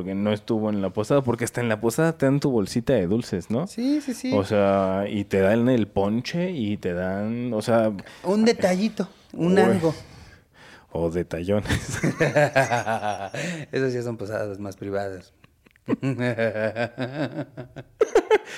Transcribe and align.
porque 0.00 0.14
no 0.14 0.32
estuvo 0.32 0.70
en 0.70 0.80
la 0.80 0.88
posada, 0.88 1.20
porque 1.20 1.44
hasta 1.44 1.60
en 1.60 1.68
la 1.68 1.78
posada 1.78 2.16
te 2.16 2.24
dan 2.24 2.40
tu 2.40 2.50
bolsita 2.50 2.94
de 2.94 3.06
dulces, 3.06 3.50
¿no? 3.50 3.66
Sí, 3.66 4.00
sí, 4.00 4.14
sí. 4.14 4.32
O 4.34 4.44
sea, 4.44 5.04
y 5.06 5.24
te 5.24 5.40
dan 5.40 5.68
el 5.68 5.88
ponche 5.88 6.52
y 6.52 6.78
te 6.78 6.94
dan, 6.94 7.52
o 7.52 7.60
sea, 7.60 7.92
un 8.24 8.46
detallito, 8.46 9.10
un 9.34 9.58
Uy. 9.58 9.60
algo. 9.60 9.94
o 10.92 11.10
detallones. 11.10 11.68
Esas 13.72 13.92
ya 13.92 14.02
son 14.02 14.16
posadas 14.16 14.58
más 14.58 14.78
privadas. 14.78 15.34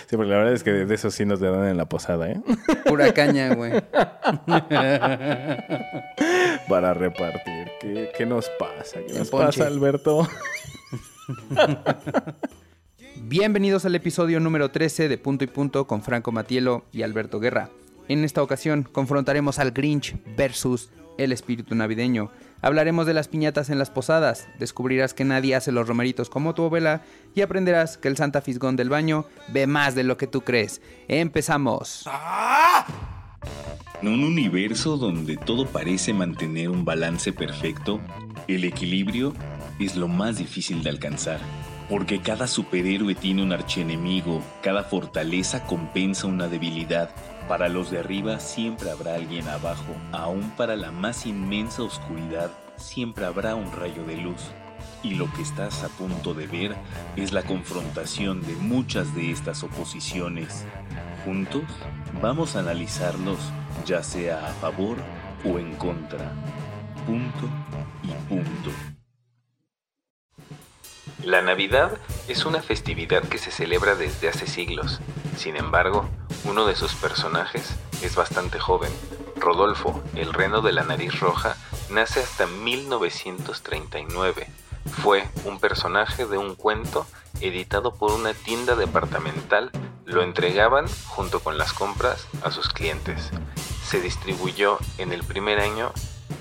Sí, 0.08 0.16
porque 0.16 0.30
la 0.30 0.38
verdad 0.38 0.54
es 0.54 0.62
que 0.62 0.70
de 0.72 0.94
esos 0.94 1.14
sí 1.14 1.24
nos 1.26 1.38
te 1.40 1.46
dan 1.46 1.66
en 1.68 1.76
la 1.76 1.86
posada, 1.86 2.30
¿eh? 2.30 2.40
Pura 2.86 3.12
caña, 3.12 3.54
güey. 3.54 3.72
Para 6.68 6.94
repartir. 6.94 7.68
¿Qué, 7.80 8.10
qué 8.16 8.26
nos 8.26 8.48
pasa? 8.58 9.00
¿Qué 9.06 9.12
El 9.12 9.18
nos 9.18 9.30
ponche. 9.30 9.46
pasa, 9.58 9.66
Alberto? 9.66 10.26
Bienvenidos 13.16 13.84
al 13.84 13.94
episodio 13.94 14.40
número 14.40 14.70
13 14.70 15.08
de 15.08 15.18
Punto 15.18 15.44
y 15.44 15.46
Punto 15.46 15.86
con 15.86 16.02
Franco 16.02 16.32
Matielo 16.32 16.84
y 16.92 17.02
Alberto 17.02 17.40
Guerra. 17.40 17.70
En 18.08 18.24
esta 18.24 18.42
ocasión 18.42 18.82
confrontaremos 18.82 19.58
al 19.58 19.70
Grinch 19.70 20.16
versus 20.36 20.90
el 21.18 21.32
espíritu 21.32 21.74
navideño. 21.74 22.30
Hablaremos 22.60 23.06
de 23.06 23.14
las 23.14 23.28
piñatas 23.28 23.70
en 23.70 23.78
las 23.78 23.90
posadas, 23.90 24.48
descubrirás 24.58 25.14
que 25.14 25.24
nadie 25.24 25.54
hace 25.54 25.72
los 25.72 25.88
romeritos 25.88 26.30
como 26.30 26.54
tu 26.54 26.64
abuela 26.64 27.02
y 27.34 27.40
aprenderás 27.40 27.98
que 27.98 28.08
el 28.08 28.16
Santa 28.16 28.40
Fisgón 28.40 28.76
del 28.76 28.88
baño 28.88 29.26
ve 29.48 29.66
más 29.66 29.94
de 29.94 30.04
lo 30.04 30.16
que 30.16 30.26
tú 30.26 30.42
crees. 30.42 30.80
¡Empezamos! 31.08 32.08
En 34.00 34.08
un 34.08 34.24
universo 34.24 34.96
donde 34.96 35.36
todo 35.36 35.66
parece 35.66 36.12
mantener 36.12 36.70
un 36.70 36.84
balance 36.84 37.32
perfecto, 37.32 38.00
el 38.48 38.64
equilibrio 38.64 39.32
es 39.78 39.96
lo 39.96 40.08
más 40.08 40.38
difícil 40.38 40.82
de 40.82 40.90
alcanzar. 40.90 41.38
Porque 41.88 42.20
cada 42.20 42.46
superhéroe 42.46 43.14
tiene 43.14 43.42
un 43.42 43.52
archienemigo, 43.52 44.42
cada 44.62 44.82
fortaleza 44.82 45.64
compensa 45.64 46.26
una 46.26 46.48
debilidad. 46.48 47.10
Para 47.48 47.68
los 47.68 47.90
de 47.90 47.98
arriba 47.98 48.40
siempre 48.40 48.90
habrá 48.90 49.14
alguien 49.14 49.46
abajo, 49.48 49.94
aún 50.10 50.50
para 50.56 50.74
la 50.74 50.90
más 50.90 51.26
inmensa 51.26 51.82
oscuridad 51.82 52.50
siempre 52.76 53.24
habrá 53.24 53.54
un 53.54 53.70
rayo 53.72 54.04
de 54.04 54.16
luz. 54.16 54.52
Y 55.02 55.14
lo 55.14 55.32
que 55.32 55.42
estás 55.42 55.82
a 55.82 55.88
punto 55.88 56.34
de 56.34 56.46
ver 56.46 56.76
es 57.16 57.32
la 57.32 57.42
confrontación 57.42 58.42
de 58.42 58.54
muchas 58.54 59.14
de 59.14 59.30
estas 59.30 59.62
oposiciones. 59.62 60.64
Juntos 61.24 61.64
vamos 62.20 62.56
a 62.56 62.60
analizarlos 62.60 63.38
ya 63.84 64.02
sea 64.02 64.48
a 64.48 64.52
favor 64.54 64.96
o 65.44 65.58
en 65.58 65.74
contra. 65.76 66.32
Punto 67.06 67.48
y 68.02 68.08
punto. 68.28 68.70
La 71.24 71.42
Navidad 71.42 71.98
es 72.28 72.44
una 72.44 72.62
festividad 72.62 73.22
que 73.22 73.38
se 73.38 73.50
celebra 73.50 73.94
desde 73.94 74.28
hace 74.28 74.46
siglos. 74.46 75.00
Sin 75.36 75.56
embargo, 75.56 76.08
uno 76.44 76.66
de 76.66 76.74
sus 76.74 76.94
personajes 76.94 77.76
es 78.02 78.16
bastante 78.16 78.58
joven. 78.58 78.90
Rodolfo, 79.36 80.02
el 80.14 80.32
reno 80.32 80.62
de 80.62 80.72
la 80.72 80.84
nariz 80.84 81.20
roja, 81.20 81.56
nace 81.90 82.20
hasta 82.20 82.46
1939. 82.46 84.48
Fue 84.90 85.28
un 85.44 85.58
personaje 85.58 86.26
de 86.26 86.38
un 86.38 86.54
cuento 86.54 87.06
editado 87.40 87.94
por 87.94 88.12
una 88.12 88.34
tienda 88.34 88.76
departamental. 88.76 89.70
Lo 90.04 90.22
entregaban 90.22 90.86
junto 91.08 91.40
con 91.40 91.58
las 91.58 91.72
compras 91.72 92.26
a 92.42 92.50
sus 92.50 92.68
clientes. 92.68 93.30
Se 93.84 94.00
distribuyó 94.00 94.78
en 94.98 95.12
el 95.12 95.24
primer 95.24 95.60
año 95.60 95.92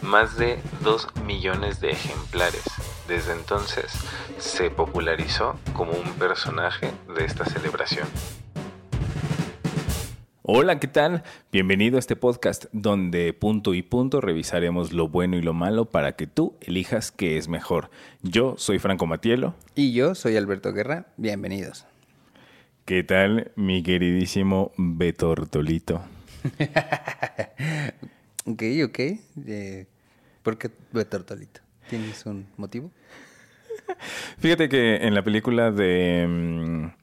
más 0.02 0.36
de 0.38 0.62
2 0.82 1.08
millones 1.26 1.80
de 1.80 1.92
ejemplares. 1.92 2.64
Desde 3.08 3.34
entonces 3.34 3.92
se 4.38 4.70
popularizó 4.70 5.56
como 5.74 5.92
un 5.94 6.14
personaje 6.14 6.94
de 7.16 7.26
esta 7.26 7.46
celebración. 7.46 8.08
Hola, 10.44 10.80
¿qué 10.80 10.88
tal? 10.88 11.22
Bienvenido 11.52 11.98
a 11.98 12.00
este 12.00 12.16
podcast 12.16 12.66
donde 12.72 13.32
punto 13.32 13.76
y 13.76 13.84
punto 13.84 14.22
revisaremos 14.22 14.92
lo 14.92 15.08
bueno 15.08 15.38
y 15.38 15.44
lo 15.44 15.54
malo 15.54 15.86
para 15.86 16.16
que 16.16 16.26
tú 16.26 16.56
elijas 16.62 17.12
qué 17.12 17.38
es 17.38 17.48
mejor. 17.48 17.92
Yo 18.24 18.56
soy 18.58 18.80
Franco 18.80 19.06
Matielo. 19.06 19.54
Y 19.76 19.94
yo 19.94 20.16
soy 20.16 20.38
Alberto 20.38 20.74
Guerra, 20.74 21.06
bienvenidos. 21.18 21.86
¿Qué 22.86 23.04
tal, 23.04 23.52
mi 23.56 23.84
queridísimo 23.84 24.72
Betortolito? 24.78 26.02
Ok, 28.46 28.64
ok. 28.86 29.00
Eh, 29.46 29.86
¿Por 30.42 30.58
qué 30.58 30.72
Betortolito? 30.92 31.62
¿Tienes 31.88 32.26
un 32.26 32.48
motivo? 32.58 32.90
Fíjate 34.40 34.68
que 34.68 34.96
en 34.96 35.14
la 35.14 35.24
película 35.24 35.70
de, 35.70 36.26
mm, 36.28 37.01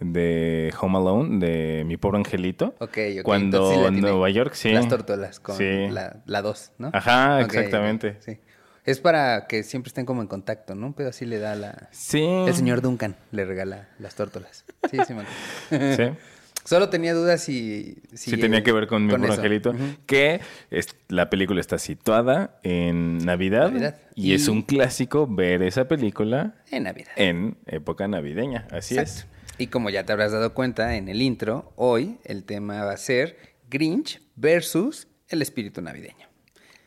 de 0.00 0.72
Home 0.80 0.98
Alone, 0.98 1.44
de 1.46 1.84
Mi 1.84 1.96
Pobre 1.96 2.18
Angelito, 2.18 2.74
Ok, 2.78 2.98
ok. 3.18 3.22
cuando 3.22 3.72
sí 3.72 3.78
en. 3.86 4.00
Nueva 4.00 4.28
York, 4.30 4.54
sí. 4.54 4.72
Las 4.72 4.88
tortolas 4.88 5.40
con 5.40 5.56
Sí. 5.56 5.88
la 5.88 6.42
2, 6.42 6.72
¿no? 6.78 6.90
Ajá, 6.92 7.40
exactamente. 7.40 8.16
sí. 8.20 8.38
Es 8.84 9.00
para 9.00 9.46
que 9.46 9.62
siempre 9.62 9.88
estén 9.88 10.04
como 10.04 10.20
en 10.20 10.28
contacto, 10.28 10.74
¿no? 10.74 10.92
Pero 10.94 11.08
así 11.08 11.24
le 11.24 11.38
da 11.38 11.54
la... 11.54 11.88
Sí. 11.90 12.22
El 12.22 12.52
señor 12.52 12.82
Duncan 12.82 13.16
le 13.32 13.46
regala 13.46 13.88
las 13.98 14.14
tórtolas. 14.14 14.66
Sí, 14.90 14.98
sí, 15.06 15.14
me. 15.14 15.24
Sí. 15.96 16.02
Solo 16.64 16.90
tenía 16.90 17.14
dudas 17.14 17.42
si... 17.42 17.96
Si, 18.12 18.30
Sí, 18.32 18.36
tenía 18.38 18.62
que 18.62 18.72
ver 18.72 18.86
con 18.86 19.06
mi 19.06 19.12
pobre 19.14 19.32
angelito. 19.32 19.74
Que 20.04 20.40
es- 20.70 20.96
la 21.08 21.30
película 21.30 21.60
está 21.62 21.78
situada 21.78 22.58
en 22.62 23.18
Navidad. 23.24 23.70
Navidad. 23.70 23.96
Y, 24.14 24.32
Y- 24.32 24.34
es 24.34 24.48
un 24.48 24.60
clásico 24.62 25.26
ver 25.26 25.62
esa 25.62 25.88
película 25.88 26.54
En 26.70 26.82
Navidad. 26.82 27.12
en 27.16 27.56
época 27.66 28.06
navideña. 28.06 28.66
Así 28.70 28.98
Exacto. 28.98 29.30
Y 29.56 29.68
como 29.68 29.90
ya 29.90 30.04
te 30.04 30.12
habrás 30.12 30.32
dado 30.32 30.52
cuenta 30.52 30.96
en 30.96 31.08
el 31.08 31.22
intro, 31.22 31.72
hoy 31.76 32.18
el 32.24 32.44
tema 32.44 32.84
va 32.84 32.92
a 32.92 32.96
ser 32.96 33.54
Grinch 33.70 34.20
versus 34.34 35.06
el 35.28 35.42
espíritu 35.42 35.80
navideño. 35.80 36.28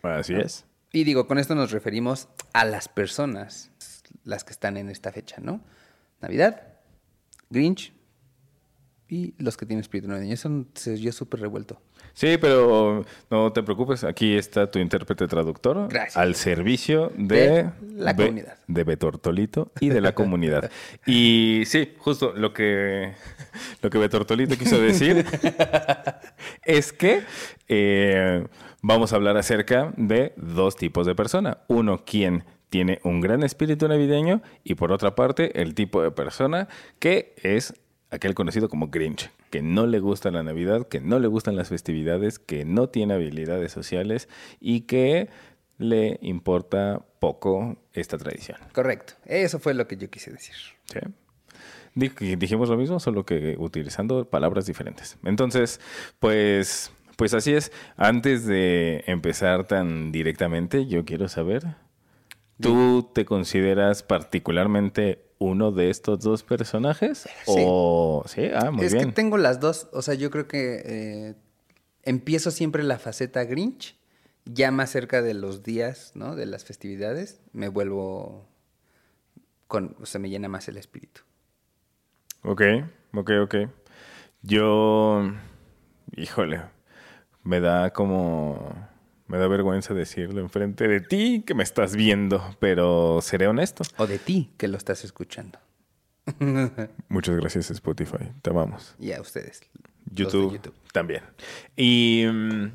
Así 0.03 0.33
es. 0.33 0.65
Y 0.91 1.03
digo, 1.03 1.27
con 1.27 1.37
esto 1.37 1.55
nos 1.55 1.71
referimos 1.71 2.27
a 2.53 2.65
las 2.65 2.87
personas, 2.87 3.71
las 4.23 4.43
que 4.43 4.51
están 4.51 4.77
en 4.77 4.89
esta 4.89 5.11
fecha, 5.11 5.37
¿no? 5.39 5.61
Navidad, 6.21 6.75
Grinch 7.49 7.93
y 9.09 9.33
los 9.37 9.55
que 9.57 9.65
tienen 9.65 9.81
espíritu 9.81 10.07
navideño. 10.09 10.33
Eso 10.33 10.65
se 10.73 10.93
oyó 10.93 11.11
súper 11.11 11.39
revuelto. 11.39 11.81
Sí, 12.13 12.37
pero 12.41 13.05
no 13.29 13.53
te 13.53 13.61
preocupes. 13.63 14.03
Aquí 14.03 14.35
está 14.35 14.69
tu 14.71 14.79
intérprete 14.79 15.27
traductor. 15.27 15.87
Gracias. 15.87 16.17
Al 16.17 16.33
servicio 16.35 17.11
de, 17.15 17.35
De 17.35 17.71
la 17.95 18.13
Be- 18.13 18.25
comunidad. 18.25 18.57
De 18.67 18.83
Betortolito 18.83 19.71
y 19.79 19.89
de 19.89 20.01
la 20.01 20.13
comunidad. 20.15 20.71
Y 21.05 21.63
sí, 21.67 21.93
justo 21.99 22.33
lo 22.35 22.53
que, 22.53 23.13
lo 23.81 23.89
que 23.89 23.97
Betortolito 23.97 24.57
quiso 24.57 24.79
decir 24.81 25.25
es 26.65 26.91
que 26.93 27.21
eh, 27.67 28.45
vamos 28.81 29.13
a 29.13 29.15
hablar 29.17 29.37
acerca 29.37 29.93
de 29.97 30.33
dos 30.37 30.75
tipos 30.75 31.05
de 31.05 31.15
persona. 31.15 31.59
Uno, 31.67 32.03
quien 32.05 32.43
tiene 32.69 32.99
un 33.03 33.21
gran 33.21 33.43
espíritu 33.43 33.87
navideño 33.87 34.41
y 34.63 34.75
por 34.75 34.91
otra 34.91 35.15
parte, 35.15 35.61
el 35.61 35.73
tipo 35.73 36.01
de 36.01 36.11
persona 36.11 36.67
que 36.99 37.33
es 37.43 37.73
aquel 38.09 38.33
conocido 38.33 38.69
como 38.69 38.87
Grinch, 38.87 39.31
que 39.49 39.61
no 39.61 39.85
le 39.85 39.99
gusta 39.99 40.31
la 40.31 40.43
Navidad, 40.43 40.87
que 40.87 41.01
no 41.01 41.19
le 41.19 41.27
gustan 41.27 41.55
las 41.55 41.69
festividades, 41.69 42.39
que 42.39 42.65
no 42.65 42.89
tiene 42.89 43.13
habilidades 43.13 43.71
sociales 43.71 44.29
y 44.59 44.81
que 44.81 45.29
le 45.77 46.17
importa 46.21 47.05
poco 47.19 47.77
esta 47.93 48.17
tradición. 48.17 48.57
Correcto. 48.73 49.13
Eso 49.25 49.59
fue 49.59 49.73
lo 49.73 49.87
que 49.87 49.97
yo 49.97 50.09
quise 50.09 50.31
decir. 50.31 50.55
¿sí? 50.91 50.99
Dijimos 51.95 52.69
lo 52.69 52.77
mismo, 52.77 52.99
solo 52.99 53.25
que 53.25 53.55
utilizando 53.57 54.25
palabras 54.25 54.65
diferentes. 54.65 55.17
Entonces, 55.23 55.79
pues, 56.19 56.91
pues 57.15 57.33
así 57.33 57.53
es. 57.53 57.71
Antes 57.95 58.45
de 58.45 59.03
empezar 59.07 59.65
tan 59.65 60.11
directamente, 60.11 60.85
yo 60.85 61.05
quiero 61.05 61.27
saber, 61.27 61.63
¿tú 62.59 63.09
te 63.13 63.25
consideras 63.25 64.03
particularmente 64.03 65.23
uno 65.39 65.71
de 65.71 65.89
estos 65.89 66.19
dos 66.19 66.43
personajes? 66.43 67.27
O 67.45 68.23
sí, 68.27 68.49
ah, 68.53 68.71
muy 68.71 68.85
es 68.85 68.93
bien. 68.93 69.07
que 69.07 69.11
tengo 69.11 69.37
las 69.37 69.59
dos. 69.59 69.87
O 69.93 70.01
sea, 70.01 70.13
yo 70.13 70.31
creo 70.31 70.47
que 70.47 70.81
eh, 70.85 71.35
empiezo 72.03 72.51
siempre 72.51 72.83
la 72.83 72.99
faceta 72.99 73.43
Grinch. 73.43 73.95
Ya 74.45 74.71
más 74.71 74.91
cerca 74.91 75.21
de 75.21 75.33
los 75.33 75.61
días, 75.61 76.13
¿no? 76.15 76.37
De 76.37 76.45
las 76.45 76.63
festividades, 76.63 77.41
me 77.51 77.67
vuelvo 77.67 78.47
con, 79.67 79.97
o 80.01 80.05
sea, 80.05 80.21
me 80.21 80.29
llena 80.29 80.47
más 80.47 80.69
el 80.69 80.77
espíritu. 80.77 81.21
Ok, 82.43 82.61
ok, 83.13 83.31
ok. 83.43 83.55
Yo, 84.41 85.33
híjole, 86.15 86.61
me 87.43 87.59
da 87.59 87.91
como, 87.91 88.73
me 89.27 89.37
da 89.37 89.47
vergüenza 89.47 89.93
decirlo 89.93 90.41
enfrente 90.41 90.87
de 90.87 91.01
ti 91.01 91.43
que 91.45 91.53
me 91.53 91.63
estás 91.63 91.95
viendo, 91.95 92.41
pero 92.59 93.19
seré 93.21 93.47
honesto. 93.47 93.83
O 93.97 94.07
de 94.07 94.19
ti, 94.19 94.51
que 94.57 94.67
lo 94.67 94.77
estás 94.77 95.03
escuchando. 95.03 95.59
Muchas 97.09 97.35
gracias 97.35 97.71
Spotify, 97.71 98.31
te 98.41 98.49
amamos. 98.49 98.95
Y 98.99 99.11
a 99.11 99.21
ustedes. 99.21 99.61
YouTube, 100.11 100.53
YouTube. 100.53 100.75
también. 100.93 101.23
Y, 101.75 102.25
mm, 102.31 102.71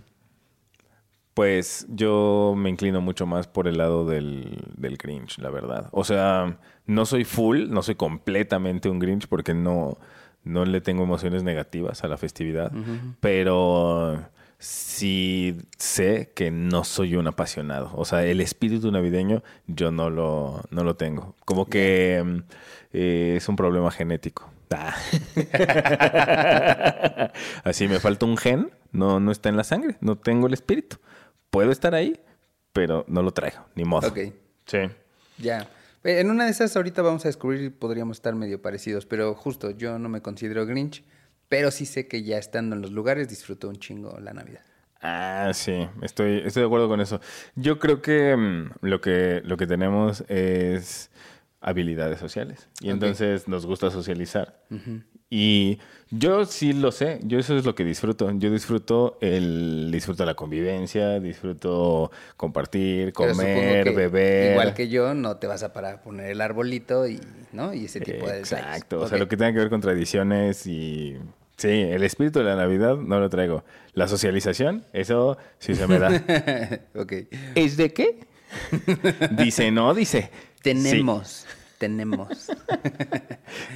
Pues 1.35 1.87
yo 1.89 2.55
me 2.57 2.69
inclino 2.69 3.01
mucho 3.01 3.25
más 3.25 3.47
por 3.47 3.67
el 3.67 3.79
lado 3.79 4.05
del, 4.07 4.63
del 4.77 4.99
Grinch, 4.99 5.39
la 5.39 5.49
verdad. 5.49 5.89
O 5.93 6.05
sea, 6.05 6.59
no 6.85 7.07
soy 7.07 7.25
full, 7.25 7.71
no 7.71 7.83
soy 7.83 7.95
completamente 7.95 8.91
un 8.91 8.99
Grinch 8.99 9.27
porque 9.29 9.55
no, 9.55 9.97
no 10.45 10.67
le 10.67 10.83
tengo 10.83 11.03
emociones 11.05 11.43
negativas 11.43 12.05
a 12.05 12.09
la 12.09 12.19
festividad, 12.19 12.71
pero 13.21 14.23
sí 14.63 15.59
sé 15.77 16.31
que 16.35 16.51
no 16.51 16.85
soy 16.85 17.17
un 17.17 17.27
apasionado. 17.27 17.91
O 17.95 18.05
sea, 18.05 18.25
el 18.25 18.41
espíritu 18.41 18.91
navideño 18.93 19.43
yo 19.67 19.91
no 19.91 20.09
lo, 20.09 20.63
no 20.71 20.85
lo 20.85 20.97
tengo. 20.97 21.35
Como 21.45 21.67
que 21.67 22.23
mm, 22.25 22.39
eh, 22.93 23.35
es 23.37 23.49
un 23.49 23.57
problema 23.57 23.91
genético. 23.91 24.49
Ah. 24.71 24.95
Así 27.65 27.89
me 27.89 27.99
falta 28.01 28.25
un 28.27 28.37
gen, 28.37 28.71
no, 28.93 29.21
no 29.21 29.31
está 29.33 29.49
en 29.49 29.57
la 29.57 29.65
sangre, 29.65 29.97
no 30.01 30.17
tengo 30.17 30.47
el 30.47 30.55
espíritu. 30.55 30.97
Puedo 31.51 31.71
estar 31.71 31.95
ahí, 31.95 32.19
pero 32.73 33.05
no 33.09 33.23
lo 33.23 33.33
traigo, 33.33 33.59
ni 33.75 33.85
modo. 33.85 34.09
Ok, 34.09 34.19
Sí. 34.67 34.79
ya. 35.39 35.69
Eh, 36.05 36.21
En 36.21 36.31
una 36.31 36.45
de 36.47 36.51
esas 36.51 36.75
ahorita 36.77 37.03
vamos 37.03 37.25
a 37.25 37.29
descubrir 37.29 37.77
podríamos 37.77 38.17
estar 38.17 38.35
medio 38.35 38.61
parecidos, 38.63 39.07
pero 39.07 39.35
justo 39.35 39.71
yo 39.71 39.99
no 39.99 40.09
me 40.09 40.23
considero 40.23 40.65
Grinch, 40.67 41.05
pero 41.53 41.71
sí 41.71 41.85
sé 41.85 42.09
que 42.09 42.23
ya 42.23 42.39
estando 42.39 42.75
en 42.75 42.81
los 42.81 42.93
lugares 42.93 43.29
disfruto 43.29 43.69
un 43.69 43.77
chingo 43.77 44.19
la 44.21 44.33
Navidad. 44.33 44.63
Ah, 45.03 45.51
sí, 45.53 45.87
estoy, 46.01 46.41
estoy 46.47 46.63
de 46.63 46.67
acuerdo 46.67 46.89
con 46.89 46.99
eso. 47.03 47.21
Yo 47.57 47.79
creo 47.79 48.01
que 48.01 48.35
mm, 48.35 48.71
lo 48.81 49.03
que 49.03 49.43
lo 49.45 49.59
que 49.59 49.67
tenemos 49.67 50.25
es 50.29 51.11
habilidades 51.61 52.19
sociales 52.19 52.71
y 52.81 52.89
entonces 52.89 53.49
nos 53.49 53.67
gusta 53.67 53.91
socializar. 53.91 54.63
Y 55.29 55.79
yo 56.11 56.45
sí 56.45 56.73
lo 56.73 56.91
sé, 56.93 57.21
yo 57.23 57.39
eso 57.39 57.57
es 57.57 57.65
lo 57.65 57.75
que 57.75 57.85
disfruto. 57.85 58.31
Yo 58.33 58.51
disfruto 58.51 59.19
el 59.21 59.91
disfruto 59.91 60.25
la 60.25 60.35
convivencia, 60.35 61.21
disfruto 61.21 62.11
compartir, 62.37 63.13
comer, 63.13 63.95
beber. 63.95 64.53
Igual 64.53 64.75
que 64.75 64.89
yo, 64.89 65.15
no 65.15 65.37
te 65.37 65.47
vas 65.47 65.63
a 65.63 65.73
parar 65.73 65.95
a 65.97 66.03
poner 66.03 66.31
el 66.31 66.41
arbolito 66.41 67.07
y, 67.07 67.19
¿no? 67.53 67.73
Y 67.73 67.87
ese 67.87 68.01
tipo 68.01 68.27
de 68.27 68.41
detalles. 68.41 68.53
Exacto, 68.53 69.01
o 69.01 69.09
sea, 69.09 69.19
lo 69.19 69.29
que 69.29 69.37
tenga 69.37 69.53
que 69.53 69.59
ver 69.59 69.71
con 69.71 69.81
tradiciones 69.81 70.67
y... 70.67 71.17
Sí, 71.63 71.69
el 71.69 72.03
espíritu 72.03 72.41
de 72.41 72.45
la 72.47 72.57
Navidad 72.57 72.97
no 72.97 73.21
lo 73.21 73.31
traigo. 73.31 73.63
La 73.95 74.09
socialización, 74.09 74.85
eso 74.93 75.39
sí 75.61 75.77
se 75.77 75.87
me 75.87 76.01
da. 76.01 76.09
ok. 76.97 77.13
¿Es 77.55 77.77
de 77.77 77.93
qué? 77.93 78.19
dice, 79.31 79.71
no, 79.71 79.95
dice. 79.95 80.31
Tenemos, 80.61 81.47
tenemos. 81.79 82.51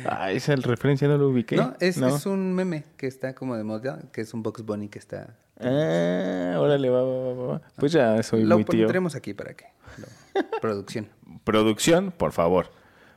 Ah, 0.09 0.33
esa 0.33 0.56
referencia 0.56 1.06
no 1.06 1.17
lo 1.19 1.29
ubiqué. 1.29 1.55
No, 1.56 1.75
es, 1.81 1.99
es 1.99 2.27
un 2.27 2.55
meme 2.55 2.85
que 2.97 3.06
está 3.06 3.35
como 3.35 3.56
de 3.56 3.62
moda, 3.65 4.00
que 4.12 4.23
es 4.23 4.33
un 4.35 4.43
Box 4.43 4.62
Bunny 4.62 4.88
que 4.88 4.99
está... 4.99 5.37
Ah, 5.61 6.56
órale, 6.59 6.88
va, 6.91 7.03
va, 7.03 7.35
va, 7.35 7.47
va. 7.53 7.62
Pues 7.77 7.93
ya 7.93 8.21
soy 8.23 8.43
Lo 8.44 8.56
muy 8.56 8.65
tío. 8.65 8.81
pondremos 8.85 9.15
aquí 9.15 9.35
para 9.35 9.55
que... 9.55 9.67
lo- 9.99 10.43
producción. 10.61 11.09
Producción, 11.44 12.11
por 12.11 12.33
favor. 12.33 12.71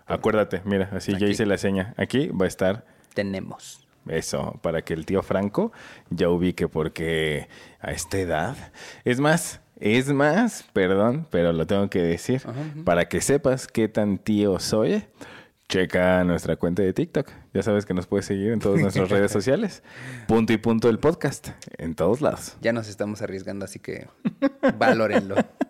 Acuérdate, 0.06 0.62
mira, 0.66 0.90
así 0.94 1.12
ya 1.14 1.18
Aquí. 1.18 1.26
hice 1.28 1.46
la 1.46 1.58
seña. 1.58 1.94
Aquí 1.98 2.28
va 2.28 2.46
a 2.46 2.48
estar 2.48 2.86
Tenemos. 3.14 3.88
Eso, 4.08 4.60
para 4.62 4.82
que 4.82 4.94
el 4.94 5.06
tío 5.06 5.22
Franco 5.22 5.72
ya 6.10 6.30
ubique 6.30 6.68
porque 6.68 7.48
a 7.80 7.92
esta 7.92 8.18
edad... 8.18 8.56
Es 9.04 9.20
más, 9.20 9.62
es 9.80 10.12
más, 10.12 10.66
perdón, 10.74 11.26
pero 11.30 11.54
lo 11.54 11.66
tengo 11.66 11.90
que 11.90 12.02
decir. 12.02 12.42
Para 12.84 13.08
que 13.08 13.22
sepas 13.22 13.68
qué 13.68 13.88
tan 13.88 14.18
tío 14.18 14.60
soy, 14.60 15.06
checa 15.70 16.24
nuestra 16.24 16.58
cuenta 16.58 16.82
de 16.82 16.92
TikTok. 16.92 17.30
Ya 17.54 17.64
sabes 17.64 17.86
que 17.86 17.94
nos 17.94 18.08
puedes 18.08 18.26
seguir 18.26 18.52
en 18.52 18.60
todas 18.60 18.82
nuestras 18.82 19.10
redes 19.10 19.32
sociales. 19.32 19.84
Punto 20.28 20.52
y 20.52 20.58
punto 20.58 20.90
el 20.90 21.00
podcast, 21.00 21.50
en 21.78 21.96
todos 21.96 22.22
lados. 22.22 22.58
Ya 22.60 22.74
nos 22.74 22.90
estamos 22.90 23.22
arriesgando, 23.22 23.66
así 23.66 23.80
que 23.80 24.08
valórenlo. 24.78 25.36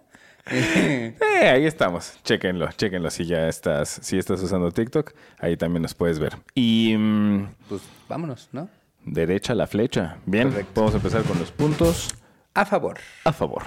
Eh, 1.42 1.48
ahí 1.48 1.66
estamos, 1.66 2.20
chéquenlo, 2.24 2.70
chéquenlo 2.74 3.10
si 3.10 3.26
ya 3.26 3.48
estás, 3.48 4.00
si 4.02 4.18
estás 4.18 4.42
usando 4.42 4.72
TikTok, 4.72 5.14
ahí 5.40 5.56
también 5.56 5.84
nos 5.84 5.94
puedes 5.94 6.20
ver. 6.20 6.38
Y 6.54 6.96
mm, 6.98 7.48
pues 7.70 7.82
vámonos, 8.10 8.50
¿no? 8.52 8.68
derecha 9.06 9.56
la 9.56 9.68
flecha. 9.68 10.18
Bien, 10.26 10.50
Correcto. 10.50 10.72
vamos 10.82 10.94
a 10.94 10.98
empezar 10.98 11.24
con 11.24 11.40
los 11.40 11.52
puntos. 11.52 12.10
A 12.54 12.66
favor. 12.66 12.98
a 13.24 13.32
favor. 13.32 13.64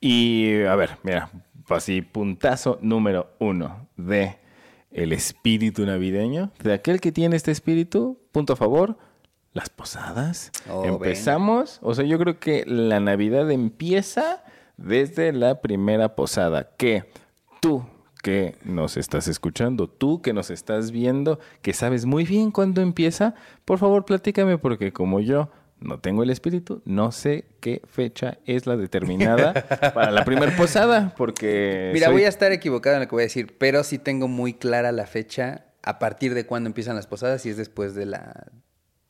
Y 0.00 0.62
a 0.62 0.74
ver, 0.76 0.98
mira, 1.02 1.30
así 1.68 2.02
puntazo 2.02 2.78
número 2.80 3.34
uno 3.38 3.88
de 3.96 4.38
el 4.90 5.12
espíritu 5.12 5.84
navideño, 5.84 6.52
de 6.62 6.72
aquel 6.72 7.00
que 7.00 7.10
tiene 7.12 7.36
este 7.36 7.50
espíritu, 7.50 8.20
punto 8.32 8.52
a 8.52 8.56
favor, 8.56 8.96
las 9.52 9.68
posadas. 9.68 10.52
Oh, 10.70 10.84
Empezamos, 10.84 11.80
o 11.82 11.94
sea, 11.94 12.04
yo 12.04 12.18
creo 12.18 12.38
que 12.38 12.64
la 12.66 13.00
Navidad 13.00 13.50
empieza 13.50 14.44
desde 14.76 15.32
la 15.32 15.60
primera 15.60 16.14
posada, 16.16 16.70
que 16.76 17.04
tú 17.60 17.84
que 18.22 18.56
nos 18.64 18.96
estás 18.96 19.28
escuchando, 19.28 19.86
tú 19.88 20.22
que 20.22 20.32
nos 20.32 20.50
estás 20.50 20.90
viendo, 20.90 21.38
que 21.60 21.74
sabes 21.74 22.06
muy 22.06 22.24
bien 22.24 22.50
cuándo 22.50 22.80
empieza, 22.80 23.34
por 23.66 23.78
favor 23.78 24.06
platícame 24.06 24.56
porque 24.56 24.92
como 24.94 25.20
yo 25.20 25.50
no 25.78 25.98
tengo 26.00 26.22
el 26.22 26.30
espíritu, 26.30 26.80
no 26.86 27.12
sé 27.12 27.44
qué 27.60 27.82
fecha 27.86 28.38
es 28.46 28.66
la 28.66 28.78
determinada 28.78 29.52
para 29.94 30.10
la 30.10 30.24
primer 30.24 30.56
posada, 30.56 31.12
porque 31.18 31.90
Mira, 31.92 32.06
soy- 32.06 32.14
voy 32.14 32.24
a 32.24 32.28
estar 32.28 32.50
equivocado 32.52 32.96
en 32.96 33.02
lo 33.02 33.08
que 33.08 33.14
voy 33.14 33.22
a 33.22 33.26
decir, 33.26 33.58
pero 33.58 33.84
sí 33.84 33.98
tengo 33.98 34.26
muy 34.26 34.54
clara 34.54 34.90
la 34.92 35.06
fecha 35.06 35.66
a 35.82 35.98
partir 35.98 36.32
de 36.32 36.46
cuándo 36.46 36.68
empiezan 36.68 36.96
las 36.96 37.06
posadas 37.06 37.44
y 37.44 37.50
es 37.50 37.58
después 37.58 37.94
de 37.94 38.06
la 38.06 38.46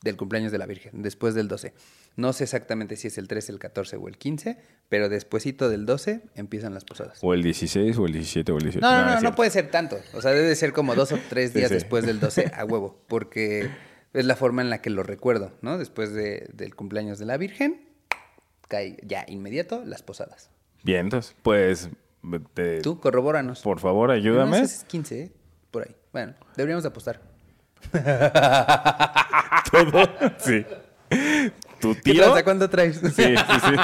del 0.02 0.16
cumpleaños 0.16 0.50
de 0.52 0.58
la 0.58 0.66
Virgen, 0.66 1.00
después 1.02 1.34
del 1.34 1.46
12. 1.48 1.72
No 2.16 2.32
sé 2.32 2.44
exactamente 2.44 2.96
si 2.96 3.08
es 3.08 3.18
el 3.18 3.26
13, 3.26 3.52
el 3.52 3.58
14 3.58 3.96
o 3.96 4.06
el 4.08 4.16
15, 4.18 4.56
pero 4.88 5.08
despuesito 5.08 5.68
del 5.68 5.84
12 5.84 6.20
empiezan 6.36 6.72
las 6.72 6.84
posadas. 6.84 7.18
o 7.22 7.34
el 7.34 7.42
16 7.42 7.98
o 7.98 8.06
el 8.06 8.12
17 8.12 8.52
o 8.52 8.56
el 8.58 8.62
18. 8.64 8.80
No, 8.86 8.92
no, 8.92 8.98
no, 9.04 9.14
no 9.14 9.20
cierto. 9.20 9.36
puede 9.36 9.50
ser 9.50 9.70
tanto. 9.70 9.98
O 10.14 10.20
sea, 10.22 10.30
debe 10.30 10.54
ser 10.54 10.72
como 10.72 10.94
dos 10.94 11.10
o 11.12 11.18
tres 11.28 11.52
días 11.54 11.68
sí. 11.68 11.74
después 11.74 12.06
del 12.06 12.20
12 12.20 12.52
a 12.54 12.64
huevo, 12.64 12.96
porque 13.08 13.68
es 14.12 14.24
la 14.24 14.36
forma 14.36 14.62
en 14.62 14.70
la 14.70 14.80
que 14.80 14.90
lo 14.90 15.02
recuerdo, 15.02 15.52
¿no? 15.60 15.76
Después 15.76 16.12
de- 16.12 16.48
del 16.52 16.76
cumpleaños 16.76 17.18
de 17.18 17.26
la 17.26 17.36
Virgen, 17.36 17.88
cae 18.68 18.96
ya 19.02 19.24
inmediato 19.26 19.82
las 19.84 20.02
posadas. 20.02 20.50
Bien, 20.84 21.00
entonces, 21.00 21.34
pues, 21.42 21.88
te- 22.54 22.80
Tú, 22.80 23.00
corrobóranos. 23.00 23.60
por 23.62 23.80
favor, 23.80 24.10
No 24.10 24.14
ayúdame. 24.14 24.58
si 24.58 24.64
es 24.76 24.84
15, 24.84 25.20
¿eh? 25.20 25.32
Por 25.72 25.82
ahí. 25.88 25.96
Bueno, 26.12 26.34
deberíamos 26.56 26.84
de 26.84 26.88
apostar. 26.90 27.20
Todo, 29.72 30.08
sí. 30.38 30.64
Tu 31.84 31.94
¿Qué 31.96 32.12
tío... 32.12 32.22
tranza? 32.22 32.44
¿Cuánto 32.44 32.70
traes? 32.70 32.96
Sí, 32.96 33.10
sí, 33.10 33.34
sí. 33.36 33.74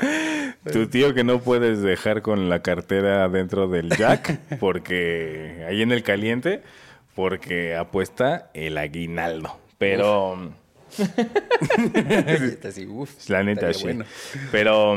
Tu 0.72 0.86
tío 0.86 1.12
que 1.12 1.22
no 1.22 1.40
puedes 1.40 1.82
dejar 1.82 2.22
con 2.22 2.48
la 2.48 2.62
cartera 2.62 3.28
dentro 3.28 3.68
del 3.68 3.90
jack, 3.90 4.40
porque 4.58 5.66
ahí 5.68 5.82
en 5.82 5.92
el 5.92 6.02
caliente, 6.02 6.62
porque 7.14 7.76
apuesta 7.76 8.50
el 8.54 8.78
aguinaldo. 8.78 9.58
Pero 9.76 10.54
uf, 12.88 13.28
la 13.28 13.42
neta 13.42 13.74
sí. 13.74 13.82
bueno. 13.82 14.06
Pero, 14.50 14.96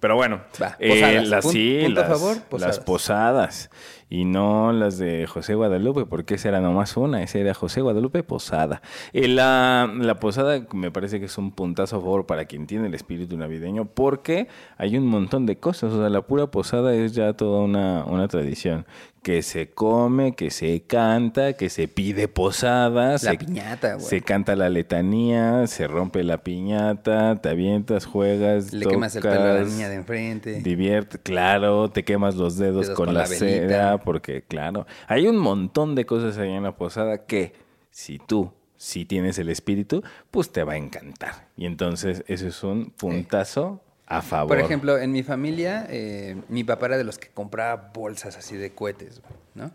pero 0.00 0.16
bueno, 0.16 0.40
Va, 0.60 0.76
eh, 0.80 0.88
posadas. 0.88 1.28
las, 1.28 1.50
sí, 1.50 1.80
punto 1.84 2.00
las, 2.00 2.08
favor, 2.08 2.36
las 2.58 2.80
posadas. 2.80 3.70
Posadas. 4.12 4.22
Y 4.22 4.24
no 4.24 4.72
las 4.72 4.98
de 4.98 5.26
José 5.26 5.54
Guadalupe, 5.54 6.04
porque 6.04 6.34
esa 6.34 6.48
era 6.48 6.60
nomás 6.60 6.96
una, 6.96 7.22
esa 7.22 7.38
era 7.38 7.54
José 7.54 7.80
Guadalupe 7.80 8.22
Posada. 8.22 8.82
Eh, 9.12 9.28
la, 9.28 9.90
la 9.98 10.20
posada 10.20 10.66
me 10.72 10.90
parece 10.90 11.18
que 11.18 11.26
es 11.26 11.38
un 11.38 11.52
puntazo 11.52 11.96
a 11.96 12.00
favor 12.00 12.26
para 12.26 12.44
quien 12.44 12.66
tiene 12.66 12.88
el 12.88 12.94
espíritu 12.94 13.36
navideño, 13.36 13.86
porque 13.86 14.48
hay 14.76 14.96
un 14.98 15.06
montón 15.06 15.46
de 15.46 15.56
cosas. 15.56 15.92
O 15.92 15.98
sea, 16.00 16.10
la 16.10 16.22
pura 16.22 16.48
posada 16.48 16.94
es 16.94 17.14
ya 17.14 17.32
toda 17.32 17.62
una, 17.62 18.04
una 18.04 18.28
tradición. 18.28 18.86
Que 19.22 19.42
se 19.42 19.70
come, 19.70 20.34
que 20.34 20.50
se 20.50 20.82
canta, 20.82 21.52
que 21.52 21.70
se 21.70 21.86
pide 21.86 22.26
posada. 22.26 23.12
La 23.12 23.18
se, 23.18 23.38
piñata, 23.38 23.94
güey. 23.94 24.04
Se 24.04 24.20
canta 24.20 24.56
la 24.56 24.68
letanía, 24.68 25.68
se 25.68 25.86
rompe 25.86 26.24
la 26.24 26.38
piñata, 26.38 27.36
te 27.40 27.48
avientas, 27.48 28.04
juegas, 28.04 28.72
Le 28.72 28.84
quemas 28.84 29.14
el 29.14 29.22
pelo 29.22 29.42
a 29.42 29.54
la 29.54 29.62
niña 29.62 29.88
de 29.88 29.94
enfrente. 29.94 30.60
Divierte, 30.60 31.18
claro, 31.18 31.88
te 31.88 32.02
quemas 32.02 32.34
los 32.34 32.56
dedos, 32.56 32.86
Dedos 32.86 32.96
con, 32.96 33.06
con 33.06 33.14
la, 33.14 33.26
la. 33.28 34.01
Porque 34.04 34.42
claro, 34.42 34.86
hay 35.06 35.26
un 35.26 35.36
montón 35.36 35.94
de 35.94 36.06
cosas 36.06 36.38
ahí 36.38 36.52
en 36.52 36.62
la 36.62 36.76
posada 36.76 37.26
que 37.26 37.52
si 37.90 38.18
tú 38.18 38.52
si 38.82 39.04
tienes 39.04 39.38
el 39.38 39.48
espíritu, 39.48 40.02
pues 40.32 40.50
te 40.50 40.64
va 40.64 40.72
a 40.72 40.76
encantar. 40.76 41.46
Y 41.56 41.66
entonces 41.66 42.24
eso 42.26 42.48
es 42.48 42.64
un 42.64 42.90
puntazo 42.90 43.80
a 44.06 44.22
favor. 44.22 44.48
Por 44.48 44.58
ejemplo, 44.58 44.98
en 44.98 45.12
mi 45.12 45.22
familia, 45.22 45.86
eh, 45.88 46.42
mi 46.48 46.64
papá 46.64 46.86
era 46.86 46.98
de 46.98 47.04
los 47.04 47.16
que 47.16 47.28
compraba 47.28 47.92
bolsas 47.94 48.36
así 48.36 48.56
de 48.56 48.74
cohetes, 48.74 49.22
¿no? 49.54 49.70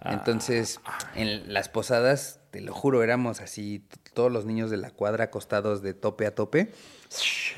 Ah. 0.00 0.12
Entonces, 0.12 0.80
en 1.16 1.52
las 1.52 1.68
posadas, 1.68 2.38
te 2.52 2.60
lo 2.60 2.72
juro, 2.72 3.02
éramos 3.02 3.40
así, 3.40 3.84
todos 4.14 4.30
los 4.30 4.46
niños 4.46 4.70
de 4.70 4.76
la 4.76 4.92
cuadra 4.92 5.24
acostados 5.24 5.82
de 5.82 5.94
tope 5.94 6.26
a 6.26 6.34
tope, 6.36 6.70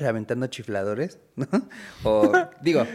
aventando 0.03 0.47
chifladores, 0.47 1.19
¿no? 1.35 1.47
O, 2.03 2.31
digo, 2.61 2.87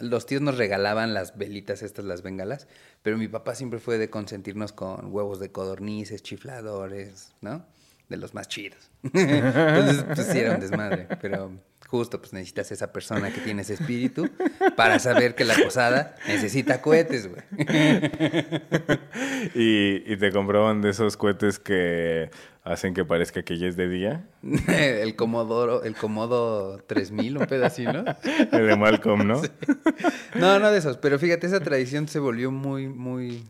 los 0.00 0.26
tíos 0.26 0.42
nos 0.42 0.56
regalaban 0.56 1.14
las 1.14 1.36
velitas 1.36 1.82
estas, 1.82 2.04
las 2.04 2.22
bengalas, 2.22 2.66
pero 3.02 3.16
mi 3.16 3.28
papá 3.28 3.54
siempre 3.54 3.78
fue 3.78 3.98
de 3.98 4.10
consentirnos 4.10 4.72
con 4.72 5.12
huevos 5.12 5.40
de 5.40 5.52
codornices, 5.52 6.22
chifladores, 6.22 7.34
¿no? 7.40 7.64
De 8.08 8.16
los 8.16 8.34
más 8.34 8.48
chidos. 8.48 8.90
Entonces, 9.02 10.04
pues 10.04 10.26
sí 10.26 10.38
era 10.38 10.54
un 10.54 10.60
desmadre, 10.60 11.06
pero 11.20 11.52
Justo, 11.90 12.20
pues 12.20 12.32
necesitas 12.32 12.70
esa 12.70 12.92
persona 12.92 13.32
que 13.32 13.40
tiene 13.40 13.62
ese 13.62 13.74
espíritu 13.74 14.30
para 14.76 15.00
saber 15.00 15.34
que 15.34 15.44
la 15.44 15.56
posada 15.56 16.14
necesita 16.28 16.80
cohetes, 16.80 17.28
güey. 17.28 17.42
y, 19.56 20.12
y 20.12 20.16
te 20.16 20.30
compraban 20.30 20.82
de 20.82 20.90
esos 20.90 21.16
cohetes 21.16 21.58
que 21.58 22.30
hacen 22.62 22.94
que 22.94 23.04
parezca 23.04 23.42
que 23.42 23.58
ya 23.58 23.66
es 23.66 23.76
de 23.76 23.88
día. 23.88 24.28
el 24.68 25.16
Comodoro, 25.16 25.82
el 25.82 25.94
Comodo 25.94 26.78
3000, 26.78 27.38
un 27.38 27.46
pedacito, 27.46 27.92
¿no? 27.92 28.04
El 28.52 28.66
de 28.66 28.76
Malcolm, 28.76 29.26
¿no? 29.26 29.40
No, 30.34 30.58
no 30.58 30.70
de 30.70 30.78
esos, 30.78 30.96
pero 30.96 31.18
fíjate, 31.18 31.46
esa 31.46 31.60
tradición 31.60 32.08
se 32.08 32.18
volvió 32.18 32.50
muy, 32.50 32.88
muy, 32.88 33.44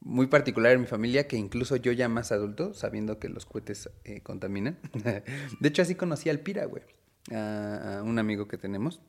muy 0.00 0.26
particular 0.26 0.72
en 0.72 0.82
mi 0.82 0.86
familia, 0.86 1.26
que 1.26 1.36
incluso 1.36 1.76
yo 1.76 1.92
ya 1.92 2.08
más 2.08 2.32
adulto, 2.32 2.74
sabiendo 2.74 3.18
que 3.18 3.28
los 3.28 3.46
cohetes 3.46 3.90
eh, 4.04 4.20
contaminan. 4.20 4.78
De 5.60 5.68
hecho, 5.68 5.82
así 5.82 5.94
conocí 5.94 6.30
al 6.30 6.40
Pira, 6.40 6.64
güey, 6.66 6.84
a, 7.32 7.98
a 7.98 8.02
un 8.02 8.18
amigo 8.18 8.46
que 8.48 8.58
tenemos. 8.58 9.00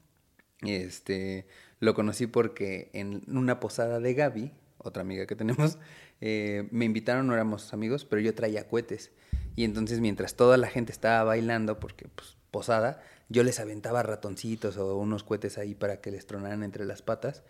Este, 0.62 1.46
lo 1.80 1.94
conocí 1.94 2.28
porque 2.28 2.90
en 2.94 3.24
una 3.28 3.60
posada 3.60 4.00
de 4.00 4.14
Gaby, 4.14 4.52
otra 4.78 5.02
amiga 5.02 5.26
que 5.26 5.36
tenemos, 5.36 5.78
eh, 6.22 6.68
me 6.72 6.86
invitaron, 6.86 7.28
no 7.28 7.34
éramos 7.34 7.74
amigos, 7.74 8.06
pero 8.06 8.22
yo 8.22 8.34
traía 8.34 8.68
cohetes. 8.68 9.12
Y 9.56 9.64
entonces 9.64 10.00
mientras 10.00 10.36
toda 10.36 10.58
la 10.58 10.68
gente 10.68 10.92
estaba 10.92 11.24
bailando, 11.24 11.80
porque 11.80 12.08
pues 12.16 12.38
posada, 12.52 13.02
yo 13.30 13.44
les 13.44 13.60
aventaba 13.60 14.04
ratoncitos 14.04 14.78
o 14.78 14.96
unos 14.98 15.24
cohetes 15.24 15.58
ahí 15.58 15.76
para 15.76 16.02
que 16.02 16.12
les 16.12 16.26
tronaran 16.26 16.64
entre 16.64 16.86
las 16.86 17.02
patas. 17.02 17.44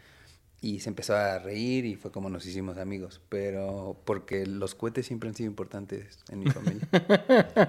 Y 0.61 0.81
se 0.81 0.89
empezó 0.89 1.15
a 1.15 1.39
reír 1.39 1.85
y 1.85 1.95
fue 1.95 2.11
como 2.11 2.29
nos 2.29 2.45
hicimos 2.45 2.77
amigos. 2.77 3.21
Pero 3.29 4.01
porque 4.03 4.45
los 4.45 4.75
cohetes 4.75 5.05
siempre 5.05 5.29
han 5.29 5.35
sido 5.35 5.47
importantes 5.47 6.19
en 6.29 6.39
mi 6.39 6.51
familia. 6.51 6.85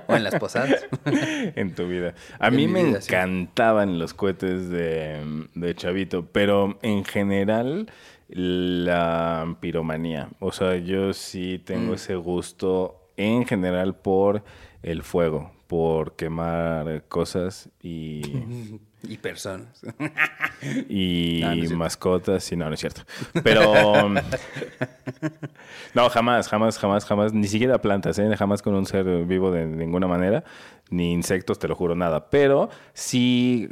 o 0.08 0.16
en 0.16 0.24
las 0.24 0.34
posadas. 0.40 0.86
en 1.04 1.74
tu 1.76 1.86
vida. 1.86 2.14
A 2.40 2.50
mí 2.50 2.66
me 2.66 2.82
vida, 2.82 3.00
sí. 3.00 3.14
encantaban 3.14 4.00
los 4.00 4.12
cohetes 4.12 4.70
de, 4.70 5.46
de 5.54 5.74
chavito, 5.76 6.26
pero 6.32 6.80
en 6.82 7.04
general 7.04 7.92
la 8.32 9.56
piromanía. 9.60 10.28
O 10.38 10.52
sea, 10.52 10.76
yo 10.76 11.12
sí 11.12 11.60
tengo 11.64 11.92
Mm. 11.92 11.94
ese 11.94 12.14
gusto 12.16 12.96
en 13.16 13.44
general 13.46 13.94
por 13.96 14.42
el 14.82 15.02
fuego, 15.02 15.52
por 15.66 16.16
quemar 16.16 17.04
cosas 17.08 17.68
y, 17.82 18.22
y 19.02 19.16
personas. 19.18 19.80
y 20.88 21.40
No, 21.42 21.54
no 21.54 21.76
mascotas. 21.76 22.50
Y 22.52 22.56
no, 22.56 22.68
no 22.68 22.74
es 22.74 22.80
cierto. 22.80 23.02
Pero 23.42 24.08
no, 25.94 26.08
jamás, 26.10 26.48
jamás, 26.48 26.78
jamás, 26.78 27.04
jamás. 27.04 27.32
Ni 27.32 27.46
siquiera 27.48 27.80
plantas, 27.80 28.18
¿eh? 28.18 28.36
Jamás 28.36 28.62
con 28.62 28.74
un 28.74 28.86
ser 28.86 29.04
vivo 29.26 29.50
de 29.50 29.66
ninguna 29.66 30.06
manera. 30.06 30.44
Ni 30.90 31.12
insectos, 31.12 31.58
te 31.58 31.68
lo 31.68 31.74
juro, 31.76 31.94
nada. 31.94 32.30
Pero 32.30 32.68
sí 32.92 33.68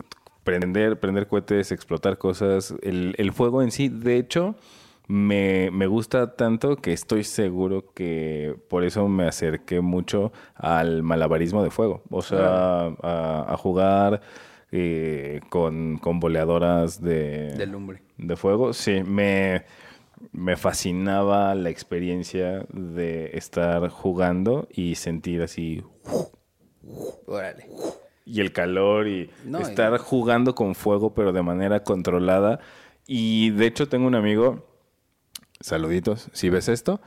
prender, 0.49 0.99
prender 0.99 1.27
cohetes, 1.27 1.73
explotar 1.73 2.17
cosas. 2.19 2.75
El, 2.83 3.15
el 3.19 3.33
fuego 3.33 3.63
en 3.63 3.71
sí, 3.71 3.89
de 3.89 4.17
hecho, 4.17 4.55
me, 5.07 5.71
me 5.73 5.87
gusta 5.87 6.35
tanto 6.37 6.77
que 6.77 6.93
estoy 6.93 7.25
seguro 7.25 7.93
que 7.95 8.57
por 8.69 8.85
eso 8.85 9.09
me 9.09 9.27
acerqué 9.27 9.81
mucho 9.81 10.33
al 10.55 11.03
malabarismo 11.03 11.63
de 11.63 11.71
fuego. 11.71 12.03
O 12.11 12.23
sea, 12.23 12.87
a, 13.03 13.47
a 13.53 13.57
jugar 13.57 14.21
eh, 14.73 15.41
con, 15.51 15.99
con 15.99 16.21
boleadoras 16.21 17.01
de, 17.03 17.55
De 17.55 17.67
lumbre. 17.67 18.03
de 18.17 18.37
fuego. 18.37 18.73
Sí, 18.73 19.03
me, 19.03 19.65
me 20.33 20.57
fascinaba 20.57 21.55
la 21.55 21.71
experiencia 21.71 22.67
de 22.73 23.31
estar 23.35 23.89
jugando 23.89 24.67
y 24.73 24.95
sentir 24.95 25.43
así 25.43 25.83
Órale. 27.27 27.67
Y 28.29 28.41
el 28.41 28.53
calor 28.53 29.09
y 29.09 29.31
No, 29.45 29.59
y- 29.61 29.63
estar 29.63 29.97
jugando 29.99 30.55
con 30.55 30.75
fuego 30.75 31.15
pero 31.15 31.33
de 31.33 31.43
manera 31.43 31.83
controlada. 31.83 32.61
Y 33.07 33.51
de 33.51 33.67
hecho 33.67 33.89
tengo 33.89 34.07
un 34.07 34.15
amigo, 34.15 34.67
saluditos, 35.61 36.29
si 36.33 36.51
ves 36.51 36.69
esto, 36.69 37.01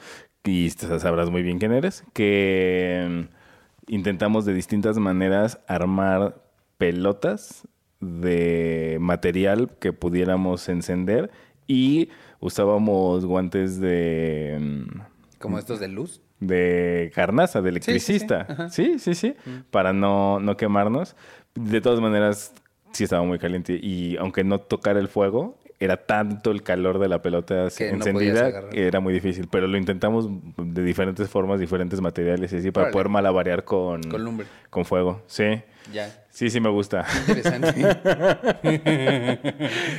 y 0.44 0.70
sabrás 0.72 1.30
muy 1.30 1.44
bien 1.44 1.60
quién 1.60 1.72
eres, 1.72 2.04
que 2.14 3.28
mm, 3.30 3.94
intentamos 3.94 4.46
de 4.46 4.54
distintas 4.54 4.98
maneras 4.98 5.60
armar 5.68 6.42
pelotas 6.78 7.68
de 8.00 8.98
material 9.00 9.78
que 9.80 9.94
pudiéramos 9.94 10.68
encender 10.70 11.30
y 11.68 12.10
usábamos 12.40 13.26
guantes 13.26 13.80
de... 13.80 14.58
mm, 14.60 15.02
Como 15.40 15.60
estos 15.60 15.80
de 15.80 15.88
luz. 15.88 16.22
De 16.42 17.12
carnaza, 17.16 17.62
de 17.62 17.70
sí, 17.70 17.72
sí. 17.72 17.92
electricista. 17.92 18.70
Sí, 18.70 19.00
sí, 19.00 19.16
sí. 19.16 19.36
Para 19.70 19.94
no, 19.94 20.42
no 20.42 20.58
quemarnos. 20.58 21.16
De 21.56 21.80
todas 21.80 22.02
maneras, 22.02 22.54
sí 22.92 23.06
estaba 23.06 23.24
muy 23.24 23.40
caliente. 23.40 23.80
Y 23.82 24.18
aunque 24.18 24.44
no 24.44 24.60
tocara 24.60 25.00
el 25.00 25.08
fuego, 25.08 25.58
era 25.80 25.98
tanto 25.98 26.52
el 26.52 26.62
calor 26.62 27.00
de 27.00 27.08
la 27.08 27.22
pelota 27.22 27.68
Que 27.76 27.90
encendida 27.90 28.70
que 28.70 28.88
era 28.88 29.00
muy 29.00 29.14
difícil. 29.14 29.48
Pero 29.50 29.68
lo 29.68 29.78
intentamos 29.78 30.28
de 30.58 30.84
diferentes 30.84 31.30
formas, 31.30 31.60
diferentes 31.60 32.02
materiales 32.02 32.52
y 32.54 32.58
así, 32.58 32.72
para 32.72 32.92
poder 32.92 33.10
malabarear 33.10 33.64
con, 33.64 34.04
Con 34.04 34.24
lumbre. 34.24 34.48
con 34.70 34.84
fuego. 34.86 35.22
Sí. 35.28 35.62
Ya. 35.94 36.21
Sí, 36.32 36.50
sí 36.50 36.60
me 36.62 36.70
gusta. 36.70 37.06
Interesante. 37.28 37.74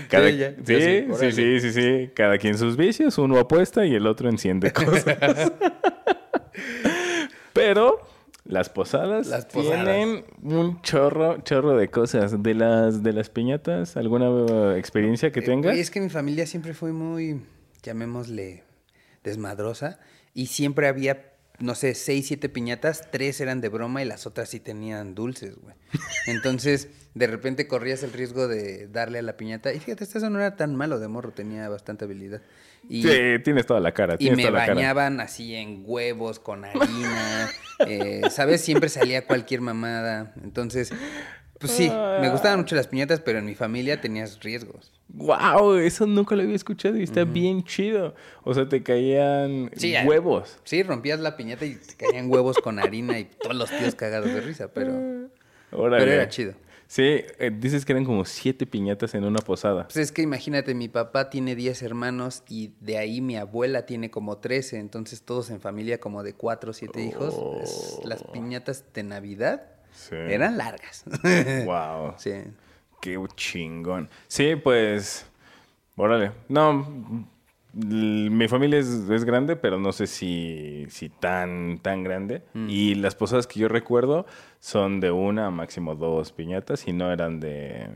Cada- 0.08 0.28
Sí, 0.30 0.36
ya. 0.38 0.54
sí, 0.64 1.32
sí, 1.32 1.60
sí, 1.60 1.72
sí. 1.72 2.10
Cada 2.14 2.38
quien 2.38 2.56
sus 2.58 2.76
vicios, 2.76 3.18
uno 3.18 3.38
apuesta 3.38 3.84
y 3.86 3.94
el 3.94 4.06
otro 4.06 4.28
enciende 4.28 4.72
cosas. 4.84 5.52
Pero 7.52 7.98
las 8.44 8.68
posadas, 8.70 9.28
Las 9.28 9.46
posadas. 9.46 9.84
tienen 9.84 10.24
un 10.42 10.80
chorro, 10.82 11.40
chorro 11.42 11.76
de 11.76 11.88
cosas. 11.88 12.42
De 12.42 12.54
las, 12.54 13.02
de 13.02 13.12
las 13.12 13.30
piñatas, 13.30 13.96
¿alguna 13.96 14.76
experiencia 14.76 15.30
que 15.32 15.40
Eh, 15.40 15.44
tengas? 15.44 15.76
es 15.76 15.90
que 15.90 16.00
mi 16.00 16.08
familia 16.08 16.46
siempre 16.46 16.74
fue 16.74 16.92
muy, 16.92 17.42
llamémosle, 17.82 18.62
desmadrosa. 19.22 19.98
Y 20.34 20.46
siempre 20.46 20.88
había, 20.88 21.31
no 21.62 21.76
sé, 21.76 21.94
seis, 21.94 22.26
siete 22.26 22.48
piñatas. 22.48 23.10
Tres 23.10 23.40
eran 23.40 23.60
de 23.60 23.68
broma 23.68 24.02
y 24.02 24.04
las 24.04 24.26
otras 24.26 24.48
sí 24.48 24.58
tenían 24.58 25.14
dulces, 25.14 25.56
güey. 25.56 25.76
Entonces, 26.26 26.88
de 27.14 27.26
repente 27.28 27.68
corrías 27.68 28.02
el 28.02 28.12
riesgo 28.12 28.48
de 28.48 28.88
darle 28.88 29.20
a 29.20 29.22
la 29.22 29.36
piñata. 29.36 29.72
Y 29.72 29.78
fíjate, 29.78 30.02
esto 30.02 30.28
no 30.28 30.40
era 30.40 30.56
tan 30.56 30.74
malo 30.74 30.98
de 30.98 31.06
morro, 31.06 31.30
tenía 31.30 31.68
bastante 31.68 32.04
habilidad. 32.04 32.42
Y, 32.88 33.02
Sí, 33.04 33.38
tienes 33.44 33.64
toda 33.64 33.78
la 33.78 33.92
cara. 33.92 34.16
y 34.18 34.30
me 34.30 34.42
toda 34.42 34.50
la 34.50 34.58
cara. 34.60 34.74
bañaban 34.74 35.20
así 35.20 35.54
en 35.54 35.84
huevos, 35.86 36.40
con 36.40 36.64
harina. 36.64 37.48
eh, 37.86 38.22
¿Sabes? 38.30 38.60
Siempre 38.62 38.88
salía 38.88 39.26
cualquier 39.26 39.60
mamada. 39.60 40.34
Entonces, 40.42 40.92
pues 41.62 41.72
sí, 41.72 41.88
me 42.20 42.28
gustaban 42.30 42.58
mucho 42.60 42.76
las 42.76 42.86
piñatas, 42.88 43.20
pero 43.20 43.38
en 43.38 43.46
mi 43.46 43.54
familia 43.54 44.00
tenías 44.00 44.38
riesgos. 44.42 44.92
¡Wow! 45.08 45.74
Eso 45.76 46.06
nunca 46.06 46.34
lo 46.36 46.42
había 46.42 46.54
escuchado 46.56 46.96
y 46.98 47.02
está 47.04 47.24
bien 47.24 47.64
chido. 47.64 48.14
O 48.44 48.52
sea, 48.52 48.68
te 48.68 48.82
caían 48.82 49.70
Sí, 49.76 49.94
huevos. 50.04 50.58
Sí, 50.64 50.82
rompías 50.82 51.20
la 51.20 51.36
piñata 51.36 51.64
y 51.64 51.76
te 51.76 51.94
caían 51.94 52.30
huevos 52.30 52.58
con 52.58 52.78
harina 52.78 53.18
y 53.18 53.24
todos 53.24 53.56
los 53.56 53.70
tíos 53.70 53.94
cagados 53.94 54.32
de 54.32 54.40
risa, 54.40 54.68
pero, 54.74 54.92
Órale. 55.70 56.02
pero 56.04 56.12
era 56.12 56.28
chido. 56.28 56.52
Sí, 56.86 57.02
eh, 57.38 57.50
dices 57.58 57.86
que 57.86 57.92
eran 57.92 58.04
como 58.04 58.26
siete 58.26 58.66
piñatas 58.66 59.14
en 59.14 59.24
una 59.24 59.38
posada. 59.38 59.84
Pues 59.84 59.96
es 59.96 60.12
que 60.12 60.20
imagínate, 60.20 60.74
mi 60.74 60.88
papá 60.90 61.30
tiene 61.30 61.54
10 61.56 61.80
hermanos 61.82 62.42
y 62.50 62.72
de 62.80 62.98
ahí 62.98 63.22
mi 63.22 63.36
abuela 63.38 63.86
tiene 63.86 64.10
como 64.10 64.36
13, 64.36 64.76
entonces 64.78 65.22
todos 65.22 65.48
en 65.48 65.60
familia 65.62 66.00
como 66.00 66.22
de 66.22 66.34
4 66.34 66.70
o 66.70 66.74
7 66.74 67.02
hijos. 67.02 67.34
Es- 67.62 67.98
Las 68.04 68.22
piñatas 68.24 68.84
de 68.92 69.04
Navidad 69.04 69.62
Sí. 69.92 70.14
eran 70.16 70.56
largas. 70.58 71.04
Wow. 71.66 72.14
sí. 72.16 72.32
Qué 73.00 73.18
chingón. 73.36 74.08
Sí, 74.28 74.54
pues. 74.56 75.26
Órale. 75.96 76.32
No. 76.48 77.26
l- 77.74 78.30
Mi 78.30 78.46
familia 78.48 78.78
es, 78.78 78.86
es 78.88 79.24
grande, 79.24 79.56
pero 79.56 79.78
no 79.78 79.92
sé 79.92 80.06
si, 80.06 80.86
si 80.88 81.08
tan, 81.08 81.78
tan 81.82 82.04
grande. 82.04 82.42
Y 82.54 82.94
las 82.96 83.14
posadas 83.14 83.46
que 83.46 83.58
yo 83.60 83.68
recuerdo 83.68 84.24
son 84.60 85.00
de 85.00 85.10
una, 85.10 85.50
máximo 85.50 85.94
dos 85.96 86.32
piñatas, 86.32 86.86
y 86.86 86.92
no 86.92 87.12
eran 87.12 87.40
de. 87.40 87.88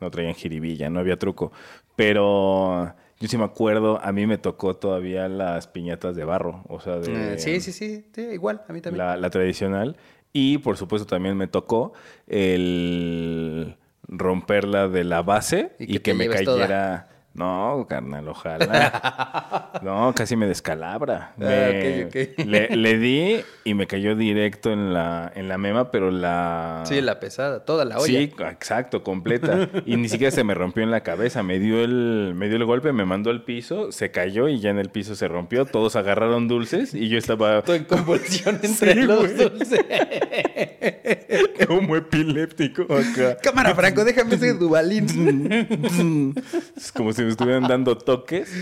No 0.00 0.10
traían 0.10 0.34
jiribilla, 0.34 0.88
no 0.90 1.00
había 1.00 1.18
truco. 1.18 1.52
Pero 1.96 2.94
yo 3.18 3.28
sí 3.28 3.36
me 3.36 3.44
acuerdo, 3.44 4.00
a 4.02 4.12
mí 4.12 4.26
me 4.26 4.38
tocó 4.38 4.76
todavía 4.76 5.28
las 5.28 5.66
piñatas 5.68 6.16
de 6.16 6.24
barro. 6.24 6.64
O 6.68 6.80
sea, 6.80 6.96
de. 6.96 7.34
Eh, 7.34 7.38
sí, 7.38 7.60
sí, 7.60 7.72
sí, 7.72 8.06
sí, 8.14 8.20
igual, 8.32 8.62
a 8.68 8.72
mí 8.72 8.80
también. 8.80 9.06
La, 9.06 9.16
la 9.16 9.30
tradicional. 9.30 9.96
Y 10.32 10.58
por 10.58 10.76
supuesto 10.76 11.06
también 11.06 11.36
me 11.36 11.48
tocó 11.48 11.92
el 12.26 13.76
romperla 14.06 14.88
de 14.88 15.04
la 15.04 15.22
base 15.22 15.72
Y 15.78 15.96
y 15.96 15.98
que 16.00 16.14
me 16.14 16.28
cayera 16.28 17.08
No, 17.32 17.86
carnal, 17.88 18.28
ojalá. 18.28 19.70
No, 19.82 20.12
casi 20.14 20.36
me 20.36 20.46
descalabra. 20.46 21.32
Me- 21.36 21.46
Ah, 21.46 21.70
ok, 21.70 22.06
ok. 22.36 22.46
Le, 22.46 22.76
le 22.76 22.98
di 22.98 23.40
y 23.64 23.72
me 23.74 23.86
cayó 23.86 24.14
directo 24.16 24.70
en 24.72 24.92
la, 24.92 25.32
en 25.34 25.48
la 25.48 25.56
mema, 25.58 25.90
pero 25.90 26.10
la... 26.10 26.82
Sí, 26.84 27.00
la 27.00 27.18
pesada, 27.20 27.64
toda 27.64 27.84
la 27.84 27.96
olla. 27.98 28.06
Sí, 28.06 28.34
exacto, 28.50 29.02
completa. 29.02 29.68
Y 29.86 29.96
ni 29.96 30.08
siquiera 30.08 30.30
se 30.32 30.44
me 30.44 30.54
rompió 30.54 30.82
en 30.82 30.90
la 30.90 31.02
cabeza. 31.02 31.42
Me 31.42 31.58
dio 31.60 31.82
el, 31.82 32.34
me 32.36 32.48
dio 32.48 32.56
el 32.56 32.64
golpe, 32.64 32.92
me 32.92 33.04
mandó 33.06 33.30
al 33.30 33.42
piso, 33.44 33.90
se 33.92 34.10
cayó 34.10 34.48
y 34.48 34.58
ya 34.60 34.70
en 34.70 34.78
el 34.78 34.90
piso 34.90 35.14
se 35.14 35.28
rompió. 35.28 35.64
Todos 35.64 35.96
agarraron 35.96 36.46
dulces 36.48 36.92
y 36.92 37.08
yo 37.08 37.16
estaba 37.16 37.62
Todo 37.62 37.76
en 37.76 37.84
convulsión 37.84 38.58
entre 38.62 38.92
Sí, 38.94 39.00
los 39.02 39.36
dulces. 39.38 39.80
como 41.66 41.96
epiléptico 41.96 42.82
acá. 42.82 43.36
Cámara, 43.42 43.74
Franco, 43.74 44.04
déjame 44.04 44.34
ese 44.34 44.52
Dubalín. 44.54 46.34
Es 46.76 46.92
como 46.92 47.12
si 47.12 47.19
me 47.22 47.30
estuvieran 47.30 47.68
dando 47.68 47.96
toques. 47.96 48.52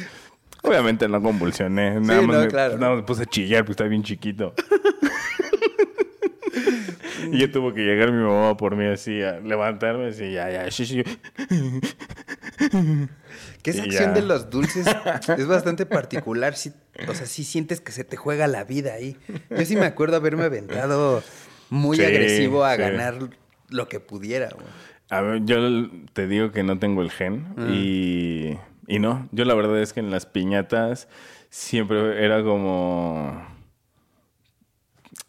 Obviamente 0.62 1.08
no 1.08 1.22
convulsioné. 1.22 2.00
Nada, 2.00 2.20
Sí, 2.20 2.26
más, 2.26 2.36
no, 2.36 2.42
me, 2.42 2.48
claro. 2.48 2.74
nada 2.78 2.88
más 2.90 3.00
me 3.02 3.06
puse 3.06 3.22
a 3.22 3.26
chillar 3.26 3.60
porque 3.62 3.72
estaba 3.72 3.88
bien 3.90 4.02
chiquito. 4.02 4.54
y 7.32 7.38
ya 7.40 7.50
tuvo 7.50 7.72
que 7.74 7.80
llegar 7.82 8.12
mi 8.12 8.22
mamá 8.22 8.56
por 8.56 8.76
mí 8.76 8.86
así, 8.86 9.22
a 9.22 9.40
levantarme 9.40 10.08
así, 10.08 10.32
ya, 10.32 10.50
ya, 10.50 10.70
sí, 10.70 10.86
sí. 10.86 11.02
Que 13.62 13.70
esa 13.70 13.78
Y 13.84 13.88
acción 13.88 14.10
ya. 14.10 14.12
de 14.12 14.22
los 14.22 14.50
dulces 14.50 14.86
es 15.36 15.46
bastante 15.46 15.86
particular. 15.86 16.54
sí- 16.56 16.72
o 17.06 17.14
sea, 17.14 17.26
sí 17.26 17.44
sientes 17.44 17.80
que 17.80 17.92
se 17.92 18.02
te 18.04 18.16
juega 18.16 18.46
la 18.48 18.64
vida 18.64 18.94
ahí. 18.94 19.16
Yo 19.50 19.64
sí 19.64 19.76
me 19.76 19.86
acuerdo 19.86 20.16
haberme 20.16 20.44
aventado 20.44 21.22
muy 21.70 21.96
Sí, 21.98 22.04
agresivo 22.04 22.64
a 22.64 22.74
sí. 22.74 22.80
ganar 22.80 23.18
lo 23.68 23.88
que 23.88 24.00
pudiera. 24.00 24.48
güey. 24.52 24.66
A 25.10 25.20
ver, 25.22 25.44
yo 25.44 25.56
te 26.12 26.26
digo 26.26 26.52
que 26.52 26.62
no 26.62 26.78
tengo 26.78 27.00
el 27.02 27.10
gen 27.10 27.46
y, 27.68 28.58
y 28.86 28.98
no, 28.98 29.28
yo 29.32 29.44
la 29.46 29.54
verdad 29.54 29.80
es 29.80 29.92
que 29.92 30.00
en 30.00 30.10
las 30.10 30.26
piñatas 30.26 31.08
siempre 31.48 32.22
era 32.24 32.42
como 32.42 33.42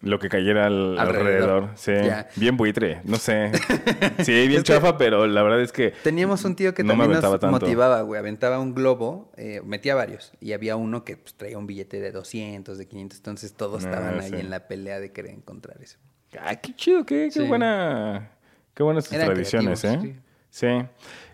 lo 0.01 0.19
que 0.19 0.27
cayera 0.29 0.65
al- 0.67 0.97
Alrededor. 0.99 1.49
alrededor. 1.49 1.69
Sí, 1.75 1.93
bien 2.35 2.57
buitre, 2.57 3.01
no 3.05 3.15
sé. 3.17 3.51
Sí, 4.23 4.47
bien 4.49 4.63
chafa, 4.63 4.97
pero 4.97 5.27
la 5.27 5.43
verdad 5.43 5.61
es 5.61 5.71
que 5.71 5.91
Teníamos 6.03 6.43
un 6.43 6.55
tío 6.55 6.73
que 6.73 6.83
no 6.83 6.89
también 6.89 7.11
nos 7.11 7.21
tanto. 7.21 7.47
motivaba, 7.47 8.01
güey. 8.01 8.19
Aventaba 8.19 8.59
un 8.59 8.73
globo, 8.75 9.31
eh, 9.37 9.61
metía 9.65 9.95
varios. 9.95 10.33
Y 10.41 10.51
había 10.53 10.75
uno 10.75 11.03
que 11.05 11.15
pues, 11.17 11.35
traía 11.35 11.57
un 11.57 11.67
billete 11.67 11.99
de 12.01 12.11
200, 12.11 12.77
de 12.77 12.85
500. 12.87 13.17
Entonces 13.19 13.53
todos 13.53 13.85
Ah, 13.85 13.89
estaban 13.89 14.19
ahí 14.19 14.29
sí. 14.31 14.35
en 14.35 14.49
la 14.49 14.67
pelea 14.67 14.99
de 14.99 15.11
querer 15.13 15.31
encontrar 15.31 15.81
eso. 15.81 15.97
Ah, 16.39 16.55
qué 16.57 16.73
chido, 16.75 17.05
qué, 17.05 17.29
qué 17.33 17.41
Sí. 17.41 17.47
buena. 17.47 18.31
Qué 18.79 18.83
buenas 18.83 19.09
tus 19.09 19.17
tradiciones, 19.17 19.83
¿eh? 19.83 19.87
creativos, 19.89 20.23
Sí. 20.51 20.67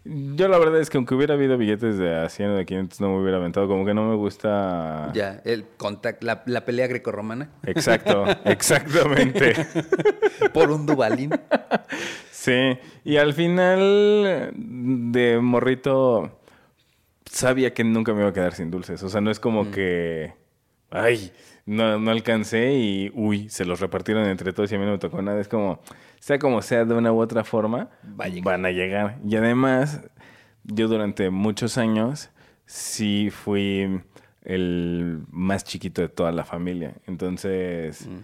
Yo 0.04 0.48
la 0.48 0.58
verdad 0.58 0.80
es 0.82 0.90
que 0.90 0.98
aunque 0.98 1.14
hubiera 1.14 1.36
habido 1.36 1.60
billetes 1.60 2.00
de 2.00 2.16
a 2.16 2.28
100 2.28 2.50
o 2.50 2.56
de 2.56 2.66
500 2.66 3.02
no 3.02 3.10
me 3.10 3.22
hubiera 3.22 3.38
aventado. 3.38 3.68
Como 3.68 3.86
que 3.86 3.94
no 3.94 4.04
me 4.10 4.16
gusta... 4.16 5.12
Ya, 5.14 5.42
el 5.46 5.66
contact, 5.78 6.24
la, 6.24 6.42
la 6.48 6.66
pelea 6.66 6.88
grecorromana 6.88 7.52
Exacto, 7.68 8.26
exactamente. 8.46 9.54
por 10.56 10.72
un 10.72 10.88
Dubalín. 10.88 11.30
Sí, 12.32 12.80
y 13.04 13.18
al 13.18 13.34
final 13.36 14.52
de 14.56 15.40
morrito 15.40 16.40
sabía 17.26 17.76
que 17.76 17.84
nunca 17.84 18.12
me 18.16 18.22
iba 18.22 18.30
a 18.30 18.34
quedar 18.34 18.56
sin 18.56 18.72
dulces. 18.72 19.04
O 19.04 19.10
sea, 19.10 19.22
no 19.22 19.30
es 19.30 19.38
Mm. 19.38 19.42
como 19.44 19.70
que, 19.70 20.34
ay, 20.90 21.32
no, 21.66 22.00
no 22.00 22.12
alcancé 22.12 22.74
y, 22.74 23.12
uy, 23.14 23.50
se 23.50 23.66
los 23.66 23.80
repartieron 23.80 24.26
entre 24.28 24.54
todos 24.54 24.72
y 24.72 24.76
a 24.76 24.80
mí 24.80 24.86
no 24.86 24.92
me 24.92 24.98
tocó 24.98 25.22
nada. 25.22 25.40
Es 25.42 25.48
como, 25.48 25.80
sea 26.20 26.38
como 26.40 26.62
sea, 26.62 26.86
de 26.86 26.94
una 26.94 27.12
u 27.12 27.20
otra 27.20 27.44
forma, 27.44 27.90
a 28.20 28.28
van 28.44 28.66
a 28.66 28.72
llegar. 28.72 29.18
Y 29.28 29.36
además, 29.36 30.02
yo 30.64 30.88
durante 30.88 31.30
muchos 31.30 31.78
años 31.78 32.30
sí 32.66 33.30
fui 33.32 34.02
el 34.44 35.24
más 35.30 35.64
chiquito 35.64 36.02
de 36.02 36.10
toda 36.10 36.32
la 36.32 36.46
familia. 36.46 36.96
Entonces, 37.08 38.08
Mm. 38.08 38.20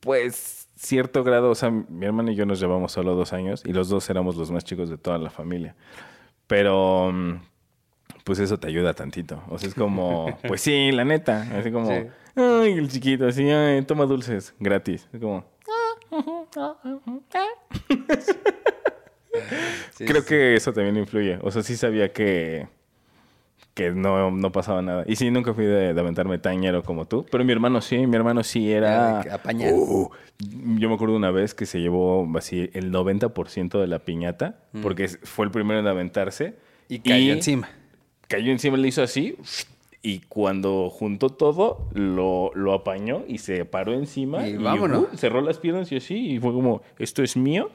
pues 0.00 0.68
cierto 0.76 1.24
grado, 1.24 1.50
o 1.50 1.54
sea, 1.54 1.70
mi 1.70 2.06
hermano 2.06 2.30
y 2.30 2.34
yo 2.36 2.46
nos 2.46 2.60
llevamos 2.60 2.92
solo 2.92 3.14
dos 3.14 3.32
años 3.32 3.62
y 3.64 3.72
los 3.72 3.88
dos 3.88 4.08
éramos 4.10 4.36
los 4.36 4.50
más 4.50 4.64
chicos 4.64 4.88
de 4.90 4.98
toda 4.98 5.18
la 5.18 5.30
familia. 5.30 5.74
Pero, 6.46 7.10
mm, 7.12 7.34
pues 8.24 8.38
eso 8.38 8.58
te 8.58 8.66
ayuda 8.68 8.94
tantito. 8.94 9.42
O 9.48 9.58
sea, 9.58 9.68
es 9.68 9.74
como, 9.74 10.36
pues 10.48 10.60
sí, 10.62 10.90
la 10.92 11.04
neta. 11.04 11.46
Así 11.58 11.70
como, 11.70 11.86
Sí. 11.88 12.06
ay, 12.36 12.72
el 12.72 12.88
chiquito, 12.88 13.26
así, 13.26 13.48
ay, 13.50 13.82
toma 13.82 14.06
dulces 14.06 14.54
gratis. 14.58 15.06
Es 15.12 15.20
como, 15.20 15.44
Sí, 19.94 20.04
creo 20.04 20.22
sí. 20.22 20.28
que 20.28 20.54
eso 20.54 20.72
también 20.72 20.96
influye. 20.96 21.38
O 21.42 21.50
sea, 21.50 21.62
sí 21.62 21.76
sabía 21.76 22.12
que, 22.12 22.68
que 23.74 23.90
no, 23.90 24.30
no 24.30 24.52
pasaba 24.52 24.80
nada. 24.82 25.04
Y 25.08 25.16
sí, 25.16 25.30
nunca 25.30 25.52
fui 25.54 25.64
de, 25.64 25.92
de 25.92 26.00
aventarme 26.00 26.38
tañero 26.38 26.82
como 26.84 27.06
tú. 27.06 27.26
Pero 27.30 27.44
mi 27.44 27.52
hermano 27.52 27.80
sí, 27.80 28.06
mi 28.06 28.14
hermano 28.16 28.44
sí 28.44 28.70
Era 28.72 29.20
apañar. 29.34 29.72
Uh, 29.74 30.10
yo 30.78 30.88
me 30.88 30.94
acuerdo 30.94 31.16
una 31.16 31.30
vez 31.32 31.54
que 31.54 31.66
se 31.66 31.80
llevó 31.80 32.28
así 32.36 32.70
el 32.74 32.92
90% 32.92 33.80
de 33.80 33.86
la 33.88 33.98
piñata. 34.00 34.60
Mm. 34.72 34.82
Porque 34.82 35.08
fue 35.08 35.46
el 35.46 35.50
primero 35.50 35.80
en 35.80 35.86
aventarse. 35.88 36.54
Y 36.88 37.00
cayó 37.00 37.32
encima. 37.32 37.68
Cayó 38.28 38.52
encima, 38.52 38.76
le 38.76 38.88
hizo 38.88 39.02
así. 39.02 39.36
Y 40.02 40.20
cuando 40.28 40.90
juntó 40.90 41.30
todo, 41.30 41.88
lo, 41.94 42.50
lo 42.54 42.74
apañó 42.74 43.24
y 43.26 43.38
se 43.38 43.64
paró 43.64 43.94
encima. 43.94 44.46
Y 44.46 44.56
vámonos. 44.56 45.06
uh, 45.12 45.16
cerró 45.16 45.40
las 45.40 45.58
piernas 45.58 45.90
y 45.92 45.96
así. 45.96 46.32
Y 46.32 46.38
fue 46.40 46.52
como, 46.52 46.82
esto 46.98 47.22
es 47.22 47.36
mío. 47.38 47.70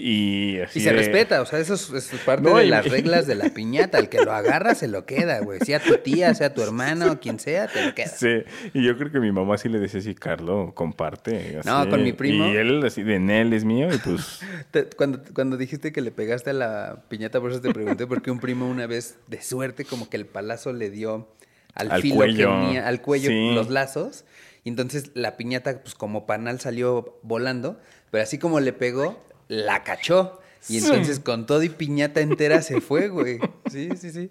Y 0.00 0.60
así 0.60 0.78
Y 0.78 0.82
se 0.82 0.90
de- 0.90 0.96
respeta, 0.96 1.42
o 1.42 1.46
sea, 1.46 1.58
eso 1.58 1.74
es, 1.74 2.08
parte 2.24 2.48
No, 2.48 2.58
de 2.58 2.66
y- 2.66 2.68
las 2.68 2.88
reglas 2.88 3.26
de 3.26 3.34
la 3.34 3.48
piñata. 3.48 3.98
El 3.98 4.08
que 4.08 4.18
lo 4.22 4.32
agarra 4.32 4.76
se 4.76 4.86
lo 4.86 5.04
queda, 5.06 5.40
güey. 5.40 5.58
Sea 5.58 5.80
tu 5.82 5.96
tía, 5.96 6.32
sea 6.34 6.54
tu 6.54 6.62
hermano, 6.68 7.18
quien 7.18 7.40
sea, 7.40 7.66
te 7.66 7.84
lo 7.84 7.94
queda. 7.96 8.06
Sí, 8.06 8.44
y 8.74 8.84
yo 8.86 8.96
creo 8.96 9.10
que 9.10 9.18
mi 9.18 9.32
mamá 9.32 9.58
sí 9.58 9.68
le 9.68 9.80
decía 9.80 9.98
así, 9.98 10.14
Carlo, 10.14 10.72
comparte. 10.72 11.58
No, 11.64 11.88
con 11.90 12.04
mi 12.04 12.12
primo. 12.12 12.46
Y 12.46 12.56
él 12.56 12.84
así 12.86 13.02
de 13.02 13.18
Nel 13.18 13.52
es 13.52 13.64
mío 13.64 13.88
y 13.92 13.98
pues... 13.98 14.40
Cuando, 14.96 15.20
cuando 15.34 15.56
dijiste 15.56 15.90
que 15.90 16.00
le 16.00 16.12
pegaste 16.12 16.50
a 16.50 16.52
la 16.52 17.02
piñata, 17.08 17.40
por 17.40 17.50
eso 17.50 17.60
te 17.60 17.72
pregunté, 17.72 18.06
porque 18.06 18.30
un 18.30 18.38
primo 18.38 18.68
una 18.68 18.86
vez, 18.86 19.16
de 19.26 19.42
suerte, 19.42 19.84
como 19.84 20.08
que 20.08 20.16
el 20.16 20.26
palazo 20.26 20.72
le 20.72 20.90
dio 20.90 21.26
al, 21.74 21.90
Al 21.90 22.02
filo 22.02 22.14
cuello. 22.16 22.36
que 22.36 22.46
unía, 22.46 22.86
al 22.86 23.00
cuello 23.02 23.30
Sí. 23.30 23.50
los 23.52 23.68
lazos. 23.68 24.24
Y 24.62 24.68
entonces 24.68 25.10
la 25.14 25.36
piñata, 25.36 25.80
pues 25.82 25.96
como 25.96 26.24
panal 26.26 26.60
salió 26.60 27.18
volando, 27.22 27.80
pero 28.12 28.22
así 28.22 28.38
como 28.38 28.60
le 28.60 28.72
pegó, 28.72 29.24
la 29.48 29.82
cachó. 29.84 30.40
Y 30.68 30.78
entonces 30.78 31.20
con 31.20 31.46
todo 31.46 31.62
y 31.62 31.68
piñata 31.70 32.20
entera 32.20 32.62
se 32.62 32.80
fue, 32.80 33.08
güey. 33.08 33.38
Sí, 33.70 33.88
sí, 33.96 34.10
sí. 34.10 34.30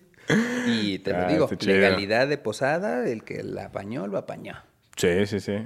Y 0.68 1.00
te 1.00 1.12
lo 1.14 1.20
Ah, 1.20 1.28
digo, 1.28 1.50
legalidad 1.62 2.28
de 2.28 2.38
posada, 2.38 3.08
el 3.08 3.24
que 3.24 3.44
la 3.44 3.66
apañó, 3.66 4.08
lo 4.08 4.18
apañó. 4.18 4.56
Sí, 4.98 5.26
sí, 5.26 5.40
sí. 5.40 5.58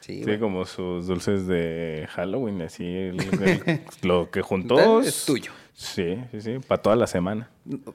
Sí, 0.00 0.24
como 0.38 0.64
sus 0.66 1.06
dulces 1.06 1.46
de 1.46 2.06
Halloween, 2.10 2.62
así, 2.62 2.84
el- 2.84 3.16
el- 3.66 3.80
lo 4.02 4.30
que 4.30 4.42
juntó. 4.42 5.00
Es 5.00 5.24
tuyo. 5.24 5.52
Sí, 5.72 6.18
sí, 6.32 6.40
sí, 6.42 6.58
para 6.66 6.82
toda 6.82 6.96
la 6.96 7.06
semana. 7.06 7.48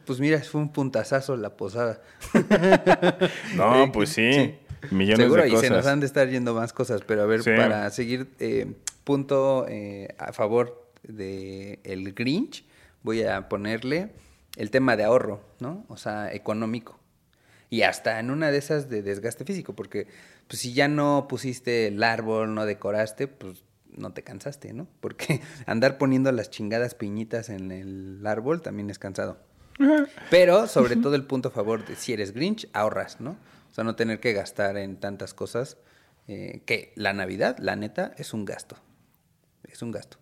Pues 0.05 0.19
mira, 0.19 0.39
fue 0.41 0.61
un 0.61 0.71
puntazazo 0.71 1.35
la 1.37 1.55
posada. 1.55 2.01
No, 3.55 3.91
pues 3.91 4.09
sí, 4.09 4.31
sí. 4.33 4.55
millones 4.91 5.23
Seguro, 5.25 5.41
de 5.43 5.49
y 5.49 5.57
se 5.57 5.69
nos 5.69 5.79
cosas. 5.79 5.91
han 5.93 5.99
de 5.99 6.05
estar 6.05 6.27
yendo 6.29 6.53
más 6.53 6.73
cosas, 6.73 7.01
pero 7.05 7.23
a 7.23 7.25
ver, 7.25 7.43
Sí. 7.43 7.51
para 7.55 7.89
seguir 7.91 8.27
eh, 8.39 8.73
punto 9.03 9.65
eh, 9.69 10.07
a 10.17 10.33
favor 10.33 10.84
de 11.07 11.79
el 11.83 12.13
Grinch, 12.13 12.65
voy 13.03 13.23
a 13.23 13.49
ponerle 13.49 14.11
el 14.57 14.71
tema 14.71 14.95
de 14.95 15.03
ahorro, 15.03 15.41
¿no? 15.59 15.85
O 15.89 15.97
sea, 15.97 16.33
económico. 16.33 16.99
Y 17.69 17.81
hasta 17.81 18.19
en 18.19 18.31
una 18.31 18.51
de 18.51 18.57
esas 18.57 18.89
de 18.89 19.01
desgaste 19.01 19.43
físico, 19.43 19.75
porque 19.75 20.07
pues 20.47 20.61
si 20.61 20.73
ya 20.73 20.87
no 20.87 21.27
pusiste 21.27 21.87
el 21.87 22.01
árbol, 22.03 22.53
no 22.53 22.65
decoraste, 22.65 23.27
pues 23.27 23.63
no 23.89 24.13
te 24.13 24.23
cansaste, 24.23 24.73
¿no? 24.73 24.87
Porque 25.01 25.41
andar 25.65 25.97
poniendo 25.97 26.31
las 26.31 26.49
chingadas 26.49 26.95
piñitas 26.95 27.49
en 27.49 27.71
el 27.71 28.25
árbol 28.25 28.61
también 28.61 28.89
es 28.89 28.99
cansado. 28.99 29.37
Pero 30.29 30.67
sobre 30.67 30.95
todo 30.95 31.15
el 31.15 31.25
punto 31.25 31.49
a 31.49 31.51
favor 31.51 31.85
de 31.85 31.97
si 31.97 32.13
eres 32.13 32.31
Grinch, 32.33 32.69
ahorras, 32.71 33.19
¿no? 33.19 33.31
O 33.71 33.73
sea, 33.73 33.83
no 33.83 33.97
tener 33.97 34.21
que 34.21 34.31
gastar 34.31 34.77
en 34.77 34.97
tantas 34.97 35.33
cosas. 35.33 35.77
eh, 36.27 36.61
que 36.65 36.91
la 36.95 37.13
Navidad, 37.13 37.57
la 37.59 37.75
neta, 37.75 38.13
es 38.17 38.33
un 38.33 38.45
gasto. 38.45 38.77
Es 39.63 39.81
un 39.81 39.91
gasto. 39.91 40.17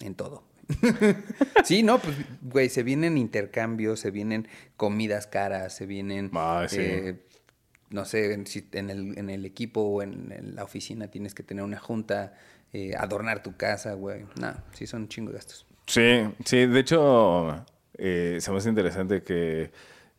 En 0.00 0.14
todo. 0.14 0.44
sí, 1.64 1.82
no, 1.82 1.98
pues, 1.98 2.16
güey, 2.42 2.68
se 2.68 2.82
vienen 2.82 3.16
intercambios, 3.18 4.00
se 4.00 4.10
vienen 4.10 4.48
comidas 4.76 5.26
caras, 5.26 5.74
se 5.74 5.86
vienen. 5.86 6.30
Ah, 6.34 6.66
sí. 6.68 6.78
eh, 6.80 7.22
no 7.90 8.04
sé, 8.04 8.32
en, 8.32 8.46
si 8.46 8.68
en, 8.72 8.90
el, 8.90 9.16
en 9.18 9.30
el 9.30 9.44
equipo 9.44 9.80
o 9.80 10.02
en, 10.02 10.32
en 10.32 10.56
la 10.56 10.64
oficina 10.64 11.08
tienes 11.08 11.34
que 11.34 11.42
tener 11.42 11.64
una 11.64 11.78
junta, 11.78 12.34
eh, 12.72 12.94
adornar 12.96 13.42
tu 13.42 13.56
casa, 13.56 13.94
güey. 13.94 14.24
No, 14.40 14.54
sí, 14.72 14.86
son 14.86 15.08
chingo 15.08 15.32
gastos. 15.32 15.66
Sí, 15.86 16.22
sí, 16.44 16.66
de 16.66 16.80
hecho, 16.80 17.64
eh, 17.96 18.38
se 18.40 18.50
me 18.50 18.58
hace 18.58 18.68
interesante 18.68 19.22
que 19.22 19.70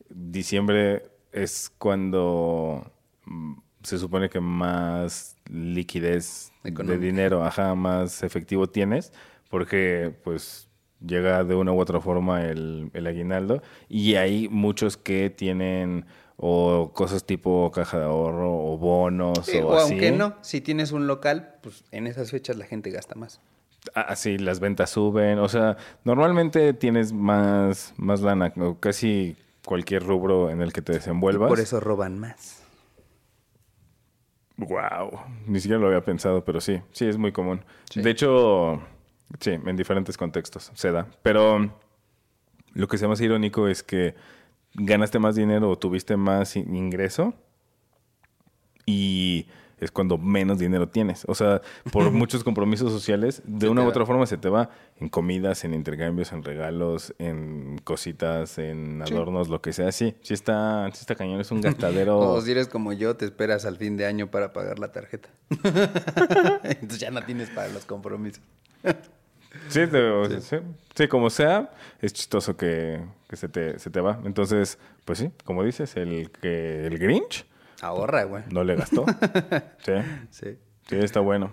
diciembre 0.09 1.03
es 1.31 1.69
cuando 1.77 2.89
mm, 3.25 3.53
se 3.83 3.97
supone 3.97 4.29
que 4.29 4.39
más 4.39 5.35
liquidez 5.49 6.51
de 6.63 6.97
dinero, 6.97 7.43
ajá, 7.43 7.75
más 7.75 8.23
efectivo 8.23 8.67
tienes, 8.67 9.11
porque 9.49 10.13
pues 10.23 10.67
llega 11.05 11.43
de 11.43 11.55
una 11.55 11.71
u 11.73 11.79
otra 11.79 11.99
forma 12.01 12.43
el, 12.45 12.89
el 12.93 13.05
aguinaldo 13.07 13.61
y 13.87 14.15
hay 14.15 14.47
muchos 14.49 14.97
que 14.97 15.29
tienen 15.29 16.05
o 16.37 16.91
cosas 16.93 17.23
tipo 17.25 17.71
caja 17.71 17.99
de 17.99 18.05
ahorro 18.05 18.51
o 18.53 18.77
bonos 18.77 19.39
Sí, 19.43 19.57
o, 19.57 19.67
o 19.67 19.77
así. 19.77 19.93
aunque 19.93 20.11
no, 20.11 20.35
si 20.41 20.61
tienes 20.61 20.91
un 20.91 21.07
local, 21.07 21.55
pues 21.61 21.83
en 21.91 22.07
esas 22.07 22.31
fechas 22.31 22.55
la 22.57 22.65
gente 22.65 22.89
gasta 22.91 23.15
más. 23.15 23.41
Así 23.93 24.37
las 24.37 24.59
ventas 24.59 24.89
suben, 24.89 25.39
o 25.39 25.47
sea, 25.47 25.77
normalmente 26.03 26.73
tienes 26.73 27.13
más, 27.13 27.93
más 27.97 28.21
lana, 28.21 28.51
o 28.57 28.79
casi 28.79 29.37
cualquier 29.65 30.03
rubro 30.03 30.49
en 30.49 30.61
el 30.61 30.73
que 30.73 30.81
te 30.81 30.93
desenvuelvas. 30.93 31.47
Por 31.47 31.59
eso 31.59 31.79
roban 31.79 32.19
más. 32.19 32.63
Wow, 34.57 35.19
ni 35.45 35.59
siquiera 35.59 35.79
lo 35.79 35.87
había 35.87 36.03
pensado, 36.03 36.43
pero 36.43 36.59
sí, 36.59 36.81
sí, 36.91 37.05
es 37.05 37.17
muy 37.17 37.31
común. 37.31 37.61
Sí. 37.91 38.01
De 38.01 38.09
hecho, 38.09 38.81
sí, 39.39 39.51
en 39.51 39.75
diferentes 39.75 40.17
contextos 40.17 40.71
se 40.73 40.91
da. 40.91 41.07
Pero 41.23 41.71
lo 42.73 42.87
que 42.87 42.97
se 42.97 43.07
más 43.07 43.19
irónico 43.21 43.67
es 43.67 43.83
que 43.83 44.15
ganaste 44.73 45.19
más 45.19 45.35
dinero 45.35 45.69
o 45.69 45.77
tuviste 45.77 46.17
más 46.17 46.55
in- 46.55 46.75
ingreso 46.75 47.33
y 48.85 49.47
es 49.79 49.91
cuando 49.91 50.17
menos 50.17 50.57
dinero 50.57 50.87
tienes. 50.89 51.23
O 51.27 51.35
sea, 51.35 51.61
por 51.91 52.09
muchos 52.11 52.43
compromisos 52.43 52.91
sociales, 52.91 53.43
de 53.45 53.67
Se 53.67 53.69
una 53.69 53.83
u 53.83 53.87
otra 53.87 54.05
forma 54.07 54.25
se 54.25 54.37
te 54.37 54.49
va 54.49 54.71
en 54.99 55.07
comidas, 55.07 55.63
en 55.65 55.75
intercambios, 55.75 56.31
en 56.31 56.43
regalos, 56.43 57.13
en 57.19 57.77
cositas, 57.83 58.57
en 58.57 59.03
Sí. 59.05 59.13
adornos, 59.13 59.49
lo 59.49 59.61
que 59.61 59.73
sea. 59.73 59.91
Sí, 59.91 60.15
sí 60.23 60.33
está, 60.33 60.89
sí 60.93 60.99
está 61.01 61.13
cañón, 61.15 61.41
es 61.41 61.51
un 61.51 61.61
gastadero. 61.61 62.17
O 62.19 62.41
si 62.41 62.51
eres 62.51 62.67
como 62.67 62.91
yo, 62.93 63.15
te 63.17 63.25
esperas 63.25 63.65
al 63.65 63.77
fin 63.77 63.97
de 63.97 64.07
año 64.07 64.31
para 64.31 64.51
pagar 64.51 64.79
la 64.79 64.91
tarjeta. 64.91 65.29
Entonces 66.63 66.99
ya 66.99 67.11
no 67.11 67.21
tienes 67.23 67.49
para 67.51 67.67
los 67.69 67.85
compromisos. 67.85 68.41
Sí, 69.69 69.87
te- 69.87 70.09
o- 70.09 70.41
sí. 70.41 70.57
Sí, 70.95 71.07
como 71.07 71.29
sea, 71.29 71.71
es 72.01 72.13
chistoso 72.13 72.57
que, 72.57 73.03
que 73.29 73.35
se, 73.35 73.47
te, 73.49 73.77
se 73.79 73.89
te 73.89 74.01
va. 74.01 74.19
Entonces, 74.25 74.77
pues 75.05 75.19
sí, 75.19 75.31
como 75.45 75.63
dices, 75.63 75.95
el 75.95 76.31
que 76.31 76.85
el 76.87 76.97
Grinch 76.97 77.45
Ahorra, 77.81 78.23
güey. 78.23 78.43
no 78.51 78.63
le 78.63 78.75
gastó. 78.75 79.05
sí, 79.85 79.93
Sí. 80.31 80.57
sí, 80.89 80.95
está 80.95 81.19
bueno. 81.19 81.51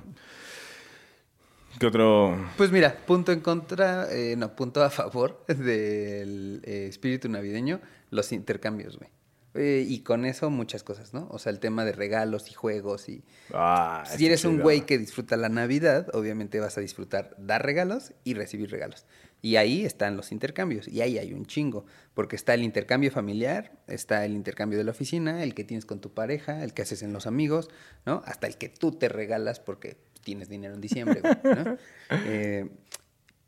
¿Qué 1.78 1.86
otro? 1.86 2.36
Pues 2.56 2.70
mira, 2.70 2.94
punto 3.06 3.32
en 3.32 3.40
contra, 3.40 4.06
eh, 4.12 4.36
no, 4.36 4.54
punto 4.54 4.82
a 4.82 4.90
favor 4.90 5.44
del 5.48 6.62
eh, 6.64 6.86
espíritu 6.88 7.28
navideño, 7.28 7.80
los 8.10 8.30
intercambios, 8.32 8.96
güey. 8.96 9.10
Eh, 9.54 9.86
y 9.88 10.00
con 10.00 10.24
eso 10.24 10.50
muchas 10.50 10.82
cosas, 10.82 11.14
¿no? 11.14 11.28
O 11.30 11.38
sea, 11.38 11.52
el 11.52 11.60
tema 11.60 11.84
de 11.84 11.92
regalos 11.92 12.50
y 12.50 12.54
juegos 12.54 13.08
y... 13.08 13.22
Ah, 13.52 14.02
Si 14.04 14.26
eres 14.26 14.44
un 14.44 14.58
güey 14.58 14.84
que 14.84 14.98
disfruta 14.98 15.36
la 15.36 15.48
Navidad, 15.48 16.08
obviamente 16.12 16.58
vas 16.58 16.76
a 16.76 16.80
disfrutar 16.80 17.36
dar 17.38 17.64
regalos 17.64 18.12
y 18.24 18.34
recibir 18.34 18.70
regalos. 18.70 19.06
Y 19.42 19.56
ahí 19.56 19.84
están 19.84 20.16
los 20.16 20.32
intercambios, 20.32 20.88
y 20.88 21.02
ahí 21.02 21.18
hay 21.18 21.32
un 21.32 21.46
chingo, 21.46 21.86
porque 22.14 22.34
está 22.34 22.54
el 22.54 22.64
intercambio 22.64 23.12
familiar, 23.12 23.72
está 23.86 24.24
el 24.24 24.32
intercambio 24.32 24.78
de 24.78 24.84
la 24.84 24.90
oficina, 24.90 25.44
el 25.44 25.54
que 25.54 25.62
tienes 25.62 25.84
con 25.84 26.00
tu 26.00 26.12
pareja, 26.12 26.64
el 26.64 26.72
que 26.74 26.82
haces 26.82 27.02
en 27.02 27.12
los 27.12 27.26
amigos, 27.26 27.68
¿no? 28.06 28.22
Hasta 28.24 28.46
el 28.48 28.56
que 28.56 28.68
tú 28.68 28.92
te 28.92 29.08
regalas 29.08 29.60
porque 29.60 29.98
tienes 30.24 30.48
dinero 30.48 30.74
en 30.74 30.80
diciembre, 30.80 31.20
güey, 31.20 31.54
¿no? 31.56 31.76
Eh, 32.26 32.68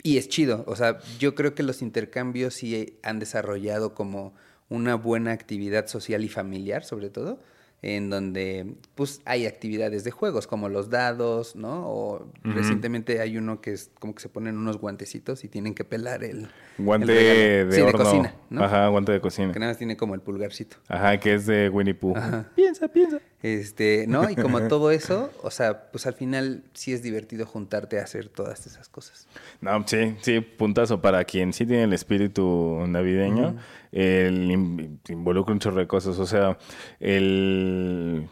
y 0.03 0.19
es 0.19 0.29
chido, 0.29 0.63
o 0.69 0.77
sea, 0.77 0.99
yo 1.19 1.35
creo 1.35 1.57
que 1.57 1.65
los 1.65 1.83
intercambios 1.83 2.55
sí 2.55 3.01
han 3.03 3.19
desarrollado 3.19 3.95
como 3.95 4.35
una 4.69 4.95
buena 4.97 5.33
actividad 5.33 5.87
social 5.87 6.25
y 6.25 6.29
familiar, 6.29 6.85
sobre 6.85 7.11
todo, 7.11 7.41
en 7.83 8.09
donde 8.11 8.75
pues 8.95 9.21
hay 9.27 9.47
actividades 9.47 10.03
de 10.03 10.11
juegos 10.11 10.47
como 10.47 10.69
los 10.69 10.89
dados, 10.91 11.55
¿no? 11.55 11.87
O 11.89 12.33
recientemente 12.43 13.21
hay 13.21 13.37
uno 13.37 13.61
que 13.61 13.73
es 13.73 13.91
como 14.01 14.15
que 14.15 14.23
se 14.23 14.29
ponen 14.29 14.57
unos 14.57 14.79
guantecitos 14.79 15.45
y 15.45 15.49
tienen 15.49 15.75
que 15.75 15.85
pelar 15.85 16.25
el 16.25 16.49
Guante 16.79 17.61
el 17.63 17.69
de 17.69 17.77
Sí, 17.77 17.83
horno. 17.83 17.99
de 17.99 18.05
cocina, 18.05 18.35
¿no? 18.51 18.65
Ajá, 18.65 18.89
guante 18.89 19.13
de 19.13 19.21
cocina. 19.21 19.53
Que 19.53 19.59
nada 19.61 19.71
más 19.73 19.79
tiene 19.79 19.97
como 19.97 20.15
el 20.15 20.21
pulgarcito. 20.21 20.79
Ajá, 20.89 21.21
que 21.21 21.35
es 21.35 21.47
de 21.47 21.69
Winnie 21.69 21.95
Pooh. 21.95 22.17
Ajá. 22.17 22.51
Piensa, 22.57 22.89
piensa. 22.89 23.21
Este, 23.43 24.07
¿no? 24.09 24.29
Y 24.31 24.35
como 24.35 24.61
todo 24.69 24.91
eso, 24.91 25.31
o 25.43 25.51
sea, 25.51 25.91
pues 25.93 26.07
al 26.07 26.15
final 26.15 26.65
sí 26.73 26.93
es 26.93 27.03
divertido 27.03 27.47
juntarte 27.47 28.01
a 28.01 28.03
hacer 28.03 28.29
todas 28.29 28.67
esas 28.67 28.89
cosas. 28.89 29.29
No, 29.61 29.87
sí, 29.87 30.17
sí, 30.23 30.41
puntazo. 30.41 31.01
Para 31.03 31.25
quien 31.25 31.53
sí 31.53 31.67
tiene 31.67 31.85
el 31.85 31.93
espíritu 31.93 32.83
navideño, 32.89 33.57
el 33.93 34.51
in- 34.51 35.01
involucra 35.09 35.53
un 35.53 35.61
chorro 35.61 35.79
de 35.81 35.87
cosas. 35.87 36.19
O 36.19 36.27
sea, 36.27 36.59
el 36.99 38.29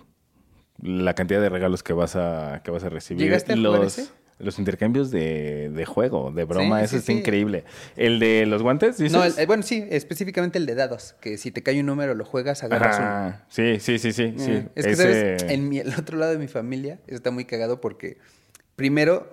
la 0.83 1.15
cantidad 1.15 1.41
de 1.41 1.49
regalos 1.49 1.83
que 1.83 1.93
vas 1.93 2.17
a, 2.17 2.61
que 2.65 2.71
vas 2.71 2.83
a 2.85 2.89
recibir. 2.89 3.23
¿Llegaste 3.23 3.53
a 3.53 3.57
jugar 3.57 3.81
los, 3.83 3.99
ese? 3.99 4.11
Los 4.39 4.59
intercambios 4.59 5.11
de, 5.11 5.71
de 5.71 5.85
juego, 5.87 6.31
de 6.33 6.45
broma, 6.45 6.81
Sí, 6.81 6.85
eso 6.85 6.91
sí, 6.93 6.97
es 6.99 7.05
sí. 7.05 7.13
increíble. 7.13 7.65
El 7.97 8.19
de 8.19 8.47
los 8.47 8.63
guantes, 8.63 8.99
dices. 8.99 9.13
No, 9.13 9.25
el- 9.25 9.39
eh, 9.39 9.47
bueno, 9.47 9.63
sí, 9.63 9.85
específicamente 9.91 10.59
el 10.59 10.67
de 10.67 10.75
dados, 10.75 11.15
que 11.21 11.39
si 11.39 11.51
te 11.51 11.63
cae 11.63 11.79
un 11.81 11.87
número 11.87 12.15
lo 12.15 12.25
juegas, 12.25 12.63
agarras 12.65 12.99
uno. 12.99 13.41
Sí, 13.49 13.79
sí, 13.81 13.99
sí, 13.99 14.13
sí. 14.13 14.35
sí. 14.37 14.51
Eh, 14.51 14.69
Es 14.75 14.87
que, 14.87 14.93
Ese- 14.93 15.39
¿sabes? 15.39 15.53
En 15.53 15.69
mi- 15.69 15.79
el 15.79 15.95
otro 15.99 16.19
lado 16.19 16.33
de 16.33 16.39
mi 16.39 16.49
familia 16.49 16.99
está 17.07 17.31
muy 17.31 17.45
cagado 17.45 17.81
porque 17.81 18.19
primero 18.77 19.33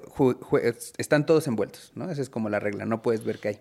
están 0.98 1.26
todos 1.26 1.48
envueltos, 1.48 1.92
¿no? 1.96 2.10
Esa 2.12 2.22
es 2.22 2.30
como 2.30 2.50
la 2.50 2.60
regla, 2.60 2.86
no 2.86 3.02
puedes 3.02 3.24
ver 3.24 3.40
qué 3.40 3.48
hay. 3.50 3.60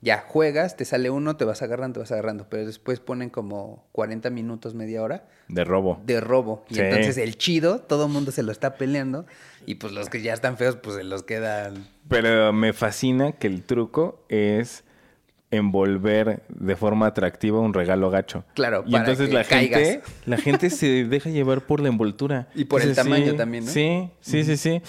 Ya 0.00 0.24
juegas, 0.28 0.76
te 0.76 0.84
sale 0.84 1.10
uno, 1.10 1.36
te 1.36 1.44
vas 1.44 1.60
agarrando, 1.62 1.94
te 1.94 2.00
vas 2.00 2.12
agarrando, 2.12 2.46
pero 2.48 2.64
después 2.64 3.00
ponen 3.00 3.30
como 3.30 3.84
40 3.92 4.30
minutos, 4.30 4.74
media 4.74 5.02
hora 5.02 5.24
De 5.48 5.64
robo. 5.64 6.00
de 6.06 6.20
robo. 6.20 6.64
Y 6.70 6.74
Sí. 6.76 6.80
entonces 6.82 7.16
el 7.18 7.36
chido, 7.36 7.80
todo 7.80 8.06
el 8.06 8.12
mundo 8.12 8.30
se 8.30 8.44
lo 8.44 8.52
está 8.52 8.76
peleando 8.76 9.26
y 9.66 9.74
pues 9.74 9.92
los 9.92 10.08
que 10.08 10.22
ya 10.22 10.34
están 10.34 10.56
feos, 10.56 10.76
pues 10.76 10.94
se 10.96 11.02
los 11.04 11.24
quedan. 11.24 11.88
Pero 12.08 12.52
me 12.52 12.72
fascina 12.72 13.32
que 13.32 13.48
el 13.48 13.64
truco 13.64 14.24
es 14.28 14.84
envolver 15.50 16.42
de 16.48 16.76
forma 16.76 17.06
atractiva 17.06 17.58
un 17.58 17.74
regalo 17.74 18.10
gacho. 18.10 18.44
Claro, 18.54 18.84
y 18.86 18.92
para 18.92 19.04
entonces 19.04 19.28
que 19.28 19.34
la 19.34 19.44
gente, 19.44 20.02
la 20.26 20.36
gente 20.36 20.70
se 20.70 21.04
deja 21.04 21.30
llevar 21.30 21.62
por 21.66 21.80
la 21.80 21.88
envoltura. 21.88 22.48
Y 22.54 22.66
por 22.66 22.82
el 22.82 22.94
tamaño 22.94 23.32
sí, 23.32 23.36
también, 23.36 23.64
¿no? 23.64 23.70
Sí, 23.70 24.10
sí, 24.20 24.44
sí, 24.44 24.56
sí. 24.56 24.82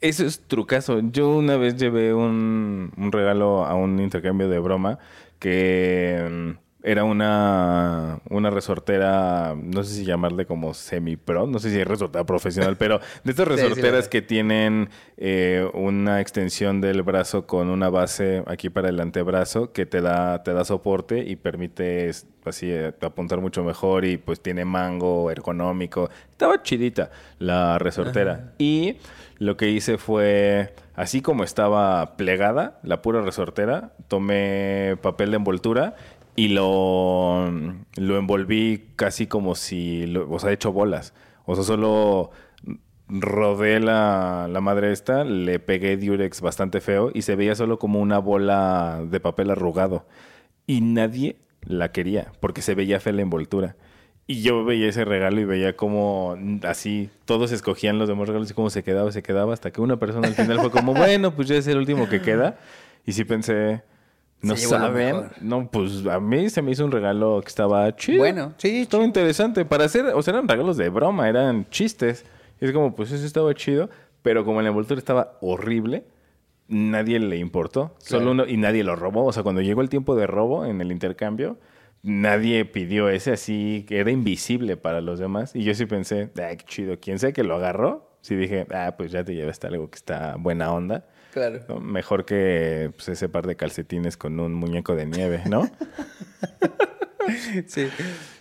Eso 0.00 0.26
es 0.26 0.40
trucazo. 0.46 1.00
Yo 1.10 1.30
una 1.30 1.56
vez 1.56 1.76
llevé 1.76 2.12
un, 2.14 2.92
un 2.96 3.12
regalo 3.12 3.64
a 3.64 3.74
un 3.74 3.98
intercambio 4.00 4.48
de 4.48 4.58
broma 4.58 4.98
que 5.38 6.26
mm, 6.30 6.66
era 6.82 7.02
una, 7.02 8.20
una 8.30 8.50
resortera, 8.50 9.56
no 9.60 9.82
sé 9.82 9.94
si 9.94 10.04
llamarle 10.04 10.46
como 10.46 10.72
semi-pro, 10.74 11.46
no 11.48 11.58
sé 11.58 11.70
si 11.70 11.80
es 11.80 11.86
resortera 11.86 12.24
profesional, 12.24 12.76
pero 12.78 13.00
de 13.24 13.30
estas 13.32 13.48
Sí, 13.48 13.56
sí, 13.56 13.62
resorteras 13.62 14.08
que 14.08 14.22
tienen 14.22 14.90
eh, 15.16 15.68
una 15.74 16.20
extensión 16.20 16.80
del 16.80 17.02
brazo 17.02 17.46
con 17.46 17.70
una 17.70 17.88
base 17.88 18.44
aquí 18.46 18.68
para 18.70 18.88
el 18.90 19.00
antebrazo 19.00 19.72
que 19.72 19.86
te 19.86 20.00
da, 20.00 20.42
te 20.44 20.52
da 20.52 20.64
soporte 20.64 21.24
y 21.26 21.36
permite 21.36 22.10
así 22.44 22.70
eh, 22.70 22.94
apuntar 23.00 23.40
mucho 23.40 23.64
mejor 23.64 24.04
y 24.04 24.18
pues 24.18 24.40
tiene 24.40 24.64
mango 24.64 25.30
ergonómico. 25.30 26.08
Estaba 26.30 26.62
chidita 26.62 27.10
la 27.38 27.78
resortera. 27.78 28.52
Y 28.58 28.96
lo 29.38 29.56
que 29.56 29.70
hice 29.70 29.98
fue, 29.98 30.74
así 30.94 31.20
como 31.20 31.44
estaba 31.44 32.16
plegada, 32.16 32.80
la 32.82 33.02
pura 33.02 33.22
resortera, 33.22 33.92
tomé 34.08 34.96
papel 35.02 35.30
de 35.30 35.36
envoltura 35.36 35.96
y 36.36 36.48
lo, 36.48 37.50
lo 37.96 38.18
envolví 38.18 38.90
casi 38.96 39.26
como 39.26 39.54
si, 39.54 40.06
lo, 40.06 40.30
o 40.30 40.38
sea, 40.38 40.52
hecho 40.52 40.72
bolas. 40.72 41.14
O 41.44 41.54
sea, 41.54 41.64
solo 41.64 42.30
rodé 43.08 43.80
la, 43.80 44.48
la 44.50 44.60
madre 44.60 44.92
esta, 44.92 45.24
le 45.24 45.58
pegué 45.58 45.96
Durex 45.96 46.40
bastante 46.40 46.80
feo 46.80 47.10
y 47.14 47.22
se 47.22 47.36
veía 47.36 47.54
solo 47.54 47.78
como 47.78 48.00
una 48.00 48.18
bola 48.18 49.02
de 49.08 49.20
papel 49.20 49.50
arrugado. 49.50 50.06
Y 50.66 50.80
nadie 50.80 51.36
la 51.62 51.92
quería 51.92 52.32
porque 52.40 52.62
se 52.62 52.74
veía 52.74 53.00
fea 53.00 53.12
la 53.12 53.22
envoltura. 53.22 53.76
Y 54.28 54.42
yo 54.42 54.64
veía 54.64 54.88
ese 54.88 55.04
regalo 55.04 55.40
y 55.40 55.44
veía 55.44 55.76
como 55.76 56.36
así 56.64 57.10
todos 57.26 57.52
escogían 57.52 57.98
los 57.98 58.08
demás 58.08 58.26
regalos 58.26 58.50
y 58.50 58.54
cómo 58.54 58.70
se 58.70 58.82
quedaba, 58.82 59.12
se 59.12 59.22
quedaba, 59.22 59.54
hasta 59.54 59.70
que 59.70 59.80
una 59.80 59.98
persona 59.98 60.26
al 60.26 60.34
final 60.34 60.58
fue 60.58 60.70
como, 60.70 60.94
bueno, 60.94 61.32
pues 61.32 61.46
ya 61.46 61.54
es 61.54 61.66
el 61.68 61.78
último 61.78 62.08
que 62.08 62.20
queda. 62.20 62.58
Y 63.04 63.12
sí 63.12 63.24
pensé, 63.24 63.82
no 64.42 64.54
lo 64.54 64.58
saben. 64.58 65.28
No, 65.40 65.70
pues 65.70 66.04
a 66.06 66.20
mí 66.20 66.50
se 66.50 66.60
me 66.60 66.72
hizo 66.72 66.84
un 66.84 66.90
regalo 66.90 67.40
que 67.40 67.48
estaba 67.48 67.94
chido. 67.94 68.18
Bueno, 68.18 68.52
sí, 68.58 68.80
Estaba 68.80 69.04
interesante. 69.04 69.64
Para 69.64 69.84
hacer, 69.84 70.06
o 70.06 70.22
sea, 70.22 70.34
eran 70.34 70.48
regalos 70.48 70.76
de 70.76 70.88
broma, 70.88 71.28
eran 71.28 71.68
chistes. 71.70 72.24
Y 72.60 72.66
es 72.66 72.72
como, 72.72 72.94
pues 72.94 73.12
eso 73.12 73.24
estaba 73.24 73.54
chido, 73.54 73.90
pero 74.22 74.44
como 74.44 74.60
la 74.60 74.68
envoltura 74.68 74.98
estaba 74.98 75.38
horrible, 75.40 76.04
nadie 76.68 77.18
le 77.18 77.36
importó. 77.38 77.94
Solo 77.98 78.32
uno, 78.32 78.46
y 78.46 78.56
nadie 78.56 78.82
lo 78.82 78.96
robó. 78.96 79.24
O 79.24 79.32
sea, 79.32 79.42
cuando 79.42 79.60
llegó 79.60 79.82
el 79.82 79.88
tiempo 79.88 80.16
de 80.16 80.26
robo 80.26 80.64
en 80.64 80.80
el 80.80 80.90
intercambio, 80.90 81.58
nadie 82.06 82.64
pidió 82.64 83.08
ese 83.10 83.32
así, 83.32 83.84
que 83.88 83.98
era 83.98 84.10
invisible 84.10 84.76
para 84.76 85.00
los 85.00 85.18
demás. 85.18 85.54
Y 85.54 85.64
yo 85.64 85.74
sí 85.74 85.84
pensé, 85.86 86.30
ah, 86.36 86.54
qué 86.56 86.64
chido. 86.66 86.98
Quien 87.00 87.18
sea 87.18 87.32
que 87.32 87.42
lo 87.44 87.56
agarró, 87.56 88.10
sí 88.22 88.36
dije, 88.36 88.66
ah, 88.72 88.94
pues 88.96 89.10
ya 89.12 89.24
te 89.24 89.34
llevaste 89.34 89.66
algo 89.66 89.90
que 89.90 89.96
está 89.96 90.36
buena 90.38 90.72
onda. 90.72 91.04
Claro. 91.32 91.60
¿no? 91.68 91.80
Mejor 91.80 92.24
que 92.24 92.90
pues, 92.96 93.08
ese 93.10 93.28
par 93.28 93.46
de 93.46 93.56
calcetines 93.56 94.16
con 94.16 94.40
un 94.40 94.54
muñeco 94.54 94.94
de 94.94 95.04
nieve, 95.06 95.42
¿no? 95.50 95.68
Sí, 97.66 97.88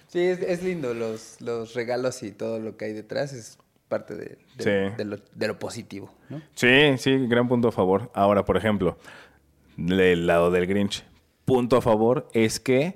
sí 0.07 0.19
es, 0.19 0.39
es 0.41 0.61
lindo 0.63 0.93
los, 0.93 1.41
los 1.41 1.73
regalos 1.73 2.21
y 2.21 2.31
todo 2.31 2.59
lo 2.59 2.77
que 2.77 2.85
hay 2.85 2.93
detrás 2.93 3.33
es 3.33 3.57
parte 3.87 4.13
de, 4.15 4.37
de- 4.57 4.87
Sí. 4.89 4.95
de 4.95 5.05
lo, 5.05 5.17
de 5.33 5.47
lo 5.47 5.57
positivo, 5.57 6.13
¿no? 6.29 6.39
Sí, 6.53 6.95
sí, 6.97 7.25
gran 7.27 7.47
punto 7.47 7.69
a 7.69 7.71
favor. 7.71 8.11
Ahora, 8.13 8.45
por 8.45 8.57
ejemplo, 8.57 8.97
del 9.75 10.27
lado 10.27 10.51
del 10.51 10.67
Grinch. 10.67 11.03
Punto 11.45 11.77
a 11.77 11.81
favor 11.81 12.27
es 12.33 12.59
que 12.59 12.95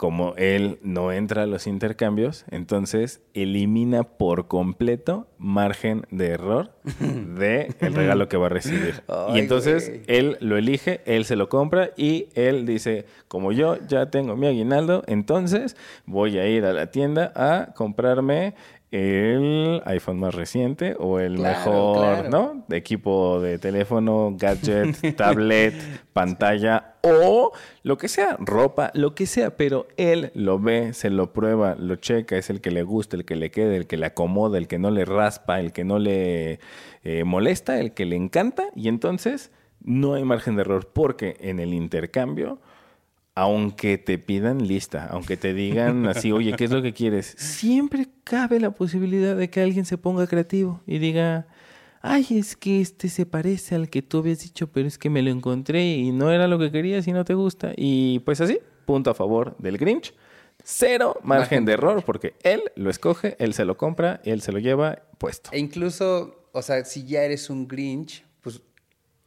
como 0.00 0.32
él 0.38 0.78
no 0.82 1.12
entra 1.12 1.42
a 1.42 1.46
los 1.46 1.66
intercambios, 1.66 2.46
entonces 2.50 3.20
elimina 3.34 4.02
por 4.02 4.48
completo 4.48 5.28
margen 5.36 6.06
de 6.10 6.28
error 6.28 6.72
de 7.00 7.74
el 7.80 7.92
regalo 7.92 8.26
que 8.26 8.38
va 8.38 8.46
a 8.46 8.48
recibir. 8.48 9.02
y 9.34 9.38
entonces 9.38 9.90
güey. 9.90 10.00
él 10.06 10.38
lo 10.40 10.56
elige, 10.56 11.02
él 11.04 11.26
se 11.26 11.36
lo 11.36 11.50
compra 11.50 11.90
y 11.98 12.28
él 12.34 12.64
dice, 12.64 13.04
como 13.28 13.52
yo 13.52 13.76
ya 13.88 14.10
tengo 14.10 14.36
mi 14.36 14.46
aguinaldo, 14.46 15.04
entonces 15.06 15.76
voy 16.06 16.38
a 16.38 16.48
ir 16.48 16.64
a 16.64 16.72
la 16.72 16.90
tienda 16.90 17.30
a 17.36 17.74
comprarme 17.74 18.54
el 18.90 19.82
iPhone 19.84 20.18
más 20.18 20.34
reciente 20.34 20.96
o 20.98 21.20
el 21.20 21.36
Claro, 21.36 21.58
mejor, 21.58 21.98
claro. 21.98 22.30
¿no? 22.30 22.64
De 22.66 22.76
equipo 22.76 23.40
de 23.40 23.58
teléfono, 23.58 24.34
gadget, 24.36 25.14
tablet, 25.16 25.74
pantalla 26.12 26.94
o 27.02 27.52
lo 27.82 27.96
que 27.96 28.08
sea, 28.08 28.36
ropa, 28.40 28.90
lo 28.94 29.14
que 29.14 29.26
sea, 29.26 29.56
pero 29.56 29.86
él 29.96 30.32
lo 30.34 30.58
ve, 30.58 30.92
se 30.92 31.08
lo 31.08 31.32
prueba, 31.32 31.76
lo 31.76 31.96
checa, 31.96 32.36
es 32.36 32.50
el 32.50 32.60
que 32.60 32.70
le 32.70 32.82
gusta, 32.82 33.16
el 33.16 33.24
que 33.24 33.36
le 33.36 33.50
queda, 33.50 33.76
el 33.76 33.86
que 33.86 33.96
le 33.96 34.06
acomoda, 34.06 34.58
el 34.58 34.66
que 34.66 34.78
no 34.78 34.90
le 34.90 35.04
raspa, 35.04 35.60
el 35.60 35.72
que 35.72 35.84
no 35.84 35.98
le 35.98 36.58
eh, 37.04 37.24
molesta, 37.24 37.78
el 37.78 37.92
que 37.92 38.06
le 38.06 38.16
encanta 38.16 38.64
y 38.74 38.88
entonces 38.88 39.52
no 39.82 40.14
hay 40.14 40.24
margen 40.24 40.56
de 40.56 40.62
error 40.62 40.90
porque 40.92 41.36
en 41.40 41.60
el 41.60 41.72
intercambio 41.72 42.60
aunque 43.34 43.98
te 43.98 44.18
pidan 44.18 44.66
lista, 44.66 45.06
aunque 45.10 45.36
te 45.36 45.54
digan 45.54 46.06
así, 46.08 46.32
oye, 46.32 46.54
¿qué 46.56 46.64
es 46.64 46.70
lo 46.70 46.82
que 46.82 46.92
quieres? 46.92 47.34
Siempre 47.38 48.08
cabe 48.24 48.60
la 48.60 48.72
posibilidad 48.72 49.36
de 49.36 49.50
que 49.50 49.60
alguien 49.60 49.84
se 49.84 49.98
ponga 49.98 50.26
creativo 50.26 50.82
y 50.86 50.98
diga, 50.98 51.46
ay, 52.02 52.26
es 52.30 52.56
que 52.56 52.80
este 52.80 53.08
se 53.08 53.26
parece 53.26 53.74
al 53.74 53.88
que 53.90 54.02
tú 54.02 54.18
habías 54.18 54.40
dicho, 54.40 54.68
pero 54.68 54.88
es 54.88 54.98
que 54.98 55.10
me 55.10 55.22
lo 55.22 55.30
encontré 55.30 55.84
y 55.84 56.12
no 56.12 56.30
era 56.30 56.48
lo 56.48 56.58
que 56.58 56.70
querías 56.70 57.06
y 57.06 57.12
no 57.12 57.24
te 57.24 57.34
gusta. 57.34 57.72
Y 57.76 58.20
pues 58.20 58.40
así, 58.40 58.58
punto 58.84 59.10
a 59.10 59.14
favor 59.14 59.56
del 59.58 59.78
Grinch. 59.78 60.14
Cero 60.62 61.18
margen 61.22 61.64
de 61.64 61.72
error 61.72 62.02
porque 62.04 62.34
él 62.42 62.62
lo 62.76 62.90
escoge, 62.90 63.34
él 63.38 63.54
se 63.54 63.64
lo 63.64 63.78
compra, 63.78 64.20
él 64.24 64.42
se 64.42 64.52
lo 64.52 64.58
lleva 64.58 65.02
puesto. 65.16 65.50
E 65.52 65.58
incluso, 65.58 66.48
o 66.52 66.60
sea, 66.60 66.84
si 66.84 67.04
ya 67.04 67.22
eres 67.22 67.48
un 67.48 67.66
Grinch, 67.66 68.24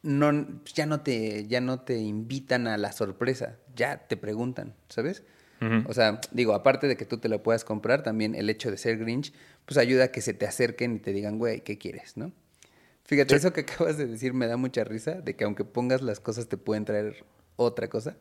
no, 0.03 0.61
ya 0.73 0.85
no 0.85 1.01
te, 1.01 1.47
ya 1.47 1.61
no 1.61 1.79
te 1.79 1.97
invitan 1.97 2.67
a 2.67 2.77
la 2.77 2.91
sorpresa, 2.91 3.57
ya 3.75 4.05
te 4.07 4.17
preguntan, 4.17 4.75
¿sabes? 4.89 5.23
O 5.87 5.93
sea, 5.93 6.19
digo, 6.31 6.55
aparte 6.55 6.89
de 6.89 6.97
que 6.97 7.05
tú 7.05 7.19
te 7.19 7.29
lo 7.29 7.41
puedas 7.41 7.63
comprar, 7.63 8.03
también 8.03 8.35
el 8.35 8.49
hecho 8.49 8.69
de 8.69 8.75
ser 8.75 8.97
Grinch, 8.97 9.31
pues 9.65 9.77
ayuda 9.77 10.03
a 10.03 10.07
que 10.09 10.19
se 10.19 10.33
te 10.33 10.45
acerquen 10.45 10.97
y 10.97 10.99
te 10.99 11.13
digan, 11.13 11.39
güey, 11.39 11.61
¿qué 11.61 11.77
quieres, 11.77 12.17
no? 12.17 12.33
Fíjate, 13.05 13.33
eso 13.33 13.53
que 13.53 13.61
acabas 13.61 13.97
de 13.97 14.05
decir 14.05 14.33
me 14.33 14.47
da 14.47 14.57
mucha 14.57 14.83
risa, 14.83 15.21
de 15.21 15.37
que 15.37 15.45
aunque 15.45 15.63
pongas 15.63 16.01
las 16.01 16.19
cosas 16.19 16.49
te 16.49 16.57
pueden 16.57 16.83
traer 16.83 17.23
otra 17.55 17.87
cosa. 17.87 18.17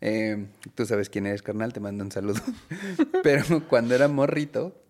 Eh, 0.00 0.46
tú 0.74 0.84
sabes 0.84 1.08
quién 1.08 1.26
eres, 1.26 1.42
carnal, 1.42 1.72
te 1.72 1.78
mando 1.78 2.02
un 2.02 2.10
saludo. 2.10 2.40
Pero 3.22 3.68
cuando 3.68 3.94
era 3.94 4.08
morrito, 4.08 4.82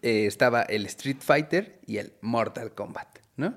eh, 0.00 0.24
estaba 0.24 0.62
el 0.62 0.86
Street 0.86 1.18
Fighter 1.20 1.78
y 1.86 1.98
el 1.98 2.14
Mortal 2.22 2.72
Kombat, 2.72 3.18
¿no? 3.36 3.54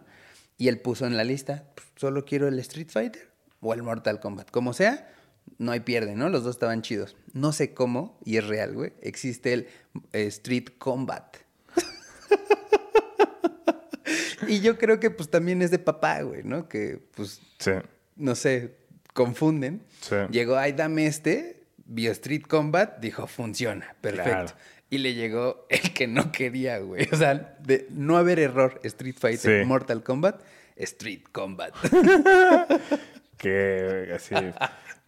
Y 0.58 0.68
él 0.70 0.80
puso 0.80 1.06
en 1.06 1.18
la 1.18 1.24
lista, 1.24 1.66
pues, 1.76 1.88
solo 1.96 2.26
quiero 2.26 2.48
el 2.48 2.58
Street 2.60 2.90
Fighter 2.90 3.30
o 3.60 3.74
el 3.74 3.84
Mortal 3.84 4.20
Kombat. 4.20 4.52
Como 4.52 4.74
sea, 4.74 5.12
no 5.58 5.72
hay 5.72 5.82
pierde, 5.82 6.16
¿no? 6.16 6.30
Los 6.30 6.44
dos 6.44 6.56
estaban 6.56 6.82
chidos. 6.82 7.16
No 7.34 7.52
sé 7.52 7.74
cómo, 7.74 8.18
y 8.24 8.38
es 8.38 8.48
real, 8.48 8.74
güey, 8.74 8.94
existe 9.02 9.54
el 9.54 9.68
eh, 10.14 10.26
Street 10.28 10.70
Combat. 10.78 11.36
y 14.48 14.60
yo 14.62 14.78
creo 14.78 15.00
que 15.00 15.10
pues 15.10 15.30
también 15.30 15.62
es 15.62 15.72
de 15.72 15.80
papá, 15.80 16.22
güey, 16.22 16.44
¿no? 16.44 16.68
Que 16.68 17.00
pues, 17.16 17.42
Sí. 17.60 17.72
no 18.16 18.36
sé, 18.36 18.76
confunden. 19.14 19.84
Sí. 20.02 20.16
Llegó, 20.32 20.58
ay, 20.58 20.74
dame 20.74 21.08
este, 21.08 21.64
vio 21.86 22.12
Street 22.12 22.44
Combat, 22.48 23.00
dijo, 23.00 23.28
funciona, 23.28 23.96
perfecto. 24.02 24.30
Claro. 24.30 24.50
Y 24.96 24.98
le 24.98 25.14
llegó 25.14 25.66
el 25.70 25.94
que 25.94 26.08
no 26.08 26.32
quería, 26.32 26.80
güey. 26.80 27.10
O 27.12 27.16
sea, 27.18 27.58
de 27.60 27.86
no 27.90 28.16
haber 28.16 28.40
error, 28.40 28.80
Street 28.84 29.16
Fighter, 29.20 29.62
Sí. 29.64 29.68
Mortal 29.68 30.04
Kombat, 30.04 30.42
Street 30.78 31.24
Combat. 31.34 31.74
Que 33.38 34.12
así. 34.16 34.34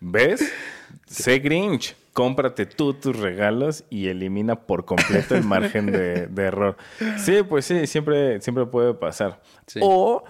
¿Ves? 0.01 0.51
Sé 1.05 1.39
Grinch. 1.39 1.95
Cómprate 2.11 2.65
tú 2.65 2.93
tus 2.95 3.15
regalos 3.17 3.85
y 3.89 4.07
elimina 4.07 4.55
por 4.67 4.83
completo 4.85 5.35
el 5.35 5.43
margen 5.45 5.85
de, 5.91 6.27
de 6.27 6.43
error. 6.43 6.75
Sí, 7.17 7.43
pues 7.47 7.65
sí, 7.65 7.87
siempre, 7.87 8.41
siempre 8.41 8.65
puede 8.65 8.93
pasar. 8.95 9.41
Sí. 9.67 9.79
O, 9.81 10.25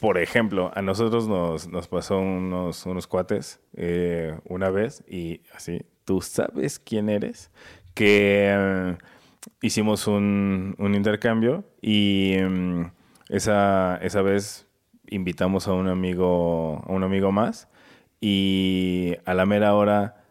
por 0.00 0.18
ejemplo, 0.18 0.72
a 0.74 0.82
nosotros 0.82 1.28
nos, 1.28 1.68
nos 1.68 1.86
pasó 1.86 2.18
unos, 2.18 2.84
unos 2.86 3.06
cuates 3.06 3.60
eh, 3.74 4.36
una 4.46 4.70
vez 4.70 5.04
y 5.06 5.42
así, 5.54 5.82
tú 6.04 6.20
sabes 6.22 6.78
quién 6.78 7.08
eres, 7.10 7.50
que 7.98 8.46
eh, 8.48 8.96
hicimos 9.60 10.06
un, 10.06 10.76
un 10.78 10.94
intercambio 10.94 11.64
y 11.82 12.36
mm, 12.48 12.92
esa, 13.28 13.96
esa 13.96 14.22
vez 14.22 14.68
invitamos 15.08 15.66
a 15.66 15.72
un 15.72 15.88
amigo, 15.88 16.84
a 16.86 16.92
un 16.92 17.02
amigo 17.02 17.32
más 17.32 17.68
y 18.20 19.16
a 19.24 19.34
la 19.34 19.46
mera 19.46 19.74
hora 19.74 20.22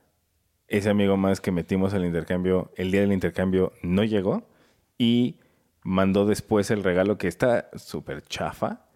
ese 0.70 0.90
amigo 0.90 1.18
más 1.18 1.42
que 1.42 1.52
metimos 1.52 1.94
al 1.94 2.06
intercambio, 2.06 2.72
el 2.78 2.90
día 2.90 3.02
del 3.02 3.12
intercambio 3.12 3.74
no 3.84 4.06
llegó 4.06 4.48
y 4.98 5.36
mandó 5.84 6.26
después 6.26 6.72
el 6.72 6.86
regalo 6.86 7.18
que 7.18 7.28
está 7.28 7.70
súper 7.76 8.22
chafa, 8.22 8.87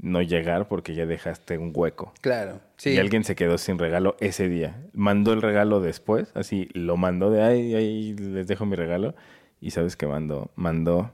no 0.00 0.22
llegar 0.22 0.68
porque 0.68 0.94
ya 0.94 1.06
dejaste 1.06 1.58
un 1.58 1.72
hueco. 1.74 2.12
Claro, 2.20 2.60
sí. 2.76 2.90
Y 2.90 2.98
alguien 2.98 3.24
se 3.24 3.34
quedó 3.34 3.58
sin 3.58 3.78
regalo 3.78 4.16
ese 4.20 4.48
día. 4.48 4.80
Mandó 4.92 5.32
el 5.32 5.42
regalo 5.42 5.80
después, 5.80 6.30
así 6.34 6.68
lo 6.72 6.96
mandó 6.96 7.30
de 7.30 7.42
ahí, 7.42 7.74
ahí 7.74 8.14
les 8.14 8.46
dejo 8.46 8.64
mi 8.66 8.76
regalo. 8.76 9.14
Y 9.60 9.72
sabes 9.72 9.96
qué 9.96 10.06
mandó? 10.06 10.50
Mandó 10.54 11.12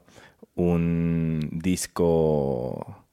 un 0.53 1.49
disco 1.51 3.03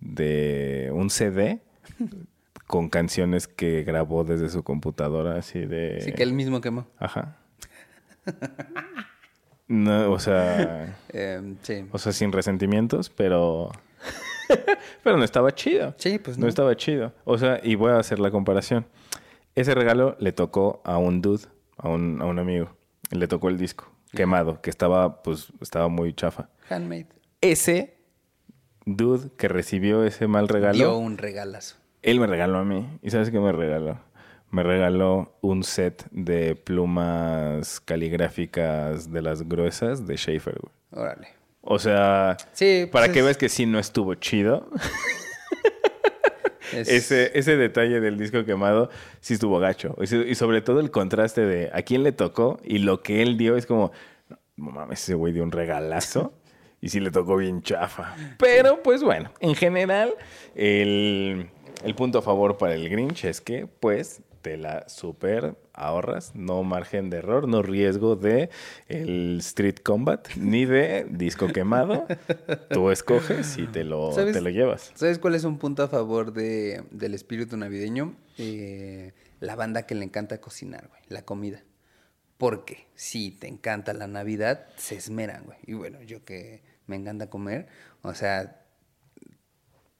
de 0.00 0.90
un 0.94 1.10
CD 1.10 1.60
con 2.68 2.88
canciones 2.88 3.48
que 3.48 3.82
grabó 3.82 4.22
desde 4.24 4.48
su 4.48 4.62
computadora, 4.62 5.36
así 5.36 5.60
de. 5.66 6.00
Sí, 6.02 6.12
que 6.12 6.22
él 6.22 6.32
mismo 6.32 6.60
quemó. 6.60 6.86
Ajá. 6.98 7.36
No, 9.68 10.12
o 10.12 10.18
sea, 10.20 10.96
Eh, 11.12 11.54
sí. 11.62 11.84
o 11.90 11.98
sea, 11.98 12.12
sin 12.12 12.30
resentimientos, 12.32 13.10
pero. 13.10 13.72
pero 15.02 15.16
no 15.16 15.24
estaba 15.24 15.54
chido. 15.54 15.94
Sí, 15.98 16.18
pues 16.18 16.38
no. 16.38 16.42
no. 16.42 16.48
estaba 16.48 16.76
chido. 16.76 17.12
O 17.24 17.38
sea, 17.38 17.60
y 17.62 17.74
voy 17.74 17.92
a 17.92 17.98
hacer 17.98 18.18
la 18.18 18.30
comparación. 18.30 18.86
Ese 19.54 19.74
regalo 19.74 20.16
le 20.20 20.32
tocó 20.32 20.80
a 20.84 20.98
un 20.98 21.22
dude, 21.22 21.46
a 21.78 21.88
un, 21.88 22.20
a 22.20 22.26
un 22.26 22.38
amigo. 22.38 22.76
Le 23.10 23.28
tocó 23.28 23.48
el 23.48 23.58
disco 23.58 23.90
quemado, 24.14 24.60
que 24.60 24.70
estaba, 24.70 25.22
pues, 25.22 25.52
estaba 25.60 25.88
muy 25.88 26.14
chafa. 26.14 26.48
Handmade. 26.68 27.08
Ese 27.40 27.96
dude 28.84 29.30
que 29.36 29.48
recibió 29.48 30.04
ese 30.04 30.26
mal 30.26 30.48
regalo, 30.48 30.76
Dio 30.76 30.96
un 30.96 31.18
regalazo. 31.18 31.76
él 32.02 32.20
me 32.20 32.26
regaló 32.26 32.58
a 32.58 32.64
mí. 32.64 32.98
¿Y 33.02 33.10
sabes 33.10 33.30
qué 33.30 33.38
me 33.38 33.52
regaló? 33.52 33.98
Me 34.50 34.62
regaló 34.62 35.36
un 35.40 35.64
set 35.64 36.06
de 36.12 36.54
plumas 36.54 37.80
caligráficas 37.80 39.10
de 39.10 39.22
las 39.22 39.48
gruesas 39.48 40.06
de 40.06 40.16
Schaefer, 40.16 40.58
güey. 40.60 40.72
Órale. 41.04 41.28
O 41.68 41.78
sea, 41.78 42.36
Sí, 42.52 42.88
para 42.90 43.06
pues 43.06 43.12
que 43.14 43.18
es- 43.18 43.24
veas 43.24 43.36
que 43.36 43.48
sí 43.48 43.66
no 43.66 43.78
estuvo 43.78 44.14
chido. 44.14 44.68
Es- 46.72 46.88
Ese, 46.88 47.30
ese 47.38 47.56
detalle 47.56 48.00
del 48.00 48.18
disco 48.18 48.44
quemado 48.44 48.90
sí 49.20 49.34
estuvo 49.34 49.58
gacho. 49.60 49.94
Y 50.02 50.34
sobre 50.34 50.60
todo 50.62 50.80
el 50.80 50.90
contraste 50.90 51.42
de 51.42 51.70
a 51.72 51.82
quién 51.82 52.02
le 52.02 52.10
tocó 52.10 52.58
y 52.64 52.78
lo 52.78 53.02
que 53.02 53.22
él 53.22 53.36
dio 53.38 53.56
es 53.56 53.66
como, 53.66 53.92
no 54.56 54.70
mames, 54.72 55.00
ese 55.02 55.14
güey 55.14 55.32
dio 55.32 55.44
un 55.44 55.52
regalazo 55.52 56.34
y 56.80 56.88
sí 56.88 56.98
le 56.98 57.12
tocó 57.12 57.36
bien 57.36 57.62
chafa. 57.62 58.16
Pero 58.38 58.82
pues 58.82 59.04
bueno, 59.04 59.30
en 59.38 59.54
general, 59.54 60.12
el, 60.56 61.48
el 61.84 61.94
punto 61.94 62.18
a 62.18 62.22
favor 62.22 62.58
para 62.58 62.74
el 62.74 62.88
Grinch 62.88 63.24
es 63.26 63.40
que 63.40 63.68
pues 63.68 64.22
te 64.46 64.56
la 64.56 64.88
super 64.88 65.56
ahorras, 65.72 66.36
no 66.36 66.62
margen 66.62 67.10
de 67.10 67.16
error, 67.16 67.48
no 67.48 67.62
riesgo 67.62 68.14
de 68.14 68.48
el 68.86 69.38
Street 69.40 69.78
Combat 69.82 70.28
ni 70.36 70.66
de 70.66 71.04
disco 71.10 71.48
quemado. 71.48 72.06
Tú 72.70 72.92
escoges 72.92 73.58
y 73.58 73.66
te 73.66 73.82
lo, 73.82 74.14
te 74.14 74.40
lo 74.40 74.48
llevas. 74.48 74.92
¿Sabes 74.94 75.18
cuál 75.18 75.34
es 75.34 75.42
un 75.42 75.58
punto 75.58 75.82
a 75.82 75.88
favor 75.88 76.32
de, 76.32 76.84
del 76.92 77.14
espíritu 77.14 77.56
navideño? 77.56 78.14
Eh, 78.38 79.14
la 79.40 79.56
banda 79.56 79.82
que 79.82 79.96
le 79.96 80.04
encanta 80.04 80.40
cocinar, 80.40 80.86
güey, 80.90 81.02
la 81.08 81.22
comida. 81.22 81.64
Porque 82.38 82.86
si 82.94 83.32
te 83.32 83.48
encanta 83.48 83.94
la 83.94 84.06
Navidad, 84.06 84.68
se 84.76 84.94
esmeran, 84.94 85.42
güey. 85.44 85.58
Y 85.66 85.72
bueno, 85.72 86.00
yo 86.02 86.24
que 86.24 86.62
me 86.86 86.94
encanta 86.94 87.30
comer, 87.30 87.66
o 88.02 88.14
sea, 88.14 88.64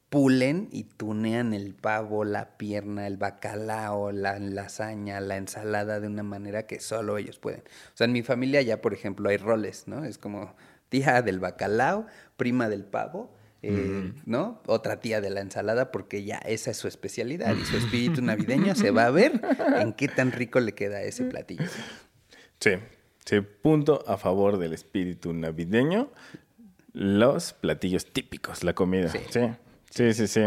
pulen 0.09 0.69
y 0.71 0.83
tunean 0.83 1.53
el 1.53 1.73
pavo, 1.73 2.23
la 2.23 2.57
pierna, 2.57 3.07
el 3.07 3.17
bacalao, 3.17 4.11
la 4.11 4.39
lasaña, 4.39 5.19
la 5.19 5.37
ensalada 5.37 5.99
de 5.99 6.07
una 6.07 6.23
manera 6.23 6.65
que 6.65 6.79
solo 6.79 7.17
ellos 7.17 7.39
pueden. 7.39 7.61
O 7.61 7.97
sea, 7.97 8.05
en 8.05 8.13
mi 8.13 8.23
familia 8.23 8.61
ya, 8.61 8.81
por 8.81 8.93
ejemplo, 8.93 9.29
hay 9.29 9.37
roles, 9.37 9.87
¿no? 9.87 10.05
Es 10.05 10.17
como 10.17 10.55
tía 10.89 11.21
del 11.21 11.39
bacalao, 11.39 12.05
prima 12.37 12.69
del 12.69 12.85
pavo 12.85 13.37
eh, 13.63 14.13
¿no? 14.25 14.61
Otra 14.67 14.99
tía 14.99 15.19
de 15.19 15.29
la 15.29 15.41
ensalada, 15.41 15.91
porque 15.91 16.23
ya 16.23 16.37
esa 16.37 16.71
es 16.71 16.77
su 16.77 16.87
especialidad 16.87 17.55
y 17.55 17.65
su 17.65 17.77
espíritu 17.77 18.21
navideño 18.21 18.75
se 18.75 18.91
va 18.91 19.05
a 19.05 19.11
ver 19.11 19.41
en 19.79 19.93
qué 19.93 20.07
tan 20.07 20.31
rico 20.31 20.59
le 20.59 20.73
queda 20.73 21.01
ese 21.01 21.25
platillo. 21.25 21.65
Sí, 22.59 22.71
sí, 23.25 23.41
punto 23.41 24.03
a 24.07 24.17
favor 24.17 24.57
del 24.57 24.73
espíritu 24.73 25.33
navideño. 25.33 26.09
Los 26.93 27.53
platillos 27.53 28.05
típicos, 28.05 28.63
la 28.63 28.73
comida. 28.73 29.09
Sí. 29.09 29.19
Sí, 29.29 29.41
sí, 29.89 30.27
sí. 30.27 30.41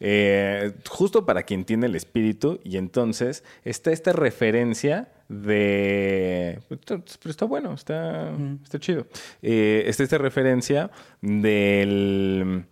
Eh, 0.00 0.72
justo 0.88 1.26
para 1.26 1.42
quien 1.42 1.64
tiene 1.64 1.86
el 1.86 1.94
espíritu, 1.94 2.60
y 2.64 2.76
entonces 2.76 3.44
está 3.64 3.92
esta 3.92 4.12
referencia 4.12 5.08
de... 5.28 6.60
Pero 6.68 7.02
está 7.24 7.44
bueno, 7.44 7.74
está, 7.74 8.32
está 8.62 8.78
chido. 8.78 9.06
Eh, 9.42 9.84
está 9.86 10.02
esta 10.02 10.18
referencia 10.18 10.90
del... 11.20 12.66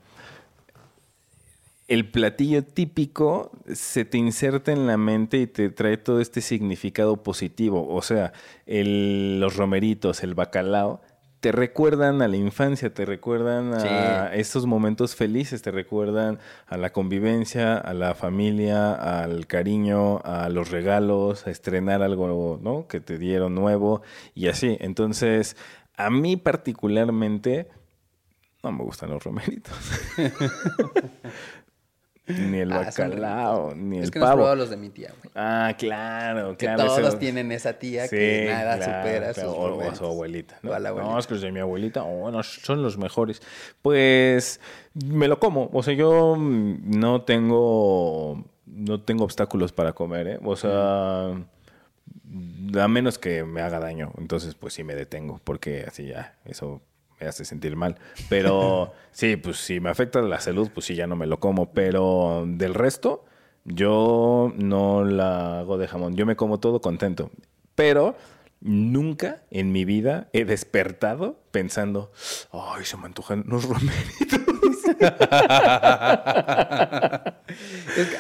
El 1.88 2.08
platillo 2.10 2.64
típico 2.64 3.50
se 3.70 4.06
te 4.06 4.16
inserta 4.16 4.72
en 4.72 4.86
la 4.86 4.96
mente 4.96 5.38
y 5.38 5.46
te 5.46 5.68
trae 5.68 5.98
todo 5.98 6.20
este 6.20 6.40
significado 6.40 7.22
positivo. 7.22 7.86
O 7.86 8.00
sea, 8.00 8.32
los 8.66 9.56
romeritos, 9.56 10.22
el 10.22 10.34
bacalao, 10.34 11.02
te 11.42 11.50
recuerdan 11.50 12.22
a 12.22 12.28
la 12.28 12.36
infancia, 12.36 12.94
te 12.94 13.04
recuerdan 13.04 13.74
a 13.74 14.32
esos 14.32 14.64
momentos 14.64 15.16
felices, 15.16 15.60
te 15.60 15.72
recuerdan 15.72 16.38
a 16.68 16.76
la 16.76 16.92
convivencia, 16.92 17.76
a 17.78 17.94
la 17.94 18.14
familia, 18.14 18.94
al 18.94 19.48
cariño, 19.48 20.20
a 20.20 20.48
los 20.50 20.70
regalos, 20.70 21.48
a 21.48 21.50
estrenar 21.50 22.00
algo 22.00 22.60
¿no? 22.62 22.86
que 22.86 23.00
te 23.00 23.18
dieron 23.18 23.56
nuevo 23.56 24.02
y 24.36 24.46
así. 24.46 24.76
Entonces, 24.78 25.56
a 25.96 26.10
mí 26.10 26.36
particularmente 26.36 27.66
no 28.62 28.70
me 28.70 28.84
gustan 28.84 29.10
los 29.10 29.24
romeritos. 29.24 29.74
Ni 32.26 32.58
el 32.58 32.70
ah, 32.70 32.78
bacalao, 32.78 33.74
ni 33.74 33.98
el 33.98 34.04
es 34.04 34.10
que 34.12 34.20
pavo. 34.20 34.26
No 34.26 34.30
has 34.30 34.36
probado 34.36 34.56
los 34.56 34.70
de 34.70 34.76
mi 34.76 34.90
tía, 34.90 35.08
güey. 35.08 35.32
Ah, 35.34 35.74
claro, 35.76 36.56
que 36.56 36.66
claro. 36.66 36.86
Todos 36.86 37.18
tienen 37.18 37.50
esa 37.50 37.72
tía 37.74 38.06
que 38.08 38.46
nada 38.48 38.76
supera 38.76 39.30
a 39.30 39.34
sus 39.34 39.44
o, 39.44 39.80
a 39.80 39.94
su 39.94 40.04
abuelita. 40.04 40.58
¿no? 40.62 40.78
no, 40.78 41.18
es 41.18 41.26
que 41.26 41.34
los 41.34 41.42
de 41.42 41.50
mi 41.50 41.58
abuelita, 41.58 42.04
oh, 42.04 42.20
bueno, 42.20 42.42
son 42.44 42.80
los 42.80 42.96
mejores. 42.96 43.42
Pues 43.82 44.60
me 44.94 45.26
lo 45.26 45.40
como. 45.40 45.68
O 45.72 45.82
sea, 45.82 45.94
yo 45.94 46.36
no 46.38 47.22
tengo, 47.22 48.44
no 48.66 49.00
tengo 49.00 49.24
obstáculos 49.24 49.72
para 49.72 49.92
comer, 49.92 50.28
¿eh? 50.28 50.38
O 50.44 50.54
sea, 50.54 51.26
a 51.26 52.88
menos 52.88 53.18
que 53.18 53.42
me 53.42 53.62
haga 53.62 53.80
daño. 53.80 54.12
Entonces, 54.16 54.54
pues 54.54 54.74
sí 54.74 54.84
me 54.84 54.94
detengo, 54.94 55.40
porque 55.42 55.86
así 55.88 56.06
ya, 56.06 56.36
eso 56.44 56.82
me 57.22 57.28
hace 57.28 57.44
sentir 57.44 57.76
mal. 57.76 57.96
Pero 58.28 58.92
sí, 59.12 59.36
pues 59.36 59.58
si 59.58 59.80
me 59.80 59.90
afecta 59.90 60.20
la 60.20 60.40
salud, 60.40 60.70
pues 60.72 60.86
sí, 60.86 60.94
ya 60.94 61.06
no 61.06 61.16
me 61.16 61.26
lo 61.26 61.38
como. 61.40 61.72
Pero 61.72 62.44
del 62.46 62.74
resto, 62.74 63.24
yo 63.64 64.52
no 64.56 65.04
la 65.04 65.60
hago 65.60 65.78
de 65.78 65.88
jamón. 65.88 66.16
Yo 66.16 66.26
me 66.26 66.36
como 66.36 66.58
todo 66.60 66.80
contento. 66.80 67.30
Pero 67.74 68.16
nunca 68.60 69.42
en 69.50 69.72
mi 69.72 69.84
vida 69.84 70.28
he 70.32 70.44
despertado 70.44 71.40
pensando, 71.50 72.12
ay, 72.52 72.84
se 72.84 72.96
me 72.96 73.06
antojan 73.06 73.44
unos 73.46 73.64
romeritos. 73.64 74.40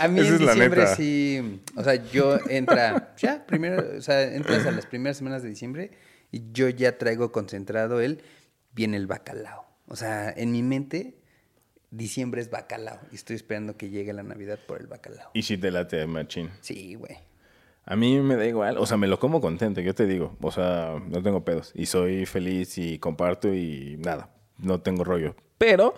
a 0.00 0.08
mí 0.08 0.20
en 0.20 0.38
diciembre 0.38 0.86
sí, 0.96 1.62
o 1.76 1.84
sea, 1.84 1.94
yo 1.94 2.38
entra, 2.48 3.14
ya, 3.18 3.44
primero, 3.46 3.98
o 3.98 4.00
sea, 4.00 4.22
entras 4.22 4.66
a 4.66 4.72
las 4.72 4.86
primeras 4.86 5.16
semanas 5.16 5.42
de 5.42 5.48
diciembre 5.48 5.92
y 6.32 6.50
yo 6.52 6.68
ya 6.68 6.98
traigo 6.98 7.30
concentrado 7.30 8.00
el 8.00 8.22
viene 8.72 8.96
el 8.96 9.06
bacalao. 9.06 9.66
O 9.88 9.96
sea, 9.96 10.30
en 10.30 10.52
mi 10.52 10.62
mente, 10.62 11.18
diciembre 11.90 12.40
es 12.40 12.50
bacalao. 12.50 12.98
Y 13.10 13.16
estoy 13.16 13.36
esperando 13.36 13.76
que 13.76 13.90
llegue 13.90 14.12
la 14.12 14.22
Navidad 14.22 14.58
por 14.66 14.80
el 14.80 14.86
bacalao. 14.86 15.30
¿Y 15.34 15.42
si 15.42 15.58
te 15.58 15.70
late, 15.70 16.06
machín? 16.06 16.50
Sí, 16.60 16.94
güey. 16.94 17.18
A 17.84 17.96
mí 17.96 18.20
me 18.20 18.36
da 18.36 18.46
igual, 18.46 18.78
o 18.78 18.86
sea, 18.86 18.96
me 18.96 19.08
lo 19.08 19.18
como 19.18 19.40
contento, 19.40 19.80
yo 19.80 19.92
te 19.92 20.06
digo, 20.06 20.36
o 20.40 20.52
sea, 20.52 21.02
no 21.08 21.20
tengo 21.20 21.44
pedos 21.44 21.72
y 21.74 21.86
soy 21.86 22.26
feliz 22.26 22.78
y 22.78 23.00
comparto 23.00 23.52
y 23.52 23.96
nada, 23.98 24.30
no 24.58 24.80
tengo 24.80 25.02
rollo, 25.02 25.34
pero 25.58 25.92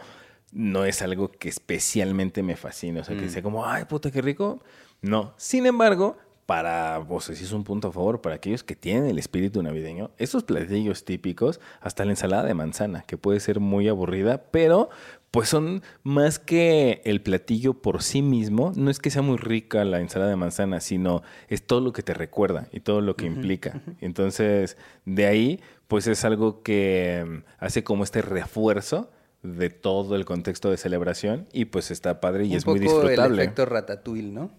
no 0.51 0.87
es 0.87 1.03
algo 1.03 1.31
que 1.31 1.51
especialmente 1.51 2.43
me 2.43 2.57
fascine, 2.57 3.01
o 3.01 3.05
sea, 3.05 3.19
que 3.19 3.29
sea 3.29 3.43
mm. 3.43 3.45
como, 3.45 3.67
ay, 3.67 3.85
puta, 3.85 4.11
qué 4.11 4.23
rico, 4.23 4.63
no. 5.03 5.35
Sin 5.37 5.67
embargo, 5.67 6.17
para, 6.47 6.99
vos 6.99 7.25
si 7.25 7.33
es 7.33 7.53
un 7.53 7.65
punto 7.65 7.89
a 7.89 7.93
favor, 7.93 8.21
para 8.21 8.37
aquellos 8.37 8.63
que 8.63 8.77
tienen 8.77 9.07
el 9.07 9.19
espíritu 9.19 9.63
navideño, 9.63 10.11
esos 10.19 10.45
platillos 10.45 11.05
típicos, 11.05 11.61
hasta 11.81 12.05
la 12.05 12.13
ensalada 12.13 12.45
de 12.45 12.55
manzana, 12.55 13.03
que 13.07 13.17
puede 13.17 13.41
ser 13.41 13.61
muy 13.61 13.89
aburrida, 13.89 14.45
pero 14.51 14.91
pues 15.31 15.49
son 15.49 15.83
más 16.05 16.39
que 16.39 17.03
el 17.05 17.21
platillo 17.21 17.75
por 17.75 18.03
sí 18.03 18.23
mismo, 18.23 18.73
no 18.77 18.89
es 18.91 19.01
que 19.01 19.11
sea 19.11 19.23
muy 19.23 19.37
rica 19.37 19.85
la 19.85 20.01
ensalada 20.01 20.31
de 20.31 20.37
manzana, 20.37 20.81
sino 20.81 21.23
es 21.49 21.67
todo 21.67 21.81
lo 21.81 21.93
que 21.93 22.03
te 22.03 22.15
recuerda 22.15 22.69
y 22.73 22.81
todo 22.81 23.01
lo 23.01 23.17
que 23.17 23.27
implica. 23.27 23.83
Entonces, 24.01 24.77
de 25.05 25.27
ahí, 25.27 25.61
pues 25.89 26.07
es 26.07 26.25
algo 26.25 26.63
que 26.63 27.25
mm, 27.27 27.45
hace 27.59 27.83
como 27.83 28.05
este 28.05 28.23
refuerzo 28.23 29.11
de 29.43 29.71
todo 29.71 30.15
el 30.15 30.25
contexto 30.25 30.71
de 30.71 30.77
celebración 30.77 31.47
y 31.53 31.65
pues 31.67 31.91
está 31.91 32.21
padre 32.21 32.47
y 32.47 32.55
es 32.55 32.65
muy 32.65 32.79
disfrutable. 32.79 33.35
El 33.35 33.41
efecto 33.41 33.67
ratatouille, 33.67 34.31
¿no? 34.31 34.51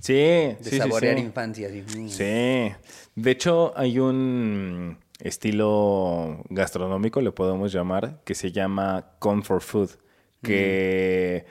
Sí, 0.00 0.14
de 0.14 0.58
sí, 0.62 0.78
saborear 0.78 1.18
sí, 1.18 1.24
infancia. 1.24 1.68
Sí. 2.08 2.72
De 3.14 3.30
hecho, 3.30 3.72
hay 3.76 3.98
un 3.98 4.98
estilo 5.20 6.42
gastronómico, 6.48 7.20
le 7.20 7.32
podemos 7.32 7.72
llamar, 7.72 8.20
que 8.24 8.34
se 8.34 8.50
llama 8.50 9.12
comfort 9.18 9.62
food, 9.62 9.90
que 10.42 11.44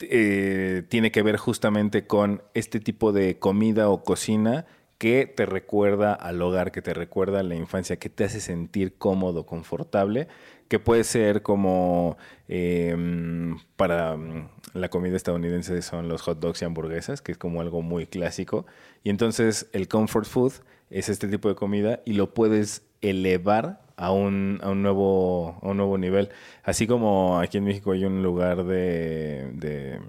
eh, 0.00 0.82
tiene 0.88 1.12
que 1.12 1.22
ver 1.22 1.36
justamente 1.36 2.06
con 2.06 2.42
este 2.54 2.80
tipo 2.80 3.12
de 3.12 3.38
comida 3.38 3.88
o 3.88 4.02
cocina 4.02 4.66
que 4.98 5.26
te 5.26 5.46
recuerda 5.46 6.14
al 6.14 6.40
hogar, 6.40 6.72
que 6.72 6.82
te 6.82 6.94
recuerda 6.94 7.40
a 7.40 7.42
la 7.42 7.54
infancia, 7.54 7.96
que 7.96 8.08
te 8.08 8.24
hace 8.24 8.40
sentir 8.40 8.96
cómodo, 8.96 9.46
confortable, 9.46 10.26
que 10.68 10.78
puede 10.78 11.04
ser 11.04 11.42
como 11.42 12.16
em, 12.48 13.58
para 13.76 14.16
mm, 14.16 14.48
la 14.74 14.88
comida 14.88 15.16
estadounidense 15.16 15.80
son 15.82 16.08
los 16.08 16.22
hot 16.22 16.38
dogs 16.40 16.62
y 16.62 16.64
hamburguesas, 16.64 17.22
que 17.22 17.32
es 17.32 17.38
como 17.38 17.60
algo 17.60 17.82
muy 17.82 18.06
clásico. 18.06 18.66
Y 19.04 19.10
entonces 19.10 19.68
el 19.72 19.88
comfort 19.88 20.26
food 20.26 20.52
es 20.90 21.08
este 21.08 21.28
tipo 21.28 21.48
de 21.48 21.54
comida 21.54 22.00
y 22.04 22.14
lo 22.14 22.34
puedes 22.34 22.82
elevar 23.00 23.80
a 23.96 24.12
un, 24.12 24.60
a 24.62 24.70
un, 24.70 24.82
nuevo, 24.82 25.58
a 25.62 25.68
un 25.68 25.76
nuevo 25.76 25.98
nivel. 25.98 26.30
Así 26.62 26.86
como 26.86 27.38
aquí 27.38 27.58
en 27.58 27.64
México 27.64 27.92
hay 27.92 28.04
un 28.04 28.22
lugar 28.22 28.64
de, 28.64 29.50
de 29.54 30.00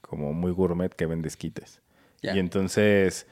como 0.00 0.32
muy 0.32 0.50
gourmet 0.50 0.92
que 0.92 1.06
vende 1.06 1.28
esquites. 1.28 1.80
Y 2.22 2.38
entonces 2.38 3.26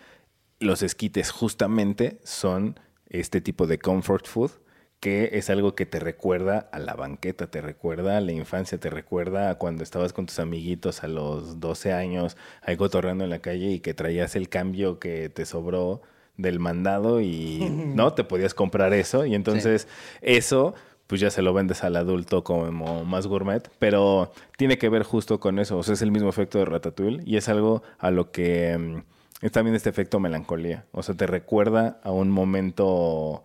los 0.61 0.83
esquites 0.83 1.31
justamente 1.31 2.21
son 2.23 2.79
este 3.11 3.40
tipo 3.40 3.66
de 3.66 3.79
comfort 3.79 4.27
food 4.27 4.53
que 5.01 5.31
es 5.35 5.49
algo 5.51 5.75
que 5.75 5.87
te 5.87 6.01
recuerda 6.01 6.69
a 6.73 6.79
la 6.79 6.95
banqueta, 6.95 7.49
te 7.49 7.61
recuerda 7.61 8.17
a 8.17 8.21
la 8.21 8.33
infancia, 8.33 8.79
te 8.79 8.91
recuerda 8.91 9.51
a 9.51 9.55
cuando 9.57 9.85
estabas 9.85 10.13
con 10.13 10.27
tus 10.27 10.39
amiguitos 10.41 11.05
a 11.05 11.09
los 11.09 11.61
12 11.61 11.93
años, 11.93 12.37
ahí 12.63 12.77
cotorreando 12.77 13.25
en 13.25 13.31
la 13.31 13.39
calle 13.39 13.71
y 13.71 13.81
que 13.81 13.95
traías 13.95 14.35
el 14.35 14.49
cambio 14.49 14.99
que 14.99 15.29
te 15.29 15.47
sobró 15.47 16.03
del 16.37 16.59
mandado 16.59 17.21
y 17.21 17.61
no 17.95 18.13
te 18.15 18.25
podías 18.25 18.55
comprar 18.55 18.93
eso 18.93 19.25
y 19.25 19.35
entonces 19.35 19.87
eso 20.21 20.75
pues 21.07 21.23
ya 21.23 21.31
se 21.31 21.41
lo 21.43 21.55
vendes 21.55 21.85
al 21.85 21.97
adulto 21.97 22.45
como 22.45 23.05
más 23.05 23.27
gourmet, 23.27 23.71
pero 23.79 24.31
tiene 24.59 24.77
que 24.77 24.91
ver 24.91 25.05
justo 25.05 25.41
con 25.41 25.59
eso, 25.59 25.79
o 25.79 25.83
sea, 25.83 25.95
es 25.95 26.03
el 26.03 26.13
mismo 26.13 26.29
efecto 26.29 26.59
de 26.59 26.67
Ratatouille 26.67 27.23
y 27.25 27.39
es 27.39 27.49
algo 27.49 27.83
a 27.99 28.11
lo 28.11 28.31
que 28.31 28.77
mm, 28.77 29.47
es 29.47 29.53
también 29.53 29.75
este 29.75 29.89
efecto 29.89 30.21
melancolía, 30.21 30.85
o 30.93 31.03
sea, 31.03 31.15
te 31.15 31.27
recuerda 31.27 31.99
a 32.03 32.11
un 32.11 32.31
momento 32.31 33.43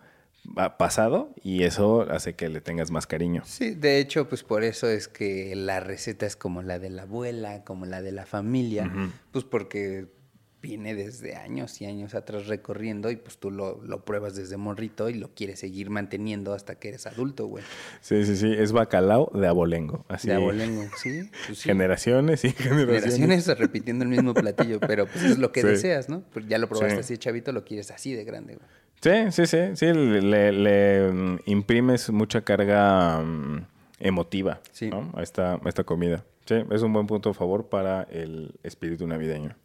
pasado 0.78 1.34
y 1.42 1.64
eso 1.64 2.02
hace 2.10 2.34
que 2.36 2.50
le 2.50 2.62
tengas 2.62 2.92
más 2.92 3.08
cariño. 3.08 3.44
Sí, 3.46 3.76
de 3.76 4.00
hecho, 4.00 4.28
pues 4.28 4.44
por 4.44 4.64
eso 4.64 4.90
es 4.90 5.08
que 5.08 5.56
la 5.56 5.80
receta 5.80 6.26
es 6.26 6.36
como 6.36 6.62
la 6.62 6.80
de 6.80 6.90
la 6.90 7.04
abuela, 7.04 7.64
como 7.64 7.86
la 7.86 8.02
de 8.02 8.12
la 8.12 8.26
familia, 8.26 8.92
pues 9.32 9.46
porque 9.46 10.08
viene 10.64 10.96
desde 10.96 11.36
años 11.36 11.82
y 11.82 11.86
años 11.86 12.16
atrás 12.16 12.48
recorriendo 12.48 13.12
y 13.12 13.18
pues 13.18 13.38
tú 13.38 13.52
lo, 13.52 13.84
lo, 13.84 14.06
pruebas 14.06 14.34
desde 14.34 14.56
morrito 14.56 15.10
y 15.10 15.14
lo 15.14 15.34
quieres 15.36 15.60
seguir 15.60 15.90
manteniendo 15.90 16.54
hasta 16.54 16.76
que 16.76 16.88
eres 16.88 17.06
adulto, 17.06 17.48
güey. 17.48 17.66
Sí, 18.00 18.26
sí, 18.26 18.38
sí, 18.38 18.50
es 18.58 18.72
bacalao 18.72 19.30
de 19.34 19.46
abolengo. 19.46 20.06
Así. 20.08 20.30
De 20.30 20.36
abolengo, 20.36 20.86
sí, 20.98 21.30
pues 21.48 21.64
Generaciones 21.64 22.46
y 22.46 22.52
generaciones. 22.52 23.16
Generaciones 23.16 23.60
repitiendo 23.60 24.06
el 24.06 24.12
mismo 24.12 24.34
platillo, 24.34 24.80
pero 24.80 25.06
pues 25.06 25.26
es 25.26 25.38
lo 25.38 25.52
que 25.52 25.64
deseas, 25.66 26.08
¿no? 26.08 26.22
Pues 26.32 26.48
ya 26.48 26.58
lo 26.58 26.70
probaste 26.70 27.02
así, 27.02 27.18
chavito, 27.18 27.52
lo 27.52 27.66
quieres 27.66 27.92
así 27.92 28.14
de 28.14 28.24
grande, 28.24 28.56
güey. 28.56 28.83
Sí, 29.04 29.32
sí, 29.32 29.46
sí, 29.48 29.58
sí, 29.76 29.86
le, 29.94 31.12
mm, 31.12 31.40
imprimes 31.48 32.10
mucha 32.10 32.40
carga 32.46 33.20
mm, 33.20 33.66
emotiva 34.00 34.62
a, 35.14 35.22
esta, 35.22 35.60
esta 35.66 35.84
comida. 35.84 36.24
Sí, 36.46 36.56
es 36.72 36.82
un 36.84 36.94
buen 36.94 37.06
punto 37.06 37.32
a 37.32 37.34
favor 37.34 37.68
para 37.68 38.04
el 38.04 38.58
espíritu 38.64 39.06
navideño. 39.06 39.58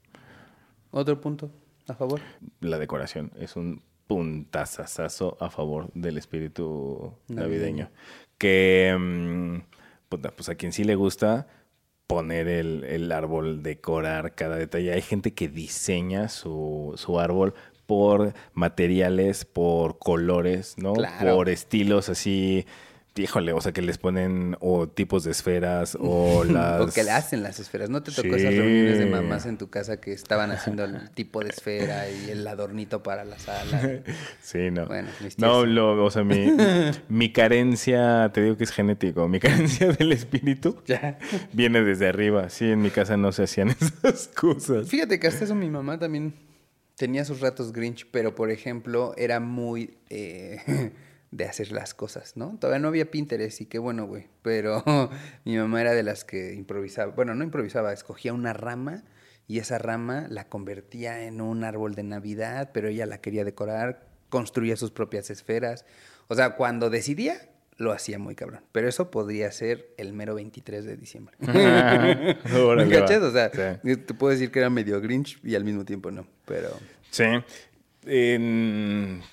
¿Otro 0.90 1.20
punto 1.20 1.52
a 1.86 1.94
favor? 1.94 2.20
La 2.60 2.80
decoración 2.80 3.30
es 3.38 3.54
un 3.54 3.80
puntazazazo 4.08 5.36
a 5.38 5.50
favor 5.50 5.92
del 5.94 6.18
espíritu 6.18 7.14
navideño. 7.28 7.90
Que, 8.38 8.96
mm, 8.98 9.58
pues 10.34 10.48
a 10.48 10.56
quien 10.56 10.72
sí 10.72 10.82
le 10.82 10.96
gusta 10.96 11.46
poner 12.08 12.48
el, 12.48 12.82
el 12.82 13.12
árbol, 13.12 13.62
decorar 13.62 14.34
cada 14.34 14.56
detalle. 14.56 14.94
Hay 14.94 15.02
gente 15.02 15.32
que 15.32 15.46
diseña 15.46 16.28
su, 16.28 16.94
su 16.96 17.20
árbol 17.20 17.54
por 17.88 18.34
materiales, 18.52 19.46
por 19.46 19.98
colores, 19.98 20.74
¿no? 20.76 20.92
Claro. 20.92 21.36
Por 21.36 21.48
estilos 21.48 22.10
así. 22.10 22.66
Híjole, 23.16 23.52
o 23.54 23.60
sea, 23.62 23.72
que 23.72 23.80
les 23.80 23.96
ponen 23.96 24.56
o 24.60 24.88
tipos 24.88 25.24
de 25.24 25.30
esferas 25.30 25.96
o 25.98 26.44
las... 26.44 26.80
O 26.90 26.92
que 26.92 27.02
le 27.02 27.10
hacen 27.10 27.42
las 27.42 27.58
esferas. 27.58 27.88
¿No 27.88 28.02
te 28.02 28.12
tocó 28.12 28.28
esas 28.36 28.54
reuniones 28.54 28.98
de 28.98 29.06
mamás 29.06 29.46
en 29.46 29.56
tu 29.56 29.70
casa 29.70 30.02
que 30.02 30.12
estaban 30.12 30.50
haciendo 30.50 30.84
el 30.84 31.10
tipo 31.12 31.42
de 31.42 31.48
esfera 31.48 32.10
y 32.10 32.30
el 32.30 32.46
adornito 32.46 33.02
para 33.02 33.24
la 33.24 33.38
sala? 33.38 33.80
Sí, 34.42 34.70
no. 34.70 34.84
Bueno, 34.84 35.08
no, 35.38 35.64
lo, 35.64 36.04
o 36.04 36.10
sea, 36.10 36.24
mi, 36.24 36.52
mi 37.08 37.32
carencia, 37.32 38.30
te 38.34 38.42
digo 38.42 38.58
que 38.58 38.64
es 38.64 38.70
genético, 38.70 39.26
mi 39.28 39.40
carencia 39.40 39.88
del 39.92 40.12
espíritu 40.12 40.76
Ya. 40.86 41.18
viene 41.54 41.82
desde 41.82 42.06
arriba. 42.06 42.50
Sí, 42.50 42.70
en 42.70 42.82
mi 42.82 42.90
casa 42.90 43.16
no 43.16 43.32
se 43.32 43.44
hacían 43.44 43.70
esas 43.70 44.28
cosas. 44.28 44.88
Fíjate 44.88 45.18
que 45.18 45.26
hasta 45.26 45.44
eso 45.46 45.54
mi 45.54 45.70
mamá 45.70 45.98
también 45.98 46.34
tenía 46.98 47.24
sus 47.24 47.40
ratos 47.40 47.72
Grinch, 47.72 48.06
pero 48.10 48.34
por 48.34 48.50
ejemplo 48.50 49.14
era 49.16 49.40
muy 49.40 49.96
eh, 50.10 50.92
de 51.30 51.44
hacer 51.44 51.72
las 51.72 51.94
cosas, 51.94 52.36
¿no? 52.36 52.58
Todavía 52.58 52.80
no 52.80 52.88
había 52.88 53.10
Pinterest 53.10 53.60
y 53.60 53.66
qué 53.66 53.78
bueno, 53.78 54.06
güey. 54.06 54.26
Pero 54.42 54.82
mi 55.44 55.56
mamá 55.56 55.80
era 55.80 55.94
de 55.94 56.02
las 56.02 56.24
que 56.24 56.54
improvisaba, 56.54 57.12
bueno, 57.12 57.34
no 57.34 57.44
improvisaba, 57.44 57.92
escogía 57.92 58.34
una 58.34 58.52
rama 58.52 59.04
y 59.46 59.60
esa 59.60 59.78
rama 59.78 60.26
la 60.28 60.48
convertía 60.48 61.24
en 61.24 61.40
un 61.40 61.64
árbol 61.64 61.94
de 61.94 62.02
Navidad, 62.02 62.70
pero 62.74 62.88
ella 62.88 63.06
la 63.06 63.20
quería 63.20 63.44
decorar, 63.44 64.08
construía 64.28 64.76
sus 64.76 64.90
propias 64.90 65.30
esferas. 65.30 65.84
O 66.26 66.34
sea, 66.34 66.56
cuando 66.56 66.90
decidía, 66.90 67.48
lo 67.78 67.92
hacía 67.92 68.18
muy 68.18 68.34
cabrón. 68.34 68.60
Pero 68.72 68.88
eso 68.88 69.10
podría 69.10 69.50
ser 69.52 69.94
el 69.96 70.12
mero 70.12 70.34
23 70.34 70.84
de 70.84 70.96
diciembre. 70.96 71.36
¿Me 71.40 72.88
cachas? 72.90 73.22
O 73.22 73.32
sea, 73.32 73.50
Sí. 73.82 73.96
te 73.96 74.14
puedo 74.14 74.32
decir 74.32 74.50
que 74.50 74.58
era 74.58 74.68
medio 74.68 75.00
Grinch 75.00 75.40
y 75.42 75.54
al 75.54 75.64
mismo 75.64 75.84
tiempo 75.84 76.10
no, 76.10 76.26
pero... 76.44 76.68
Sí. 77.10 77.24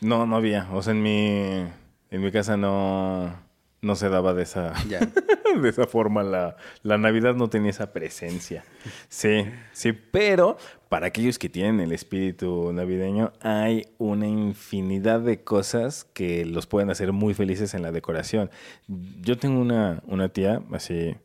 No, 0.01 0.25
no 0.25 0.35
había. 0.35 0.69
O 0.71 0.81
sea, 0.81 0.93
en 0.93 1.01
mi, 1.03 1.65
en 2.11 2.21
mi 2.21 2.31
casa 2.31 2.55
no, 2.57 3.35
no 3.81 3.95
se 3.95 4.09
daba 4.09 4.33
de 4.33 4.43
esa, 4.43 4.73
Ya. 4.87 4.99
de 5.61 5.69
esa 5.69 5.87
forma. 5.87 6.23
La, 6.23 6.57
la 6.83 6.97
Navidad 6.97 7.35
no 7.35 7.49
tenía 7.49 7.71
esa 7.71 7.93
presencia. 7.93 8.63
Sí, 9.09 9.45
sí. 9.71 9.91
Pero 9.93 10.57
para 10.89 11.07
aquellos 11.07 11.39
que 11.39 11.49
tienen 11.49 11.79
el 11.79 11.91
espíritu 11.91 12.71
navideño, 12.73 13.33
hay 13.41 13.87
una 13.97 14.27
infinidad 14.27 15.19
de 15.19 15.43
cosas 15.43 16.05
que 16.05 16.45
los 16.45 16.67
pueden 16.67 16.89
hacer 16.89 17.11
muy 17.11 17.33
felices 17.33 17.73
en 17.73 17.81
la 17.81 17.91
decoración. 17.91 18.49
Yo 18.87 19.37
tengo 19.37 19.59
una, 19.59 20.01
una 20.07 20.29
tía, 20.29 20.61
así, 20.71 21.15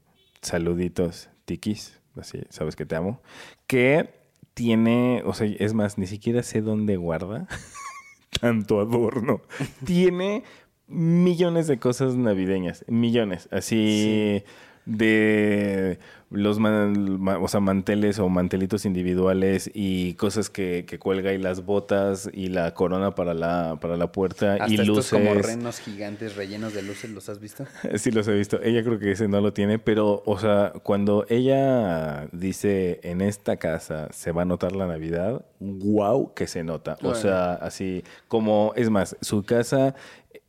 saluditos, 0.42 1.30
tiquis, 1.44 2.00
así, 2.16 2.40
sabes 2.48 2.76
que 2.76 2.86
te 2.86 2.96
amo, 2.96 3.22
que 3.66 4.20
tiene, 4.54 5.22
o 5.24 5.34
sea, 5.34 5.46
es 5.58 5.74
más, 5.74 5.98
ni 5.98 6.06
siquiera 6.06 6.42
sé 6.42 6.60
dónde 6.60 6.96
guarda 6.96 7.46
tanto 8.40 8.80
adorno. 8.80 9.42
tiene 9.84 10.44
millones 10.90 11.66
de 11.66 11.78
cosas 11.78 12.16
navideñas, 12.16 12.84
millones, 12.88 13.48
así 13.50 14.42
de 14.86 15.98
los 16.30 16.58
man- 16.60 17.20
ma- 17.20 17.38
o 17.38 17.48
sea, 17.48 17.58
manteles 17.60 18.18
o 18.20 18.28
mantelitos 18.28 18.84
individuales 18.86 19.68
y 19.74 20.14
cosas 20.14 20.48
que, 20.48 20.84
que 20.86 20.98
cuelga 20.98 21.32
y 21.32 21.38
las 21.38 21.64
botas 21.64 22.30
y 22.32 22.48
la 22.48 22.72
corona 22.72 23.14
para 23.14 23.34
la, 23.34 23.78
para 23.80 23.96
la 23.96 24.10
puerta 24.12 24.54
Hasta 24.54 24.68
y 24.68 24.74
estos 24.74 24.88
luces. 24.88 25.10
como 25.12 25.34
renos 25.34 25.80
gigantes 25.80 26.36
rellenos 26.36 26.72
de 26.72 26.82
luces, 26.82 27.10
¿los 27.10 27.28
has 27.28 27.40
visto? 27.40 27.66
Sí, 27.96 28.10
los 28.12 28.26
he 28.28 28.32
visto. 28.34 28.60
Ella 28.62 28.82
creo 28.84 28.98
que 29.00 29.10
ese 29.12 29.26
no 29.28 29.40
lo 29.40 29.52
tiene, 29.52 29.78
pero, 29.80 30.22
o 30.24 30.38
sea, 30.38 30.72
cuando 30.84 31.26
ella 31.28 32.28
dice 32.32 33.00
en 33.02 33.20
esta 33.20 33.56
casa 33.56 34.08
se 34.12 34.30
va 34.32 34.42
a 34.42 34.46
notar 34.46 34.72
la 34.72 34.86
Navidad, 34.86 35.44
wow, 35.58 36.32
que 36.34 36.46
se 36.46 36.62
nota. 36.62 36.96
O 37.02 37.14
sea, 37.14 37.54
así 37.54 38.02
como, 38.28 38.72
es 38.76 38.88
más, 38.88 39.16
su 39.20 39.42
casa 39.42 39.94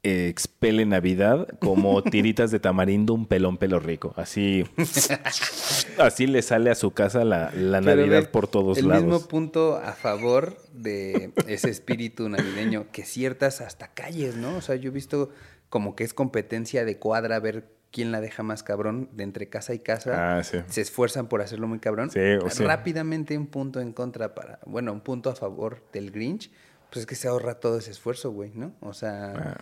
expele 0.03 0.85
Navidad 0.85 1.47
como 1.59 2.01
tiritas 2.03 2.51
de 2.51 2.59
tamarindo, 2.59 3.13
un 3.13 3.25
pelón 3.27 3.57
pelo 3.57 3.79
rico. 3.79 4.13
Así, 4.17 4.65
así 5.97 6.27
le 6.27 6.41
sale 6.41 6.69
a 6.71 6.75
su 6.75 6.91
casa 6.91 7.23
la, 7.23 7.51
la 7.55 7.81
Navidad 7.81 8.21
ve, 8.21 8.27
por 8.27 8.47
todos 8.47 8.77
el 8.77 8.87
lados. 8.87 9.03
mismo 9.03 9.27
punto 9.27 9.77
a 9.77 9.93
favor 9.93 10.57
de 10.73 11.31
ese 11.47 11.69
espíritu 11.69 12.29
navideño, 12.29 12.87
que 12.91 13.03
ciertas 13.03 13.61
hasta 13.61 13.89
calles, 13.89 14.35
¿no? 14.35 14.57
O 14.57 14.61
sea, 14.61 14.75
yo 14.75 14.89
he 14.89 14.93
visto 14.93 15.29
como 15.69 15.95
que 15.95 16.03
es 16.03 16.13
competencia 16.13 16.83
de 16.83 16.97
cuadra, 16.97 17.39
ver 17.39 17.65
quién 17.91 18.11
la 18.11 18.21
deja 18.21 18.41
más 18.41 18.63
cabrón 18.63 19.09
de 19.13 19.23
entre 19.23 19.49
casa 19.49 19.73
y 19.73 19.79
casa. 19.79 20.37
Ah, 20.37 20.43
sí. 20.43 20.57
Se 20.67 20.81
esfuerzan 20.81 21.27
por 21.27 21.41
hacerlo 21.41 21.67
muy 21.67 21.79
cabrón. 21.79 22.09
Sí, 22.09 22.19
o 22.43 22.49
sí. 22.49 22.63
Rápidamente 22.63 23.37
un 23.37 23.47
punto 23.47 23.79
en 23.81 23.91
contra 23.93 24.33
para, 24.33 24.59
bueno, 24.65 24.93
un 24.93 25.01
punto 25.01 25.29
a 25.29 25.35
favor 25.35 25.83
del 25.93 26.11
Grinch. 26.11 26.51
Pues 26.91 27.01
es 27.01 27.05
que 27.05 27.15
se 27.15 27.27
ahorra 27.29 27.59
todo 27.59 27.77
ese 27.77 27.91
esfuerzo, 27.91 28.31
güey, 28.31 28.51
¿no? 28.53 28.73
O 28.81 28.93
sea, 28.93 29.33
Ah, 29.35 29.57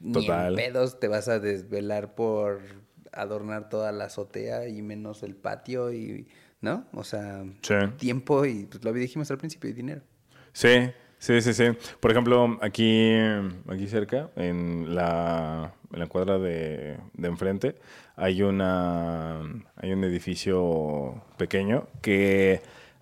ni 0.00 0.26
en 0.26 0.54
pedos 0.56 0.98
te 1.00 1.08
vas 1.08 1.28
a 1.28 1.38
desvelar 1.38 2.14
por 2.14 2.60
adornar 3.12 3.68
toda 3.68 3.92
la 3.92 4.04
azotea 4.06 4.68
y 4.68 4.82
menos 4.82 5.22
el 5.22 5.36
patio 5.36 5.92
y, 5.92 6.26
¿no? 6.60 6.84
O 6.92 7.04
sea, 7.04 7.44
Sí. 7.62 7.74
tiempo 7.98 8.44
y 8.44 8.64
pues 8.66 8.84
lo 8.84 8.92
dijimos 8.92 9.30
al 9.30 9.38
principio 9.38 9.70
y 9.70 9.74
dinero. 9.74 10.02
Sí, 10.52 10.90
sí, 11.18 11.40
sí, 11.40 11.54
sí. 11.54 11.64
Por 12.00 12.10
ejemplo, 12.10 12.58
aquí, 12.60 13.12
aquí 13.68 13.86
cerca, 13.86 14.30
en 14.36 14.94
la, 14.94 15.72
en 15.92 15.98
la 16.00 16.06
cuadra 16.08 16.38
de, 16.38 16.98
de 17.14 17.28
enfrente, 17.28 17.76
hay 18.16 18.42
una 18.42 19.40
hay 19.76 19.92
un 19.92 20.02
edificio 20.02 21.22
pequeño 21.38 21.86
que 22.02 22.60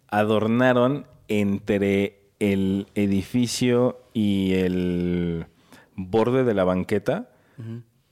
adornaron 0.09 1.07
entre 1.29 2.21
el 2.41 2.87
edificio 2.95 4.01
y 4.13 4.55
el 4.55 5.47
borde 5.97 6.45
de 6.45 6.55
la 6.55 6.65
banqueta. 6.65 7.31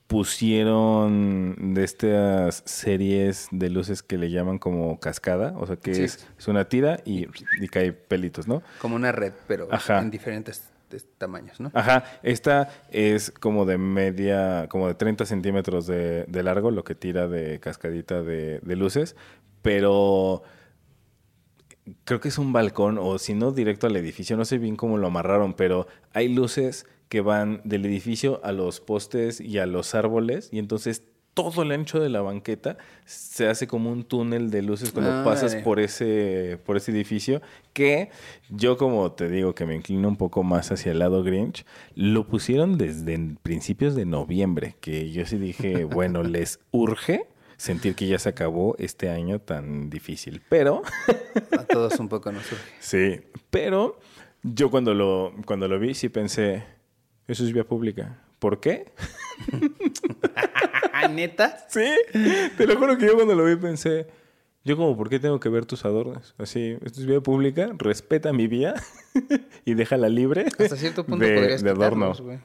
Pusieron 0.07 1.73
de 1.73 1.83
estas 1.83 2.61
series 2.65 3.47
de 3.51 3.69
luces 3.69 4.03
que 4.03 4.17
le 4.17 4.29
llaman 4.29 4.59
como 4.59 4.99
cascada, 4.99 5.53
o 5.57 5.65
sea 5.65 5.75
que 5.75 5.93
Sí. 5.95 6.03
es, 6.03 6.27
es 6.37 6.47
una 6.47 6.65
tira 6.69 6.99
y, 7.03 7.27
y 7.59 7.67
cae 7.67 7.93
pelitos, 7.93 8.47
¿no? 8.47 8.61
Como 8.79 8.95
una 8.95 9.11
red, 9.11 9.33
pero 9.47 9.67
Ajá. 9.71 9.99
en 9.99 10.11
diferentes 10.11 10.69
es- 10.91 11.07
tamaños, 11.17 11.59
¿no? 11.59 11.71
Ajá, 11.73 12.03
esta 12.21 12.69
es 12.91 13.31
como 13.31 13.65
de 13.65 13.77
media, 13.79 14.67
como 14.69 14.87
de 14.87 14.93
30 14.93 15.25
centímetros 15.25 15.87
de, 15.87 16.25
de 16.27 16.43
largo, 16.43 16.69
lo 16.69 16.83
que 16.83 16.93
tira 16.95 17.27
de 17.27 17.59
cascadita 17.59 18.21
de, 18.21 18.59
de 18.59 18.75
luces, 18.75 19.15
pero 19.63 20.43
creo 22.05 22.19
que 22.19 22.29
es 22.29 22.37
un 22.37 22.53
balcón 22.53 22.97
o 22.97 23.17
si 23.19 23.33
no 23.33 23.51
directo 23.51 23.87
al 23.87 23.95
edificio, 23.95 24.37
no 24.37 24.45
sé 24.45 24.57
bien 24.57 24.75
cómo 24.75 24.97
lo 24.97 25.07
amarraron, 25.07 25.53
pero 25.53 25.87
hay 26.13 26.29
luces 26.29 26.85
que 27.09 27.21
van 27.21 27.61
del 27.63 27.85
edificio 27.85 28.39
a 28.43 28.51
los 28.51 28.79
postes 28.79 29.39
y 29.39 29.59
a 29.59 29.65
los 29.65 29.93
árboles 29.95 30.49
y 30.51 30.59
entonces 30.59 31.03
todo 31.33 31.63
el 31.63 31.71
ancho 31.71 31.99
de 31.99 32.09
la 32.09 32.21
banqueta 32.21 32.77
se 33.05 33.47
hace 33.47 33.67
como 33.67 33.91
un 33.91 34.03
túnel 34.03 34.51
de 34.51 34.61
luces 34.61 34.91
cuando 34.91 35.11
Ah, 35.11 35.23
pasas 35.25 35.55
por 35.55 35.79
ese 35.79 36.59
por 36.65 36.77
ese 36.77 36.91
edificio 36.91 37.41
que 37.73 38.09
yo 38.49 38.77
como 38.77 39.11
te 39.11 39.29
digo 39.29 39.55
que 39.55 39.65
me 39.65 39.75
inclino 39.75 40.07
un 40.07 40.15
poco 40.15 40.43
más 40.43 40.71
hacia 40.71 40.91
el 40.91 40.99
lado 40.99 41.23
Grinch, 41.23 41.65
lo 41.95 42.27
pusieron 42.27 42.77
desde 42.77 43.19
principios 43.41 43.95
de 43.95 44.05
noviembre, 44.05 44.75
que 44.79 45.11
yo 45.11 45.25
sí 45.25 45.37
dije, 45.37 45.83
bueno, 45.85 46.23
les 46.23 46.59
urge 46.71 47.25
sentir 47.63 47.95
que 47.95 48.05
ya 48.05 48.19
se 48.19 48.27
acabó 48.27 48.75
este 48.77 49.09
año 49.09 49.39
tan 49.39 49.89
difícil, 49.89 50.41
pero 50.49 50.81
A 51.57 51.63
todos 51.63 51.97
un 51.97 52.09
poco 52.09 52.29
nos 52.29 52.45
surge. 52.45 52.71
Sí, 52.81 53.21
pero 53.49 53.97
yo 54.43 54.69
cuando 54.69 54.93
lo, 54.93 55.33
cuando 55.45 55.69
lo 55.69 55.79
vi 55.79 55.93
sí 55.93 56.09
pensé, 56.09 56.65
eso 57.25 57.45
es 57.45 57.53
vía 57.53 57.63
pública. 57.63 58.19
¿Por 58.39 58.59
qué? 58.59 58.91
¿Neta? 61.09 61.65
Sí, 61.69 61.85
te 62.57 62.67
lo 62.67 62.77
juro 62.77 62.97
que 62.97 63.05
yo 63.05 63.15
cuando 63.15 63.33
lo 63.33 63.45
vi 63.45 63.55
pensé, 63.55 64.07
yo 64.65 64.75
como, 64.75 64.97
¿por 64.97 65.09
qué 65.09 65.19
tengo 65.19 65.39
que 65.39 65.47
ver 65.47 65.65
tus 65.65 65.85
adornos? 65.85 66.35
Así, 66.37 66.77
esto 66.83 66.99
es 66.99 67.05
vía 67.05 67.21
pública, 67.21 67.69
respeta 67.77 68.33
mi 68.33 68.47
vía 68.47 68.73
y 69.65 69.73
déjala 69.73 70.09
libre 70.09 70.47
Hasta 70.59 70.75
cierto 70.75 71.05
punto 71.05 71.23
de, 71.23 71.33
podrías 71.35 71.63
de 71.63 71.69
adorno. 71.69 72.11
quitarlos, 72.11 72.41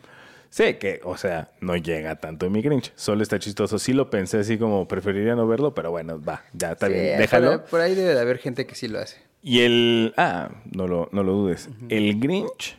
Sí, 0.50 0.74
que, 0.74 1.00
o 1.04 1.16
sea, 1.16 1.50
no 1.60 1.76
llega 1.76 2.16
tanto 2.16 2.46
en 2.46 2.52
mi 2.52 2.62
Grinch. 2.62 2.92
Solo 2.96 3.22
está 3.22 3.38
chistoso. 3.38 3.78
Sí 3.78 3.92
lo 3.92 4.08
pensé 4.10 4.38
así 4.38 4.58
como, 4.58 4.88
preferiría 4.88 5.34
no 5.34 5.46
verlo, 5.46 5.74
pero 5.74 5.90
bueno, 5.90 6.20
va, 6.22 6.44
ya 6.52 6.72
está 6.72 6.86
Sí, 6.86 6.94
bien, 6.94 7.18
déjalo. 7.18 7.64
Por, 7.66 7.80
ahí 7.80 7.94
debe 7.94 8.14
de 8.14 8.20
haber 8.20 8.38
gente 8.38 8.66
que 8.66 8.74
sí 8.74 8.88
lo 8.88 8.98
hace. 8.98 9.18
Y 9.42 9.60
el. 9.60 10.14
Ah, 10.16 10.50
no 10.74 10.86
lo, 10.88 11.08
no 11.12 11.22
lo 11.22 11.32
dudes. 11.32 11.68
El 11.88 12.18
Grinch 12.18 12.78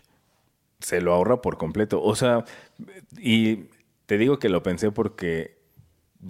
se 0.79 1.01
lo 1.01 1.13
ahorra 1.13 1.41
por 1.41 1.57
completo. 1.57 2.01
O 2.01 2.15
sea, 2.15 2.43
y 3.17 3.65
te 4.05 4.17
digo 4.17 4.39
que 4.39 4.49
lo 4.49 4.63
pensé 4.63 4.91
porque 4.91 5.57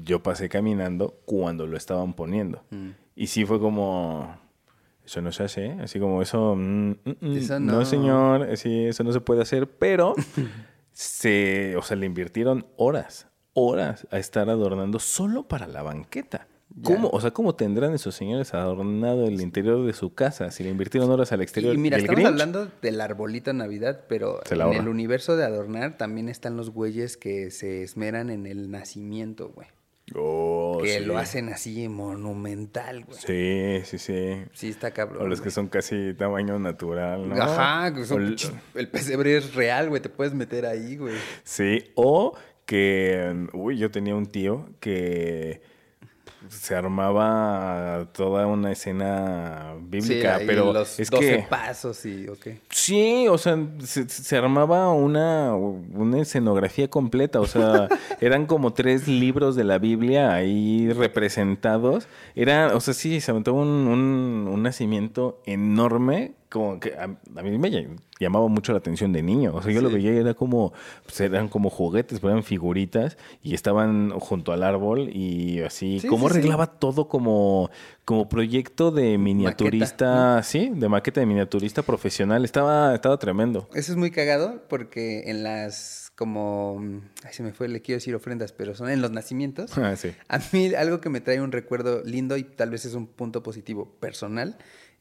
yo 0.03 0.21
pasé 0.21 0.49
caminando 0.49 1.19
cuando 1.25 1.65
lo 1.67 1.77
estaban 1.77 2.13
poniendo. 2.13 2.63
Mm. 2.69 2.89
Y 3.15 3.27
sí 3.27 3.45
fue 3.45 3.59
como. 3.59 4.37
Eso 5.05 5.21
no 5.21 5.31
se 5.31 5.43
hace, 5.43 5.65
¿eh? 5.65 5.77
Así 5.81 5.99
como 5.99 6.21
eso. 6.21 6.55
mm, 6.55 6.91
mm, 7.21 7.37
Eso 7.37 7.59
no. 7.59 7.79
no. 7.79 7.85
señor. 7.85 8.55
Sí, 8.57 8.85
eso 8.85 9.03
no 9.03 9.11
se 9.11 9.21
puede 9.21 9.41
hacer. 9.41 9.67
Pero 9.67 10.13
se. 11.00 11.78
O 11.78 11.82
sea, 11.82 11.95
le 11.95 12.06
invirtieron 12.06 12.68
horas. 12.76 13.28
horas 13.54 14.06
a 14.12 14.20
estar 14.20 14.50
adornando 14.50 15.00
solo 15.00 15.47
para 15.47 15.68
la 15.68 15.82
banqueta. 15.82 16.47
¿Cómo? 16.84 17.10
O 17.10 17.20
sea, 17.20 17.32
¿cómo 17.32 17.56
tendrán 17.56 17.93
esos 17.93 18.14
señores 18.16 18.54
adornado 18.54 19.26
el 19.26 19.41
interior 19.41 19.86
de 19.86 19.93
su 19.93 20.14
casa 20.14 20.52
si 20.52 20.64
le 20.64 20.70
invirtieron 20.70 21.10
horas 21.10 21.32
al 21.32 21.41
exterior? 21.41 21.74
Y 21.74 21.78
mira, 21.78 21.97
estamos 21.97 22.18
Grinch? 22.18 22.32
hablando 22.32 22.68
del 22.82 23.02
arbolito 23.02 23.50
de 23.50 23.58
Navidad, 23.58 24.06
pero 24.08 24.39
en 24.50 24.74
el 24.74 24.88
universo 24.88 25.36
de 25.36 25.45
adornar 25.45 25.97
también 25.97 26.30
están 26.30 26.58
los 26.58 26.70
güeyes 26.70 27.18
que 27.18 27.50
se 27.50 27.82
esmeran 27.82 28.30
en 28.30 28.45
el 28.45 28.70
nacimiento, 28.70 29.50
güey. 29.50 29.68
Oh, 30.16 30.80
que 30.82 30.99
sí. 30.99 31.05
lo 31.05 31.18
hacen 31.18 31.49
así 31.49 31.88
monumental, 31.88 33.05
güey. 33.05 33.18
Sí, 33.20 33.82
sí, 33.86 33.97
sí. 33.97 34.43
Sí, 34.53 34.70
está 34.70 34.91
cabrón. 34.91 35.24
O 35.24 35.28
los 35.28 35.41
que 35.41 35.51
son 35.51 35.68
casi 35.68 36.14
tamaño 36.16 36.57
natural, 36.60 37.28
¿no? 37.30 37.36
Ajá, 37.41 37.93
que 37.93 38.05
son 38.05 38.24
el- 38.24 38.38
el 38.76 38.88
pesebre 38.88 39.38
es 39.38 39.53
real, 39.53 39.89
güey. 39.89 40.01
Te 40.01 40.10
puedes 40.10 40.34
meter 40.34 40.66
ahí, 40.66 40.95
güey. 40.97 41.16
Sí, 41.43 41.91
o 41.95 42.36
que, 42.66 43.47
uy, 43.53 43.78
yo 43.78 43.91
tenía 43.91 44.16
un 44.16 44.26
tío 44.28 44.70
que 44.80 45.62
se 46.50 46.76
armaba 46.76 48.08
toda 48.12 48.47
una 48.47 48.72
escena 48.72 49.76
bíblica, 49.82 50.39
Sí, 50.39 50.43
pero 50.47 50.74
los 50.74 51.00
es 51.00 51.10
12 51.10 51.26
que 51.26 51.45
pasos 51.50 52.06
y, 52.06 52.28
ok. 52.28 52.47
sí, 52.70 53.28
o 53.30 53.38
sea, 53.38 53.58
se, 53.84 54.10
se 54.10 54.38
armaba 54.38 54.91
una, 54.91 55.56
una 55.56 56.20
escenografía 56.20 56.89
completa, 56.89 57.39
o 57.39 57.45
sea, 57.45 57.88
eran 58.20 58.45
como 58.45 58.74
tres 58.74 59.08
libros 59.08 59.56
de 59.56 59.64
la 59.64 59.78
Biblia 59.78 60.34
ahí 60.34 60.91
representados, 60.91 62.08
era, 62.36 62.76
o 62.76 62.80
sea, 62.80 62.93
sí, 62.93 63.22
se 63.22 63.32
aventó 63.32 63.54
un, 63.54 63.68
un, 63.68 64.50
un 64.52 64.64
nacimiento 64.64 65.41
enorme, 65.45 66.34
como 66.50 66.80
que 66.80 66.93
a, 66.95 67.04
a 67.04 67.41
mí 67.43 67.58
me 67.58 67.70
ll- 67.72 67.95
llamaba 68.20 68.47
mucho 68.47 68.72
la 68.74 68.80
atención 68.80 69.14
de 69.14 69.22
niño, 69.22 69.54
o 69.56 69.62
sea, 69.62 69.72
yo 69.72 69.82
lo 69.82 69.89
Sí. 69.89 69.95
veía 69.95 70.14
y 70.14 70.18
era 70.18 70.34
como, 70.34 70.74
pues 71.06 71.20
eran 71.22 71.47
como 71.47 71.70
juguetes, 71.70 72.24
eran 72.24 72.43
figuritas 72.43 73.18
y 73.43 73.54
estaban 73.54 74.10
junto 74.20 74.52
al 74.52 74.64
árbol 74.64 75.10
y 75.16 75.62
así, 75.62 76.00
Sí, 76.00 76.08
cómo 76.08 76.28
sí, 76.28 76.34
arreglaba 76.34 76.68
todo 76.80 77.08
como, 77.08 77.70
como 78.04 78.28
proyecto 78.28 78.89
de 78.91 79.18
miniaturista, 79.18 80.41
sí, 80.43 80.72
de 80.74 80.89
maqueta 80.89 81.20
de 81.20 81.26
miniaturista 81.26 81.84
profesional, 81.84 82.43
estaba, 82.45 82.95
estaba 82.95 83.18
tremendo. 83.20 83.68
Eso 83.74 83.91
es 83.91 83.97
muy 83.97 84.12
cagado 84.12 84.64
porque 84.68 85.30
en 85.30 85.43
las, 85.43 86.12
como, 86.16 86.82
ay, 87.24 87.34
se 87.34 87.43
me 87.43 87.54
fue, 87.54 87.68
le 87.68 87.82
quiero 87.82 87.97
decir 87.97 88.16
ofrendas, 88.16 88.52
pero 88.54 88.74
son 88.76 88.89
en 88.89 89.02
los 89.02 89.12
nacimientos. 89.12 89.78
Ah, 89.78 89.95
sí. 89.95 90.12
A 90.28 90.39
mí 90.52 90.74
algo 90.74 91.00
que 91.02 91.10
me 91.10 91.22
trae 91.22 91.41
un 91.41 91.52
recuerdo 91.52 92.02
lindo 92.04 92.38
y 92.38 92.43
tal 92.43 92.70
vez 92.72 92.86
es 92.86 92.93
un 92.93 93.08
punto 93.08 93.43
positivo 93.43 93.86
personal 94.00 94.58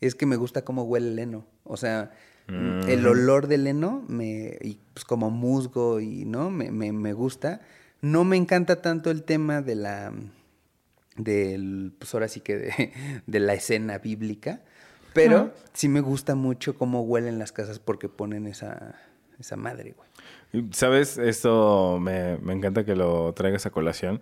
es 0.07 0.15
que 0.15 0.27
me 0.27 0.37
gusta 0.37 0.63
cómo 0.63 0.85
huele 0.85 1.09
el 1.09 1.19
heno. 1.19 1.47
O 1.65 1.77
sea, 1.77 2.13
el 2.49 3.07
olor 3.07 3.47
del 3.47 3.67
heno 3.67 4.05
me, 4.09 4.57
y 4.63 4.79
pues 4.95 5.05
como 5.05 5.31
musgo 5.31 6.01
y 6.01 6.25
no 6.25 6.51
me, 6.51 6.71
me, 6.71 6.93
me 6.93 7.13
gusta. 7.13 7.61
No 8.01 8.25
me 8.25 8.37
encanta 8.37 8.81
tanto 8.81 9.11
el 9.11 9.25
tema 9.25 9.61
de 9.61 9.75
la 9.75 10.13
del 11.17 11.93
pues 11.99 12.15
ahora 12.15 12.29
sí 12.29 12.41
que 12.41 12.57
de, 12.57 12.93
de 13.27 13.41
la 13.41 13.55
escena 13.55 13.99
bíblica, 13.99 14.63
pero 15.13 15.53
sí 15.73 15.89
me 15.89 16.01
gusta 16.01 16.37
mucho 16.37 16.77
cómo 16.77 17.03
huelen 17.03 17.39
las 17.39 17.53
casas 17.53 17.81
porque 17.81 18.09
ponen 18.09 18.47
esa 18.47 18.95
esa 19.39 19.57
madre, 19.57 19.95
güey. 19.97 20.69
¿Sabes? 20.73 21.19
Esto 21.19 21.99
me, 22.01 22.39
me 22.39 22.55
encanta 22.55 22.85
que 22.85 22.97
lo 22.97 23.33
traigas 23.35 23.67
a 23.67 23.71
colación. 23.71 24.21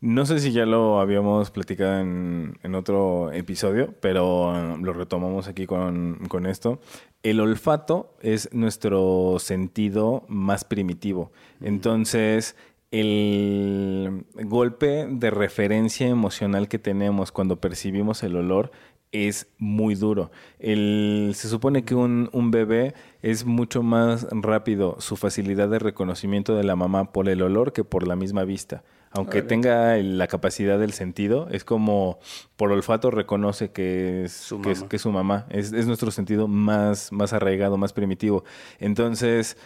No 0.00 0.26
sé 0.26 0.40
si 0.40 0.52
ya 0.52 0.66
lo 0.66 1.00
habíamos 1.00 1.50
platicado 1.50 2.00
en, 2.00 2.58
en 2.62 2.74
otro 2.74 3.32
episodio, 3.32 3.94
pero 4.00 4.54
eh, 4.54 4.76
lo 4.80 4.92
retomamos 4.92 5.48
aquí 5.48 5.66
con, 5.66 6.18
con 6.28 6.46
esto. 6.46 6.80
El 7.22 7.40
olfato 7.40 8.14
es 8.20 8.52
nuestro 8.52 9.38
sentido 9.38 10.24
más 10.28 10.64
primitivo. 10.64 11.32
Entonces, 11.62 12.56
el 12.90 14.26
golpe 14.44 15.06
de 15.10 15.30
referencia 15.30 16.06
emocional 16.08 16.68
que 16.68 16.78
tenemos 16.78 17.32
cuando 17.32 17.56
percibimos 17.60 18.22
el 18.22 18.36
olor 18.36 18.70
es 19.12 19.48
muy 19.58 19.94
duro. 19.94 20.30
El- 20.58 21.32
se 21.34 21.48
supone 21.48 21.84
que 21.84 21.94
un, 21.94 22.28
un 22.32 22.50
bebé 22.50 22.92
es 23.22 23.46
mucho 23.46 23.82
más 23.82 24.26
rápido 24.30 24.96
su 25.00 25.16
facilidad 25.16 25.68
de 25.70 25.78
reconocimiento 25.78 26.54
de 26.54 26.64
la 26.64 26.76
mamá 26.76 27.12
por 27.12 27.28
el 27.30 27.40
olor 27.42 27.72
que 27.72 27.82
por 27.82 28.06
la 28.06 28.14
misma 28.14 28.44
vista. 28.44 28.84
Aunque 29.16 29.38
Órale. 29.38 29.48
tenga 29.48 29.96
la 29.96 30.26
capacidad 30.26 30.78
del 30.78 30.92
sentido, 30.92 31.48
es 31.50 31.64
como 31.64 32.18
por 32.56 32.70
olfato 32.70 33.10
reconoce 33.10 33.70
que 33.72 34.24
es 34.24 34.32
Su 34.32 34.60
que 34.60 34.70
es, 34.72 34.78
mamá. 34.78 34.88
que 34.88 34.96
es 34.96 35.02
su 35.02 35.10
mamá. 35.12 35.46
Es, 35.50 35.72
es 35.72 35.86
nuestro 35.86 36.10
sentido 36.10 36.48
más, 36.48 37.12
más 37.12 37.32
arraigado, 37.32 37.76
más 37.76 37.92
primitivo. 37.92 38.44
Entonces, 38.78 39.56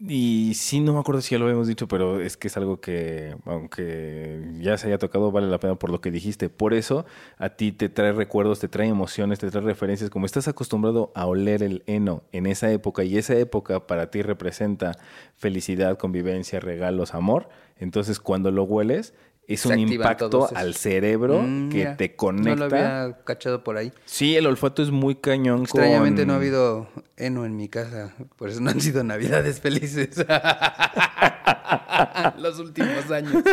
y 0.00 0.52
sí, 0.54 0.78
no 0.78 0.92
me 0.92 1.00
acuerdo 1.00 1.20
si 1.20 1.34
ya 1.34 1.40
lo 1.40 1.46
habíamos 1.46 1.66
dicho, 1.66 1.88
pero 1.88 2.20
es 2.20 2.36
que 2.36 2.46
es 2.46 2.56
algo 2.56 2.80
que, 2.80 3.34
aunque 3.46 4.40
ya 4.60 4.78
se 4.78 4.86
haya 4.86 4.98
tocado, 4.98 5.32
vale 5.32 5.48
la 5.48 5.58
pena 5.58 5.74
por 5.74 5.90
lo 5.90 6.00
que 6.00 6.12
dijiste. 6.12 6.48
Por 6.48 6.72
eso 6.72 7.04
a 7.36 7.48
ti 7.50 7.72
te 7.72 7.88
trae 7.88 8.12
recuerdos, 8.12 8.60
te 8.60 8.68
trae 8.68 8.86
emociones, 8.86 9.40
te 9.40 9.50
trae 9.50 9.64
referencias. 9.64 10.08
Como 10.08 10.26
estás 10.26 10.46
acostumbrado 10.46 11.10
a 11.16 11.26
oler 11.26 11.64
el 11.64 11.82
heno 11.86 12.22
en 12.30 12.46
esa 12.46 12.70
época 12.70 13.02
y 13.02 13.18
esa 13.18 13.34
época 13.34 13.88
para 13.88 14.08
ti 14.10 14.22
representa 14.22 14.92
felicidad, 15.34 15.98
convivencia, 15.98 16.60
regalos, 16.60 17.12
amor, 17.14 17.48
entonces 17.78 18.20
cuando 18.20 18.50
lo 18.50 18.64
hueles 18.64 19.14
es 19.46 19.60
Se 19.60 19.68
un 19.68 19.78
impacto 19.78 20.46
al 20.54 20.74
cerebro 20.74 21.40
Mm, 21.42 21.70
que 21.70 21.86
te 21.96 22.08
No 22.10 22.16
conecta. 22.16 22.56
lo 22.56 22.64
había 22.66 23.18
cachado 23.24 23.64
por 23.64 23.78
ahí. 23.78 23.92
Sí, 24.04 24.36
el 24.36 24.46
olfato 24.46 24.82
es 24.82 24.90
muy 24.90 25.14
cañón. 25.14 25.62
Extrañamente 25.62 26.22
con- 26.22 26.28
no 26.28 26.34
ha 26.34 26.36
habido 26.36 26.88
heno 27.16 27.46
en 27.46 27.56
mi 27.56 27.68
casa, 27.70 28.14
por 28.36 28.50
eso 28.50 28.60
no 28.60 28.68
han 28.70 28.80
sido 28.82 29.02
navidades 29.04 29.58
felices 29.62 30.22
los 32.38 32.58
últimos 32.58 33.10
años. 33.10 33.42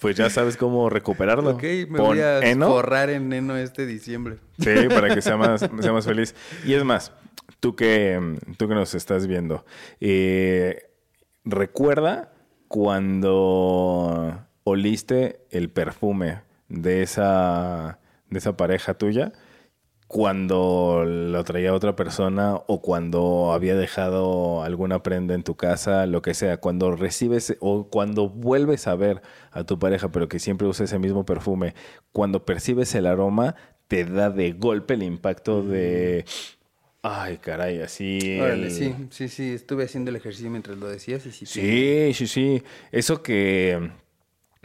Pues 0.00 0.16
ya 0.16 0.30
sabes 0.30 0.56
cómo 0.56 0.88
recuperarlo. 0.90 1.50
Ok, 1.50 1.62
me 1.62 1.98
Pon 1.98 2.06
voy 2.08 2.20
a 2.20 2.38
heno. 2.40 2.68
forrar 2.68 3.10
en 3.10 3.32
heno 3.32 3.56
este 3.56 3.86
diciembre. 3.86 4.38
Sí, 4.58 4.70
para 4.88 5.14
que 5.14 5.20
sea 5.20 5.36
más, 5.36 5.60
sea 5.80 5.92
más 5.92 6.04
feliz. 6.06 6.34
Y 6.64 6.74
es 6.74 6.84
más, 6.84 7.12
tú 7.60 7.74
que, 7.74 8.36
tú 8.56 8.68
que 8.68 8.74
nos 8.74 8.94
estás 8.94 9.26
viendo, 9.26 9.64
eh, 10.00 10.90
recuerda 11.44 12.32
cuando 12.68 14.46
oliste 14.64 15.40
el 15.50 15.70
perfume 15.70 16.42
de 16.68 17.02
esa, 17.02 18.00
de 18.30 18.38
esa 18.38 18.56
pareja 18.56 18.94
tuya, 18.94 19.32
cuando 20.08 21.04
lo 21.04 21.42
traía 21.44 21.74
otra 21.74 21.96
persona 21.96 22.54
o 22.68 22.80
cuando 22.80 23.52
había 23.52 23.74
dejado 23.74 24.62
alguna 24.62 25.02
prenda 25.02 25.34
en 25.34 25.42
tu 25.42 25.56
casa, 25.56 26.06
lo 26.06 26.22
que 26.22 26.34
sea, 26.34 26.58
cuando 26.58 26.92
recibes 26.92 27.56
o 27.60 27.88
cuando 27.88 28.28
vuelves 28.28 28.86
a 28.86 28.94
ver 28.94 29.22
a 29.50 29.64
tu 29.64 29.78
pareja, 29.78 30.12
pero 30.12 30.28
que 30.28 30.38
siempre 30.38 30.68
usa 30.68 30.84
ese 30.84 30.98
mismo 30.98 31.24
perfume, 31.24 31.74
cuando 32.12 32.44
percibes 32.44 32.94
el 32.94 33.06
aroma, 33.06 33.56
te 33.88 34.04
da 34.04 34.30
de 34.30 34.52
golpe 34.52 34.94
el 34.94 35.02
impacto 35.02 35.62
de, 35.62 36.24
ay, 37.06 37.38
caray, 37.38 37.80
así. 37.80 38.38
Órale, 38.40 38.66
el- 38.66 38.70
sí, 38.72 38.94
sí, 39.10 39.28
sí, 39.28 39.52
estuve 39.54 39.84
haciendo 39.84 40.10
el 40.10 40.16
ejercicio 40.16 40.50
mientras 40.50 40.76
lo 40.78 40.88
decías 40.88 41.24
y 41.26 41.32
sí. 41.32 41.46
Sí, 41.46 42.10
sí, 42.14 42.26
sí. 42.26 42.62
Eso 42.92 43.22
que 43.22 43.90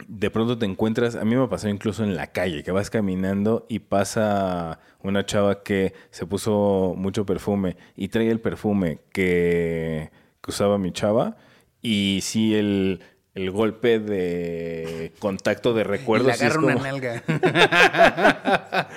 de 0.08 0.30
pronto 0.30 0.58
te 0.58 0.66
encuentras, 0.66 1.14
a 1.14 1.24
mí 1.24 1.36
me 1.36 1.46
pasó 1.48 1.68
incluso 1.68 2.02
en 2.02 2.16
la 2.16 2.26
calle, 2.28 2.64
que 2.64 2.72
vas 2.72 2.90
caminando 2.90 3.66
y 3.68 3.78
pasa 3.80 4.80
una 5.02 5.24
chava 5.24 5.62
que 5.62 5.92
se 6.10 6.26
puso 6.26 6.94
mucho 6.96 7.24
perfume 7.24 7.76
y 7.96 8.08
trae 8.08 8.28
el 8.30 8.40
perfume 8.40 8.98
que, 9.12 10.10
que 10.42 10.50
usaba 10.50 10.76
mi 10.78 10.90
chava 10.92 11.36
y 11.82 12.18
sí 12.22 12.54
el, 12.56 13.00
el 13.36 13.50
golpe 13.52 14.00
de 14.00 15.12
contacto 15.20 15.72
de 15.72 15.84
recuerdos. 15.84 16.26
le 16.28 16.34
sí 16.34 16.44
agarra 16.46 16.60
una 16.62 16.72
como- 16.74 16.84
nalga. 16.84 17.22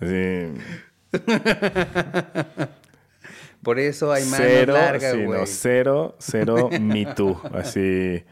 sí, 0.00 0.46
Por 3.64 3.78
eso 3.80 4.12
hay 4.12 4.24
mano 4.26 4.44
cero, 4.46 4.72
larga, 4.74 5.10
sí, 5.12 5.24
güey. 5.24 5.40
no, 5.40 5.46
cero, 5.46 6.14
cero 6.18 6.68
me 6.80 7.06
too. 7.06 7.40
Así, 7.52 8.22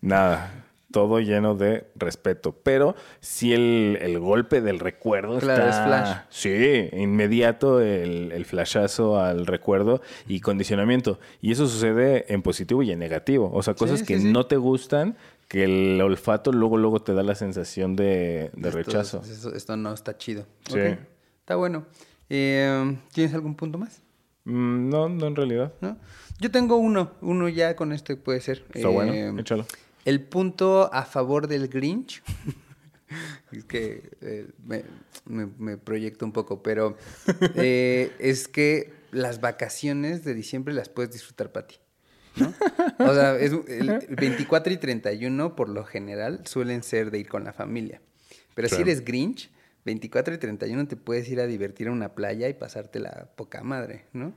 nada. 0.00 0.58
Todo 0.92 1.20
lleno 1.20 1.54
de 1.54 1.86
respeto. 1.96 2.54
Pero 2.62 2.94
sí 3.20 3.54
el, 3.54 3.98
el 4.02 4.18
golpe 4.18 4.60
del 4.60 4.78
recuerdo 4.78 5.38
Claro, 5.38 5.64
está... 5.64 5.70
es 5.70 5.86
flash. 5.86 6.16
Sí, 6.28 6.90
inmediato 6.92 7.80
el, 7.80 8.30
el 8.30 8.44
flashazo 8.44 9.18
al 9.18 9.46
recuerdo 9.46 10.02
y 10.28 10.40
condicionamiento. 10.40 11.18
Y 11.40 11.52
eso 11.52 11.66
sucede 11.66 12.30
en 12.30 12.42
positivo 12.42 12.82
y 12.82 12.90
en 12.92 12.98
negativo. 12.98 13.50
O 13.54 13.62
sea, 13.62 13.72
cosas 13.72 14.00
Sí, 14.00 14.04
que 14.04 14.18
sí, 14.18 14.30
no 14.30 14.44
te 14.44 14.58
gustan, 14.58 15.16
que 15.48 15.64
el 15.64 15.98
olfato 16.02 16.52
luego, 16.52 16.76
luego 16.76 17.00
te 17.00 17.14
da 17.14 17.22
la 17.22 17.36
sensación 17.36 17.96
de, 17.96 18.50
de 18.52 18.68
Esto- 18.68 18.70
rechazo. 18.70 19.22
Esto, 19.24 19.54
esto 19.54 19.76
no 19.78 19.94
está 19.94 20.18
chido. 20.18 20.44
Sí. 20.68 20.78
Ok, 20.78 20.98
Está 21.40 21.56
bueno. 21.56 21.86
Eh, 22.28 22.98
¿Tienes 23.14 23.32
algún 23.32 23.54
punto 23.54 23.78
más? 23.78 24.02
Mm, 24.44 24.88
no, 24.88 25.08
no 25.08 25.26
en 25.26 25.36
realidad. 25.36 25.72
¿No? 25.80 25.96
Yo 26.40 26.50
tengo 26.50 26.76
uno. 26.76 27.12
Uno 27.20 27.48
ya 27.48 27.76
con 27.76 27.92
este 27.92 28.16
puede 28.16 28.40
ser. 28.40 28.64
Está 28.74 28.88
Eh, 28.88 28.92
bueno, 28.92 29.40
échalo. 29.40 29.66
El 30.04 30.20
punto 30.22 30.92
a 30.92 31.04
favor 31.04 31.46
del 31.46 31.68
Grinch. 31.68 32.22
es 33.52 33.64
que 33.64 34.10
eh, 34.20 34.46
me, 34.64 34.84
me- 35.26 35.48
me 35.58 35.76
proyecto 35.76 36.24
un 36.24 36.32
poco, 36.32 36.62
pero 36.62 36.96
eh, 37.54 38.10
es 38.18 38.48
que 38.48 38.92
las 39.12 39.40
vacaciones 39.40 40.24
de 40.24 40.34
diciembre 40.34 40.74
las 40.74 40.88
puedes 40.88 41.12
disfrutar 41.12 41.52
para 41.52 41.66
ti. 41.68 41.76
¿no? 42.36 42.52
O 42.98 43.14
sea, 43.14 43.36
es, 43.38 43.52
el 43.68 44.00
24 44.08 44.72
y 44.72 44.78
31 44.78 45.54
por 45.54 45.68
lo 45.68 45.84
general 45.84 46.40
suelen 46.46 46.82
ser 46.82 47.10
de 47.10 47.18
ir 47.18 47.28
con 47.28 47.44
la 47.44 47.52
familia. 47.52 48.00
Pero 48.54 48.68
si 48.68 48.76
eres 48.82 49.04
Grinch, 49.04 49.50
24 49.84 50.34
y 50.34 50.38
31 50.38 50.86
te 50.88 50.96
puedes 50.96 51.28
ir 51.28 51.40
a 51.40 51.46
divertir 51.46 51.88
a 51.88 51.92
una 51.92 52.14
playa 52.14 52.48
y 52.48 52.54
pasarte 52.54 53.00
la 53.00 53.28
poca 53.36 53.62
madre, 53.62 54.04
¿no? 54.12 54.32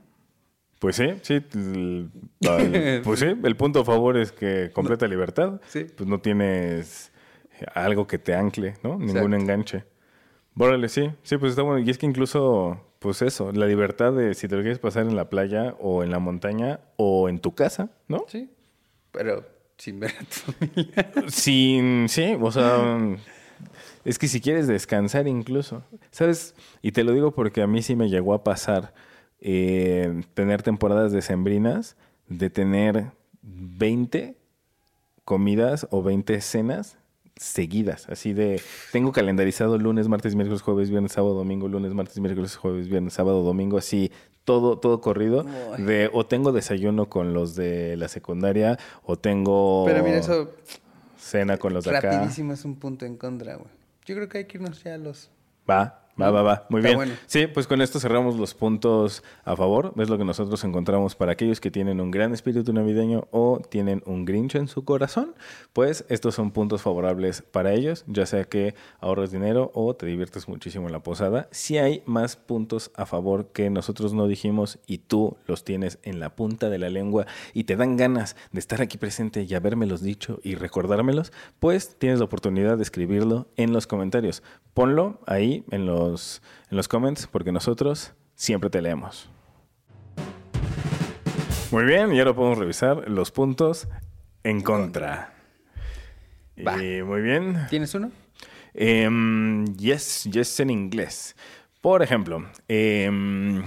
Pues 0.78 0.96
sí, 0.96 1.06
sí. 1.22 1.42
el- 1.54 2.10
el- 2.40 3.00
pues 3.04 3.20
sí, 3.20 3.26
el 3.42 3.56
punto 3.56 3.80
a 3.80 3.84
favor 3.84 4.16
es 4.18 4.32
que 4.32 4.70
completa 4.72 5.06
libertad. 5.06 5.60
Sí. 5.68 5.84
Pues 5.96 6.08
no 6.08 6.20
tienes 6.20 7.12
algo 7.74 8.06
que 8.06 8.18
te 8.18 8.34
ancle, 8.34 8.74
¿no? 8.82 8.90
Ningún 8.98 9.08
Exacto. 9.32 9.36
enganche. 9.36 9.84
Órale, 10.58 10.88
sí, 10.88 11.10
sí, 11.22 11.36
pues 11.38 11.50
está 11.50 11.62
bueno. 11.62 11.78
Y 11.78 11.88
es 11.90 11.96
que 11.98 12.06
incluso, 12.06 12.80
pues 12.98 13.22
eso, 13.22 13.52
la 13.52 13.66
libertad 13.66 14.12
de 14.12 14.34
si 14.34 14.48
te 14.48 14.56
lo 14.56 14.62
quieres 14.62 14.78
pasar 14.78 15.06
en 15.06 15.14
la 15.16 15.28
playa 15.30 15.74
o 15.80 16.02
en 16.02 16.10
la 16.10 16.18
montaña 16.18 16.80
o 16.96 17.28
en 17.28 17.38
tu 17.40 17.54
casa, 17.54 17.90
¿no? 18.08 18.24
Sí. 18.28 18.50
Pero 19.12 19.44
sin 19.78 20.00
ver 20.00 20.10
a 20.12 20.18
tu 20.24 20.52
familia. 20.52 21.12
Sin, 21.28 22.08
sí, 22.08 22.36
o 22.40 22.50
sea, 22.52 22.98
es 24.06 24.18
que 24.18 24.28
si 24.28 24.40
quieres 24.40 24.68
descansar 24.68 25.26
incluso, 25.26 25.82
¿sabes? 26.12 26.54
Y 26.80 26.92
te 26.92 27.02
lo 27.02 27.12
digo 27.12 27.32
porque 27.32 27.60
a 27.60 27.66
mí 27.66 27.82
sí 27.82 27.96
me 27.96 28.08
llegó 28.08 28.34
a 28.34 28.44
pasar 28.44 28.94
eh, 29.40 30.22
tener 30.34 30.62
temporadas 30.62 31.10
decembrinas 31.10 31.96
de 32.28 32.48
tener 32.48 33.10
20 33.42 34.36
comidas 35.24 35.88
o 35.90 36.02
20 36.04 36.40
cenas 36.40 36.98
seguidas, 37.34 38.08
así 38.08 38.32
de 38.32 38.62
tengo 38.92 39.12
calendarizado 39.12 39.76
lunes, 39.76 40.08
martes, 40.08 40.36
miércoles, 40.36 40.62
jueves, 40.62 40.88
viernes, 40.88 41.12
sábado, 41.12 41.34
domingo, 41.34 41.68
lunes, 41.68 41.92
martes, 41.92 42.18
miércoles, 42.20 42.56
jueves, 42.56 42.88
viernes, 42.88 43.12
sábado, 43.12 43.42
domingo, 43.42 43.76
así 43.76 44.10
todo 44.44 44.78
todo 44.78 45.00
corrido 45.00 45.44
Uy. 45.76 45.82
de 45.82 46.10
o 46.12 46.24
tengo 46.24 46.52
desayuno 46.52 47.08
con 47.08 47.34
los 47.34 47.56
de 47.56 47.96
la 47.96 48.06
secundaria 48.06 48.78
o 49.02 49.16
tengo 49.16 49.84
Pero 49.84 50.04
mira, 50.04 50.18
eso 50.18 50.50
cena 51.18 51.58
con 51.58 51.74
los 51.74 51.84
de 51.84 51.96
acá. 51.96 52.12
rapidísimo 52.12 52.52
es 52.52 52.64
un 52.64 52.76
punto 52.76 53.04
en 53.04 53.16
contra, 53.16 53.56
güey. 53.56 53.68
Yo 54.06 54.14
creo 54.14 54.28
que 54.28 54.38
hay 54.38 54.44
que 54.44 54.56
irnos 54.56 54.82
ya 54.84 54.94
a 54.94 54.98
los... 54.98 55.30
Va, 55.68 56.05
va, 56.20 56.30
va, 56.30 56.42
va. 56.42 56.66
Muy 56.70 56.80
Está 56.80 56.88
bien. 56.88 56.96
bueno. 56.96 57.14
Sí, 57.26 57.46
pues 57.46 57.66
con 57.66 57.82
esto 57.82 58.00
cerramos 58.00 58.36
los 58.36 58.54
puntos 58.54 59.22
a 59.44 59.56
favor. 59.56 59.92
Es 59.96 60.08
lo 60.08 60.18
que 60.18 60.24
nosotros 60.24 60.62
encontramos 60.64 61.14
para 61.14 61.32
aquellos 61.32 61.60
que 61.60 61.70
tienen 61.70 62.00
un 62.00 62.10
gran 62.10 62.32
espíritu 62.32 62.72
navideño 62.72 63.28
o 63.30 63.60
tienen 63.68 64.02
un 64.06 64.24
Grinch 64.24 64.54
en 64.54 64.68
su 64.68 64.84
corazón. 64.84 65.34
Pues 65.72 66.04
estos 66.08 66.34
son 66.34 66.50
puntos 66.50 66.82
favorables 66.82 67.42
para 67.42 67.72
ellos, 67.72 68.04
ya 68.06 68.26
sea 68.26 68.44
que 68.44 68.74
ahorres 69.00 69.30
dinero 69.30 69.70
o 69.74 69.94
te 69.94 70.06
diviertes 70.06 70.48
muchísimo 70.48 70.86
en 70.86 70.92
la 70.92 71.00
posada. 71.00 71.48
Si 71.50 71.78
hay 71.78 72.02
más 72.06 72.36
puntos 72.36 72.90
a 72.94 73.06
favor 73.06 73.48
que 73.52 73.70
nosotros 73.70 74.12
no 74.14 74.26
dijimos 74.26 74.78
y 74.86 74.98
tú 74.98 75.36
los 75.46 75.64
tienes 75.64 75.98
en 76.02 76.20
la 76.20 76.34
punta 76.36 76.70
de 76.70 76.78
la 76.78 76.90
lengua 76.90 77.26
y 77.52 77.64
te 77.64 77.76
dan 77.76 77.96
ganas 77.96 78.36
de 78.52 78.60
estar 78.60 78.80
aquí 78.80 78.98
presente 78.98 79.42
y 79.42 79.54
habérmelos 79.54 80.02
dicho 80.02 80.40
y 80.42 80.54
recordármelos, 80.54 81.32
pues 81.60 81.96
tienes 81.98 82.18
la 82.18 82.24
oportunidad 82.26 82.76
de 82.76 82.82
escribirlo 82.82 83.48
en 83.56 83.72
los 83.72 83.86
comentarios. 83.86 84.42
Ponlo 84.74 85.20
ahí 85.26 85.64
en 85.70 85.86
los, 85.86 86.05
en 86.14 86.76
los 86.76 86.88
comments 86.88 87.26
porque 87.26 87.52
nosotros 87.52 88.14
siempre 88.34 88.70
te 88.70 88.82
leemos. 88.82 89.28
Muy 91.72 91.84
bien, 91.84 92.14
y 92.14 92.18
ahora 92.20 92.34
podemos 92.34 92.58
revisar 92.58 93.08
los 93.08 93.32
puntos 93.32 93.88
en 94.44 94.62
contra. 94.62 95.34
Va. 96.66 96.76
Muy 96.76 97.20
bien. 97.20 97.66
¿Tienes 97.68 97.94
uno? 97.94 98.10
Em, 98.72 99.66
yes, 99.76 100.28
yes 100.30 100.60
en 100.60 100.70
inglés. 100.70 101.34
Por 101.80 102.02
ejemplo, 102.02 102.44
em, 102.68 103.62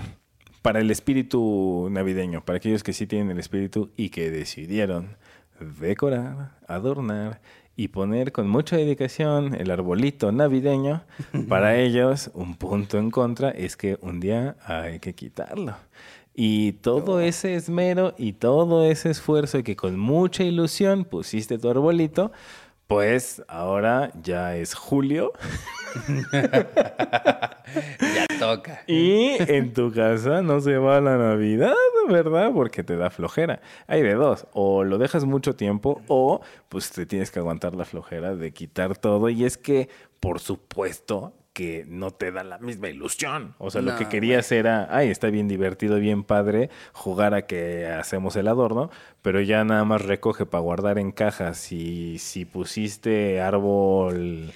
para 0.61 0.79
el 0.79 0.91
espíritu 0.91 1.89
navideño, 1.91 2.43
para 2.45 2.57
aquellos 2.57 2.83
que 2.83 2.93
sí 2.93 3.07
tienen 3.07 3.31
el 3.31 3.39
espíritu 3.39 3.91
y 3.97 4.09
que 4.09 4.29
decidieron 4.29 5.17
decorar, 5.59 6.57
adornar 6.67 7.41
y 7.80 7.88
poner 7.88 8.34
con 8.34 8.49
mucha 8.49 8.75
dedicación 8.75 9.55
el 9.55 9.71
arbolito 9.71 10.34
navideño, 10.34 11.01
para 11.47 11.77
ellos 11.77 12.30
un 12.34 12.55
punto 12.55 12.97
en 12.97 13.09
contra 13.09 13.51
es 13.51 13.77
que 13.77 13.97
un 14.01 14.19
día 14.19 14.57
hay 14.65 14.99
que 14.99 15.15
quitarlo. 15.15 15.77
Y 16.36 16.73
todo 16.73 17.21
ese 17.21 17.55
esmero 17.55 18.15
y 18.17 18.34
todo 18.34 18.84
ese 18.84 19.11
esfuerzo 19.11 19.63
que 19.63 19.77
con 19.77 19.97
mucha 19.97 20.43
ilusión 20.43 21.05
pusiste 21.05 21.57
tu 21.57 21.69
arbolito, 21.69 22.34
pues 22.88 23.43
ahora 23.47 24.11
ya 24.21 24.57
es 24.57 24.73
julio 24.73 25.32
Ya 28.13 28.27
toca. 28.39 28.82
y 28.88 29.38
en 29.39 29.71
tu 29.73 29.89
casa 29.93 30.41
no 30.41 30.59
se 30.59 30.77
va 30.77 30.99
la 30.99 31.17
Navidad, 31.17 31.73
¿verdad? 32.10 32.51
Porque 32.53 32.84
te 32.84 32.97
da 32.97 33.10
flojera. 33.10 33.62
Hay 33.88 34.01
de 34.01 34.14
dos, 34.14 34.47
o 34.53 34.84
lo 34.84 34.97
dejas 34.97 35.26
mucho 35.26 35.55
tiempo 35.55 36.01
o 36.07 36.41
pues 36.68 36.91
te 36.91 37.05
tienes 37.05 37.32
que 37.32 37.39
aguantar 37.39 37.76
la 37.76 37.86
flojera 37.86 38.36
de 38.36 38.51
quitar 38.51 38.97
todo 38.97 39.30
y 39.30 39.45
es 39.45 39.57
que, 39.57 39.89
por 40.20 40.39
supuesto, 40.39 41.34
que 41.54 41.86
no 41.88 42.12
te 42.12 42.32
da 42.32 42.43
la 42.43 42.58
misma 42.60 42.89
ilusión. 42.89 43.56
O 43.58 43.70
sea, 43.70 43.82
lo 43.82 43.95
que 43.97 44.08
querías 44.08 44.52
era, 44.52 44.88
ay, 44.95 45.10
está 45.10 45.30
bien 45.30 45.47
divertido, 45.47 46.00
bien 46.00 46.24
padre, 46.24 46.70
jugar 46.93 47.34
a 47.34 47.47
que 47.47 47.88
hacemos 47.88 48.36
el 48.36 48.47
adorno, 48.47 48.89
pero 49.22 49.41
ya 49.41 49.64
nada 49.64 49.84
más 49.84 50.04
recoge 50.04 50.45
para 50.45 50.62
guardar 50.62 51.00
en 51.00 51.12
cajas. 51.12 51.72
Y 51.72 52.18
si 52.20 52.45
pusiste 52.45 53.41
árbol 53.41 54.52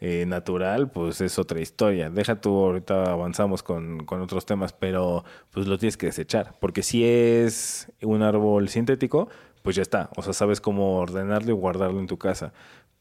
eh, 0.00 0.24
natural, 0.26 0.90
pues 0.90 1.20
es 1.20 1.38
otra 1.38 1.60
historia. 1.60 2.10
Deja 2.10 2.40
tú, 2.40 2.50
ahorita 2.56 3.12
avanzamos 3.12 3.62
con, 3.62 4.04
con 4.04 4.20
otros 4.20 4.46
temas, 4.46 4.72
pero 4.72 5.24
pues 5.50 5.66
lo 5.66 5.78
tienes 5.78 5.96
que 5.96 6.06
desechar. 6.06 6.54
Porque 6.60 6.82
si 6.82 7.04
es 7.04 7.92
un 8.02 8.22
árbol 8.22 8.68
sintético, 8.68 9.28
pues 9.62 9.76
ya 9.76 9.82
está. 9.82 10.10
O 10.16 10.22
sea, 10.22 10.32
sabes 10.32 10.60
cómo 10.60 10.98
ordenarlo 10.98 11.50
y 11.50 11.54
guardarlo 11.54 12.00
en 12.00 12.06
tu 12.06 12.18
casa. 12.18 12.52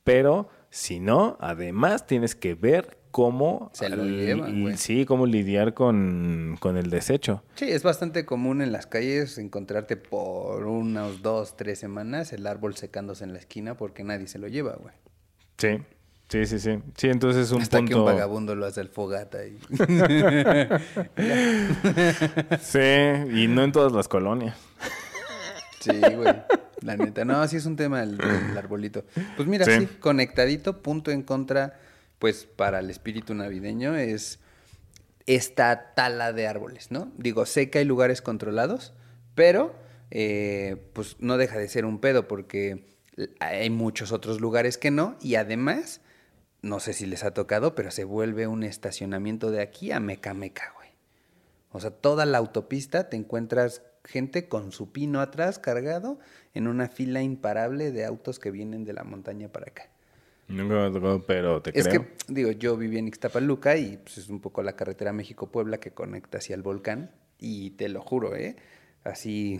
Pero 0.04 0.50
si 0.70 1.00
no, 1.00 1.38
además 1.40 2.06
tienes 2.06 2.36
que 2.36 2.56
ver 2.56 2.97
cómo... 3.12 3.70
Se 3.74 3.90
lo 3.90 4.04
llevan, 4.04 4.62
güey. 4.62 4.78
Sí, 4.78 5.06
cómo 5.06 5.26
lidiar 5.26 5.74
con, 5.74 6.58
con 6.60 6.78
el 6.78 6.90
desecho. 6.90 7.44
Sí, 7.56 7.66
es 7.70 7.84
bastante 7.84 8.26
común 8.26 8.62
en 8.62 8.72
las 8.72 8.88
calles 8.88 9.38
encontrarte 9.38 9.98
por 9.98 10.66
unos 10.66 11.22
dos, 11.22 11.56
tres 11.58 11.80
semanas 11.80 12.34
el 12.34 12.48
árbol 12.48 12.76
secándose 12.76 13.24
en 13.24 13.34
la 13.34 13.40
esquina 13.40 13.76
porque 13.76 14.04
nadie 14.04 14.28
se 14.28 14.40
lo 14.40 14.48
lleva, 14.48 14.76
güey. 14.76 14.94
Sí, 15.58 15.80
sí, 16.30 16.46
sí, 16.46 16.60
sí. 16.60 16.80
Sí, 16.96 17.10
entonces 17.10 17.48
es 17.48 17.52
un 17.52 17.62
Hasta 17.62 17.78
punto... 17.78 17.94
que 17.94 18.00
un 18.00 18.06
vagabundo 18.06 18.56
lo 18.56 18.66
hace 18.66 18.82
el 18.82 18.90
fogata 18.90 19.40
y... 19.46 19.58
Sí, 22.62 22.80
y 22.80 23.48
no 23.48 23.64
en 23.64 23.72
todas 23.72 23.92
las 23.92 24.08
colonias. 24.08 24.56
Sí, 25.80 25.92
güey. 26.00 26.34
La 26.82 26.96
neta. 26.96 27.26
No, 27.26 27.46
sí 27.48 27.58
es 27.58 27.66
un 27.66 27.76
tema 27.76 28.04
el, 28.04 28.20
el 28.22 28.58
arbolito. 28.58 29.04
Pues 29.36 29.48
mira, 29.48 29.66
Sí. 29.66 29.72
sí. 29.80 29.86
conectadito, 30.00 30.82
punto 30.82 31.12
en 31.12 31.24
contra, 31.24 31.80
pues 32.20 32.46
para 32.46 32.80
el 32.80 32.90
espíritu 32.90 33.34
navideño 33.34 33.96
es 33.96 34.40
esta 35.26 35.94
tala 35.94 36.34
de 36.34 36.48
árboles, 36.48 36.92
¿no? 36.92 37.12
Digo, 37.18 37.46
sé 37.46 37.70
que 37.70 37.80
hay 37.80 37.86
lugares 37.86 38.22
controlados, 38.22 38.94
pero 39.36 39.76
eh, 40.10 40.78
pues 40.94 41.18
no 41.20 41.38
deja 41.38 41.58
de 41.58 41.68
ser 41.68 41.86
un 41.86 42.00
pedo 42.00 42.28
porque 42.28 42.86
hay 43.40 43.70
muchos 43.70 44.12
otros 44.12 44.40
lugares 44.40 44.78
que 44.78 44.92
no 44.92 45.18
y 45.22 45.36
además, 45.36 46.02
no 46.62 46.80
sé 46.80 46.94
si 46.94 47.06
les 47.06 47.24
ha 47.24 47.34
tocado, 47.34 47.76
pero 47.76 47.92
se 47.92 48.06
vuelve 48.06 48.48
un 48.48 48.64
estacionamiento 48.64 49.52
de 49.52 49.62
aquí 49.62 49.92
a 49.92 50.00
Meca 50.00 50.34
Meca, 50.34 50.74
güey. 50.76 50.90
O 51.72 51.80
sea, 51.80 51.92
toda 51.92 52.26
la 52.26 52.38
autopista 52.38 53.10
te 53.10 53.18
encuentras 53.18 53.84
gente 54.06 54.48
con 54.48 54.72
su 54.72 54.94
pino 54.94 55.20
atrás 55.20 55.60
cargado 55.60 56.18
en 56.54 56.68
una 56.68 56.88
fila 56.88 57.22
imparable 57.22 57.92
de 57.92 58.06
autos 58.06 58.40
que 58.40 58.52
vienen 58.52 58.86
de 58.86 58.94
la 58.94 59.04
montaña 59.04 59.50
para 59.50 59.68
acá. 59.68 59.90
Nunca 60.48 60.76
me 60.76 60.92
tocado, 60.92 61.26
pero 61.26 61.62
te 61.62 61.78
Es 61.78 61.88
creo. 61.88 62.04
que, 62.04 62.34
digo, 62.34 62.52
yo 62.52 62.78
viví 62.78 62.98
en 62.98 63.08
Ixtapaluca 63.08 63.76
y 63.78 63.98
pues, 63.98 64.18
es 64.18 64.30
un 64.30 64.40
poco 64.40 64.64
la 64.64 64.76
carretera 64.76 65.12
México-Puebla 65.14 65.80
que 65.80 65.92
conecta 65.92 66.38
hacia 66.38 66.56
el 66.56 66.62
volcán. 66.62 67.12
Y 67.40 67.72
te 67.72 67.90
lo 67.90 68.02
juro, 68.02 68.36
¿eh? 68.36 68.56
Así, 69.04 69.60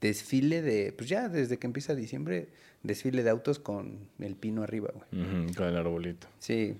desfile 0.00 0.62
de, 0.62 0.92
pues 0.92 1.08
ya 1.08 1.28
desde 1.28 1.58
que 1.58 1.66
empieza 1.66 1.94
diciembre, 1.94 2.48
desfile 2.82 3.22
de 3.22 3.30
autos 3.30 3.58
con 3.58 4.08
el 4.18 4.36
pino 4.36 4.62
arriba, 4.62 4.90
güey. 4.94 5.52
Con 5.54 5.66
el 5.66 5.76
arbolito. 5.76 6.26
Sí, 6.38 6.76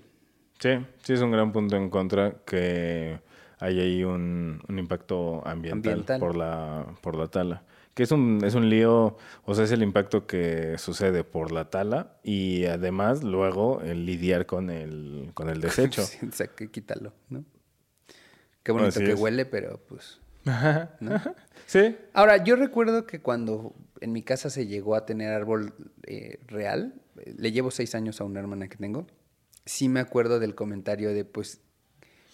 Sí, 0.59 0.69
sí 1.01 1.13
es 1.13 1.21
un 1.21 1.31
gran 1.31 1.51
punto 1.51 1.75
en 1.75 1.89
contra 1.89 2.35
que 2.45 3.19
hay 3.59 3.79
ahí 3.79 4.03
un, 4.03 4.61
un 4.69 4.77
impacto 4.79 5.41
ambiental, 5.47 5.91
Ambiental. 5.93 6.19
por 6.19 6.35
la 6.37 6.85
por 7.01 7.15
la 7.15 7.27
tala. 7.27 7.63
Que 7.93 8.03
es 8.03 8.11
un, 8.11 8.41
es 8.43 8.55
un 8.55 8.69
lío, 8.69 9.17
o 9.43 9.55
sea, 9.55 9.65
es 9.65 9.71
el 9.71 9.83
impacto 9.83 10.25
que 10.25 10.77
sucede 10.77 11.23
por 11.23 11.51
la 11.51 11.69
tala 11.69 12.17
y 12.23 12.65
además 12.65 13.21
luego 13.23 13.81
el 13.81 14.05
lidiar 14.05 14.45
con 14.45 14.69
el, 14.69 15.31
con 15.33 15.49
el 15.49 15.59
desecho. 15.59 16.03
Sí, 16.05 16.25
o 16.25 16.31
sea, 16.31 16.47
que 16.47 16.71
quítalo, 16.71 17.13
¿no? 17.29 17.43
Qué 18.63 18.71
bonito 18.71 18.89
Así 18.89 19.03
que 19.03 19.11
es. 19.11 19.19
huele, 19.19 19.45
pero 19.45 19.79
pues... 19.87 20.19
¿no? 20.99 21.21
sí, 21.67 21.95
Ahora, 22.13 22.43
yo 22.43 22.55
recuerdo 22.55 23.05
que 23.05 23.21
cuando 23.21 23.75
en 23.99 24.11
mi 24.11 24.23
casa 24.23 24.49
se 24.49 24.67
llegó 24.67 24.95
a 24.95 25.05
tener 25.05 25.31
árbol 25.33 25.73
eh, 26.07 26.39
real, 26.47 26.95
le 27.25 27.51
llevo 27.51 27.71
seis 27.71 27.93
años 27.93 28.21
a 28.21 28.23
una 28.23 28.39
hermana 28.39 28.67
que 28.67 28.77
tengo, 28.77 29.05
sí 29.65 29.89
me 29.89 29.99
acuerdo 29.99 30.39
del 30.39 30.55
comentario 30.55 31.13
de, 31.13 31.25
pues, 31.25 31.61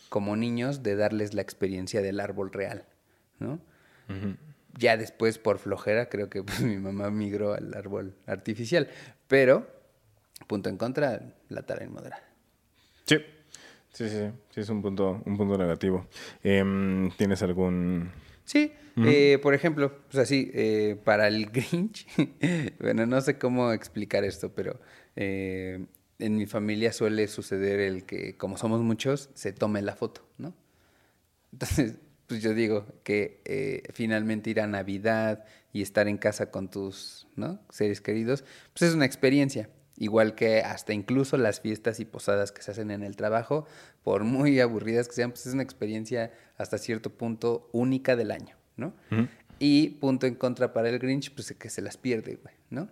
como 0.09 0.35
niños, 0.35 0.83
de 0.83 0.95
darles 0.95 1.33
la 1.33 1.41
experiencia 1.41 2.01
del 2.01 2.19
árbol 2.19 2.51
real, 2.51 2.85
¿no? 3.39 3.59
Ya 4.77 4.95
después, 4.97 5.37
por 5.39 5.59
flojera, 5.59 6.09
creo 6.09 6.29
que 6.29 6.43
pues, 6.43 6.61
mi 6.61 6.77
mamá 6.77 7.09
migró 7.09 7.53
al 7.53 7.73
árbol 7.73 8.15
artificial. 8.25 8.87
Pero, 9.27 9.67
punto 10.47 10.69
en 10.69 10.77
contra, 10.77 11.21
la 11.49 11.63
tara 11.63 11.83
inmoderada. 11.83 12.23
Sí. 13.05 13.17
Sí, 13.91 14.09
sí, 14.09 14.29
sí, 14.51 14.61
es 14.61 14.69
un 14.69 14.83
punto, 14.83 15.23
un 15.25 15.37
punto 15.37 15.57
negativo. 15.57 16.07
Em, 16.43 17.09
¿Tienes 17.17 17.41
algún...? 17.41 18.11
Sí, 18.45 18.71
eh, 18.97 19.39
por 19.41 19.55
ejemplo, 19.55 19.91
pues 20.09 20.19
así, 20.19 20.51
eh, 20.53 20.99
para 21.03 21.27
el 21.27 21.47
Grinch, 21.51 22.07
bueno, 22.79 23.07
no 23.07 23.19
sé 23.21 23.39
cómo 23.39 23.71
explicar 23.71 24.23
esto, 24.23 24.53
pero 24.53 24.79
eh, 25.15 25.83
en 26.19 26.35
mi 26.35 26.45
familia 26.45 26.93
suele 26.93 27.27
suceder 27.27 27.79
el 27.79 28.05
que, 28.05 28.37
como 28.37 28.57
somos 28.57 28.81
muchos, 28.81 29.31
se 29.33 29.51
tome 29.51 29.81
la 29.81 29.95
foto, 29.95 30.21
¿no? 30.37 30.53
Entonces, 31.51 31.95
pues 32.27 32.41
yo 32.41 32.53
digo 32.53 32.85
que 33.03 33.83
finalmente 33.93 34.49
ir 34.49 34.61
a 34.61 34.67
Navidad 34.67 35.45
y 35.73 35.81
estar 35.81 36.07
en 36.07 36.17
casa 36.17 36.51
con 36.51 36.69
tus 36.69 37.27
¿no? 37.35 37.59
seres 37.69 38.01
queridos, 38.01 38.43
pues 38.73 38.89
es 38.89 38.95
una 38.95 39.05
experiencia. 39.05 39.69
Igual 39.99 40.35
que 40.35 40.61
hasta 40.61 40.93
incluso 40.93 41.37
las 41.37 41.59
fiestas 41.59 41.99
y 41.99 42.05
posadas 42.05 42.51
que 42.51 42.61
se 42.61 42.69
hacen 42.69 42.91
en 42.91 43.01
el 43.01 43.15
trabajo, 43.15 43.65
por 44.03 44.23
muy 44.23 44.59
aburridas 44.59 45.07
que 45.07 45.15
sean, 45.15 45.31
pues 45.31 45.47
es 45.47 45.53
una 45.53 45.63
experiencia 45.63 46.31
hasta 46.57 46.77
cierto 46.77 47.09
punto 47.09 47.67
única 47.71 48.15
del 48.15 48.29
año, 48.29 48.55
¿no? 48.75 48.93
Y 49.57 49.89
punto 49.99 50.27
en 50.27 50.35
contra 50.35 50.71
para 50.71 50.89
el 50.89 50.99
Grinch, 50.99 51.33
pues 51.33 51.51
que 51.53 51.69
se 51.71 51.81
las 51.81 51.97
pierde, 51.97 52.35
güey, 52.35 52.53
¿no? 52.69 52.89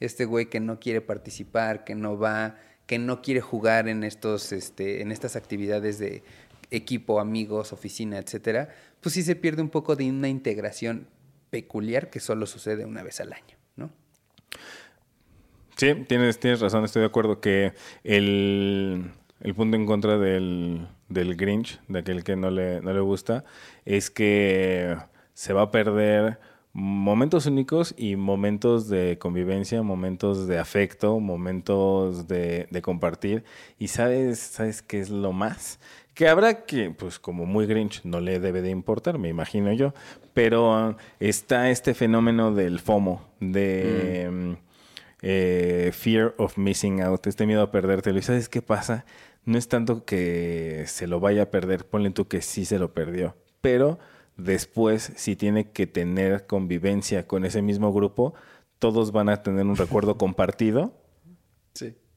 Este 0.00 0.24
güey 0.24 0.46
que 0.46 0.58
no 0.58 0.80
quiere 0.80 1.00
participar, 1.00 1.84
que 1.84 1.94
no 1.94 2.18
va, 2.18 2.56
que 2.86 2.98
no 2.98 3.22
quiere 3.22 3.40
jugar 3.40 3.86
en 3.86 4.02
estos, 4.02 4.50
este, 4.50 5.00
en 5.00 5.12
estas 5.12 5.36
actividades 5.36 6.00
de 6.00 6.24
equipo, 6.70 7.20
amigos, 7.20 7.72
oficina, 7.72 8.18
etcétera, 8.18 8.68
pues 9.00 9.14
sí 9.14 9.22
se 9.22 9.36
pierde 9.36 9.62
un 9.62 9.70
poco 9.70 9.96
de 9.96 10.08
una 10.10 10.28
integración 10.28 11.08
peculiar 11.50 12.10
que 12.10 12.20
solo 12.20 12.46
sucede 12.46 12.84
una 12.84 13.02
vez 13.02 13.20
al 13.20 13.32
año, 13.32 13.56
¿no? 13.76 13.90
Sí, 15.76 15.94
tienes, 16.06 16.40
tienes 16.40 16.60
razón, 16.60 16.84
estoy 16.84 17.00
de 17.00 17.06
acuerdo 17.06 17.40
que 17.40 17.72
el, 18.04 19.12
punto 19.54 19.76
en 19.76 19.86
contra 19.86 20.18
del, 20.18 20.88
del, 21.08 21.36
Grinch, 21.36 21.80
de 21.88 22.00
aquel 22.00 22.24
que 22.24 22.36
no 22.36 22.50
le, 22.50 22.80
no 22.80 22.92
le 22.92 23.00
gusta, 23.00 23.44
es 23.84 24.10
que 24.10 24.96
se 25.34 25.52
va 25.52 25.62
a 25.62 25.70
perder 25.70 26.40
momentos 26.72 27.46
únicos 27.46 27.94
y 27.96 28.16
momentos 28.16 28.88
de 28.88 29.18
convivencia, 29.18 29.82
momentos 29.82 30.46
de 30.46 30.58
afecto, 30.58 31.18
momentos 31.20 32.28
de, 32.28 32.68
de, 32.70 32.82
compartir. 32.82 33.44
Y 33.78 33.88
sabes, 33.88 34.38
sabes 34.38 34.82
qué 34.82 35.00
es 35.00 35.10
lo 35.10 35.32
más? 35.32 35.80
Que 36.18 36.26
habrá 36.26 36.64
que, 36.64 36.90
pues 36.90 37.20
como 37.20 37.46
muy 37.46 37.66
Grinch, 37.66 38.02
no 38.02 38.18
le 38.20 38.40
debe 38.40 38.60
de 38.60 38.70
importar, 38.70 39.18
me 39.18 39.28
imagino 39.28 39.72
yo. 39.72 39.94
Pero 40.34 40.96
está 41.20 41.70
este 41.70 41.94
fenómeno 41.94 42.52
del 42.52 42.80
FOMO, 42.80 43.22
de... 43.40 44.28
Mm 44.30 44.68
eh, 45.22 45.90
fear 45.92 46.34
of 46.38 46.56
missing 46.56 47.02
out, 47.02 47.26
este 47.26 47.46
miedo 47.46 47.62
a 47.62 47.70
perdértelo. 47.70 48.18
¿Y 48.18 48.22
sabes 48.22 48.48
qué 48.48 48.62
pasa? 48.62 49.04
No 49.44 49.58
es 49.58 49.68
tanto 49.68 50.04
que 50.04 50.84
se 50.86 51.06
lo 51.06 51.20
vaya 51.20 51.44
a 51.44 51.50
perder, 51.50 51.86
ponle 51.86 52.10
tú 52.10 52.28
que 52.28 52.42
sí 52.42 52.64
se 52.64 52.78
lo 52.78 52.92
perdió, 52.92 53.36
pero 53.60 53.98
después 54.36 55.12
si 55.16 55.36
tiene 55.36 55.70
que 55.70 55.86
tener 55.86 56.46
convivencia 56.46 57.26
con 57.26 57.44
ese 57.44 57.62
mismo 57.62 57.92
grupo, 57.92 58.34
todos 58.78 59.10
van 59.10 59.28
a 59.28 59.42
tener 59.42 59.66
un 59.66 59.76
recuerdo 59.76 60.18
compartido 60.18 60.92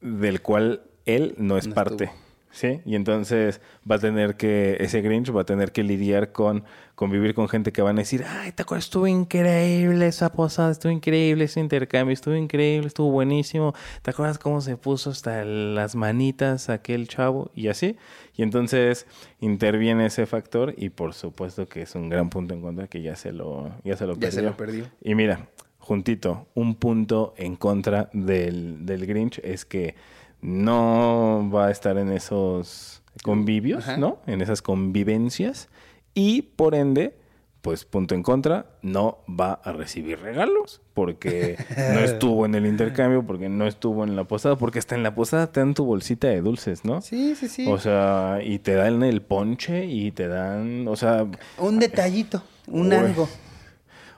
del 0.01 0.41
cual 0.41 0.83
él 1.05 1.35
no 1.37 1.57
es 1.57 1.67
parte. 1.67 2.11
¿Sí? 2.51 2.81
Y 2.85 2.95
entonces 2.95 3.61
va 3.89 3.95
a 3.95 3.99
tener 3.99 4.35
que, 4.35 4.77
ese 4.79 5.01
Grinch 5.01 5.35
va 5.35 5.41
a 5.41 5.45
tener 5.45 5.71
que 5.71 5.83
lidiar 5.83 6.31
con 6.31 6.63
convivir 7.01 7.33
con 7.33 7.49
gente 7.49 7.71
que 7.71 7.81
van 7.81 7.97
a 7.97 8.01
decir, 8.01 8.23
ay, 8.27 8.51
¿te 8.51 8.61
acuerdas? 8.61 8.85
Estuvo 8.85 9.07
increíble 9.07 10.05
esa 10.05 10.31
posada, 10.31 10.71
estuvo 10.71 10.91
increíble 10.91 11.45
ese 11.45 11.59
intercambio, 11.59 12.13
estuvo 12.13 12.35
increíble, 12.35 12.85
estuvo 12.85 13.09
buenísimo. 13.09 13.73
¿Te 14.03 14.11
acuerdas 14.11 14.37
cómo 14.37 14.61
se 14.61 14.77
puso 14.77 15.09
hasta 15.09 15.43
las 15.43 15.95
manitas 15.95 16.69
aquel 16.69 17.07
chavo? 17.07 17.49
Y 17.55 17.69
así. 17.69 17.97
Y 18.35 18.43
entonces 18.43 19.07
interviene 19.39 20.05
ese 20.05 20.27
factor 20.27 20.75
y 20.77 20.89
por 20.89 21.15
supuesto 21.15 21.67
que 21.67 21.81
es 21.81 21.95
un 21.95 22.07
gran 22.07 22.29
punto 22.29 22.53
en 22.53 22.61
contra 22.61 22.87
que 22.87 23.01
ya 23.01 23.15
se 23.15 23.31
lo, 23.31 23.71
ya 23.83 23.97
se 23.97 24.05
lo 24.05 24.15
ya 24.15 24.29
Se 24.29 24.43
lo 24.43 24.55
perdió. 24.55 24.85
Y 25.01 25.15
mira, 25.15 25.47
juntito, 25.79 26.45
un 26.53 26.75
punto 26.75 27.33
en 27.35 27.55
contra 27.55 28.11
del, 28.13 28.85
del 28.85 29.07
Grinch 29.07 29.39
es 29.43 29.65
que 29.65 29.95
no 30.41 31.49
va 31.53 31.67
a 31.67 31.71
estar 31.71 31.97
en 31.97 32.11
esos 32.11 33.03
convivios, 33.23 33.85
¿no? 33.97 34.19
En 34.25 34.41
esas 34.41 34.61
convivencias 34.61 35.69
y 36.13 36.41
por 36.41 36.75
ende, 36.75 37.17
pues 37.61 37.85
punto 37.85 38.15
en 38.15 38.23
contra, 38.23 38.65
no 38.81 39.19
va 39.27 39.53
a 39.53 39.71
recibir 39.71 40.19
regalos 40.19 40.81
porque 40.93 41.57
no 41.93 41.99
estuvo 42.03 42.45
en 42.45 42.55
el 42.55 42.65
intercambio, 42.65 43.25
porque 43.25 43.49
no 43.49 43.67
estuvo 43.67 44.03
en 44.03 44.15
la 44.15 44.23
posada, 44.25 44.57
porque 44.57 44.79
hasta 44.79 44.95
en 44.95 45.03
la 45.03 45.15
posada 45.15 45.51
te 45.51 45.59
dan 45.59 45.73
tu 45.73 45.85
bolsita 45.85 46.27
de 46.27 46.41
dulces, 46.41 46.83
¿no? 46.83 47.01
Sí, 47.01 47.35
sí, 47.35 47.47
sí. 47.47 47.67
O 47.67 47.77
sea, 47.77 48.39
y 48.43 48.59
te 48.59 48.73
dan 48.73 49.03
el 49.03 49.21
ponche 49.21 49.85
y 49.85 50.11
te 50.11 50.27
dan, 50.27 50.87
o 50.87 50.95
sea... 50.95 51.27
Un 51.59 51.79
detallito, 51.79 52.43
un 52.67 52.91
algo. 52.93 53.29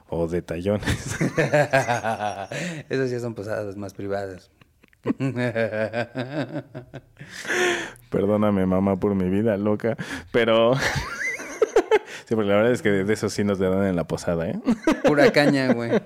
O 0.08 0.28
detallones. 0.28 1.16
Esas 2.88 3.10
ya 3.10 3.20
son 3.20 3.34
posadas 3.34 3.76
más 3.76 3.94
privadas. 3.94 4.50
Perdóname, 8.10 8.66
mamá, 8.66 8.96
por 8.96 9.14
mi 9.14 9.28
vida 9.28 9.56
loca, 9.56 9.96
pero... 10.32 10.72
Sí, 12.26 12.34
porque 12.34 12.48
la 12.48 12.56
verdad 12.56 12.72
es 12.72 12.80
que 12.80 12.88
de 12.88 13.12
eso 13.12 13.28
sí 13.28 13.44
nos 13.44 13.58
dan 13.58 13.84
en 13.84 13.96
la 13.96 14.04
posada, 14.04 14.48
¿eh? 14.48 14.58
Pura 15.04 15.30
caña, 15.30 15.74
güey. 15.74 15.90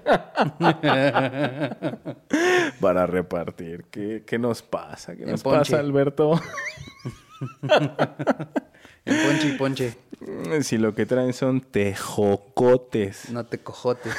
Para 2.81 3.07
repartir. 3.07 3.85
¿Qué, 3.89 4.25
qué 4.27 4.37
nos 4.37 4.63
pasa? 4.63 5.15
¿Qué 5.15 5.25
nos 5.25 5.45
pasa, 5.45 5.79
Alberto? 5.79 6.41
en 9.05 9.27
ponche 9.27 9.49
y 9.49 9.53
ponche. 9.57 9.97
Si 10.63 10.77
lo 10.77 10.93
que 10.97 11.07
traen 11.07 11.33
son 11.33 11.61
tejocotes. 11.61 13.31
No 13.31 13.47
te 13.47 13.59
cojotes. 13.59 14.17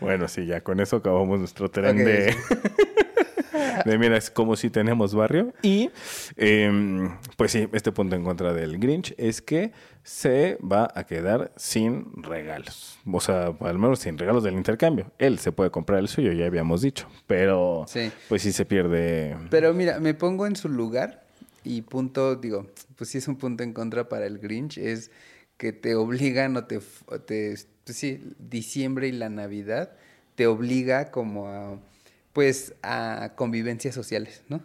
Bueno, 0.00 0.28
sí, 0.28 0.46
ya 0.46 0.62
con 0.62 0.80
eso 0.80 0.96
acabamos 0.96 1.38
nuestro 1.38 1.70
tren 1.70 1.96
de... 1.96 2.34
de 3.84 3.98
mira, 3.98 4.16
es 4.16 4.30
como 4.30 4.56
si 4.56 4.70
tenemos 4.70 5.14
barrio. 5.14 5.52
Y 5.62 5.90
em, 6.36 7.16
pues 7.36 7.52
sí, 7.52 7.68
este 7.72 7.92
punto 7.92 8.16
en 8.16 8.24
contra 8.24 8.52
del 8.52 8.78
Grinch 8.78 9.14
es 9.18 9.42
que 9.42 9.72
se 10.02 10.58
va 10.60 10.90
a 10.94 11.04
quedar 11.04 11.52
sin 11.56 12.22
regalos. 12.22 12.98
O 13.10 13.20
sea, 13.20 13.54
al 13.60 13.78
menos 13.78 14.00
sin 14.00 14.18
regalos 14.18 14.42
del 14.42 14.54
intercambio. 14.54 15.12
Él 15.18 15.38
se 15.38 15.52
puede 15.52 15.70
comprar 15.70 15.98
el 15.98 16.08
suyo, 16.08 16.32
ya 16.32 16.46
habíamos 16.46 16.82
dicho. 16.82 17.06
Pero 17.26 17.86
pues 18.28 18.42
sí 18.42 18.52
se 18.52 18.64
pierde. 18.64 19.36
Pero 19.50 19.74
mira, 19.74 20.00
me 20.00 20.14
pongo 20.14 20.46
en 20.46 20.56
su 20.56 20.68
lugar 20.68 21.24
y 21.62 21.82
punto, 21.82 22.36
digo, 22.36 22.66
pues 22.96 23.10
sí 23.10 23.18
es 23.18 23.28
un 23.28 23.36
punto 23.36 23.62
en 23.62 23.72
contra 23.72 24.08
para 24.08 24.26
el 24.26 24.38
Grinch, 24.38 24.78
es 24.78 25.10
que 25.60 25.74
te 25.74 25.94
obligan 25.94 26.56
o 26.56 26.64
te, 26.64 26.80
te 27.26 27.54
pues 27.84 27.98
sí, 27.98 28.32
diciembre 28.38 29.08
y 29.08 29.12
la 29.12 29.28
Navidad 29.28 29.92
te 30.34 30.46
obliga 30.46 31.10
como 31.10 31.48
a, 31.48 31.78
pues, 32.32 32.72
a 32.82 33.32
convivencias 33.36 33.94
sociales, 33.94 34.42
¿no? 34.48 34.64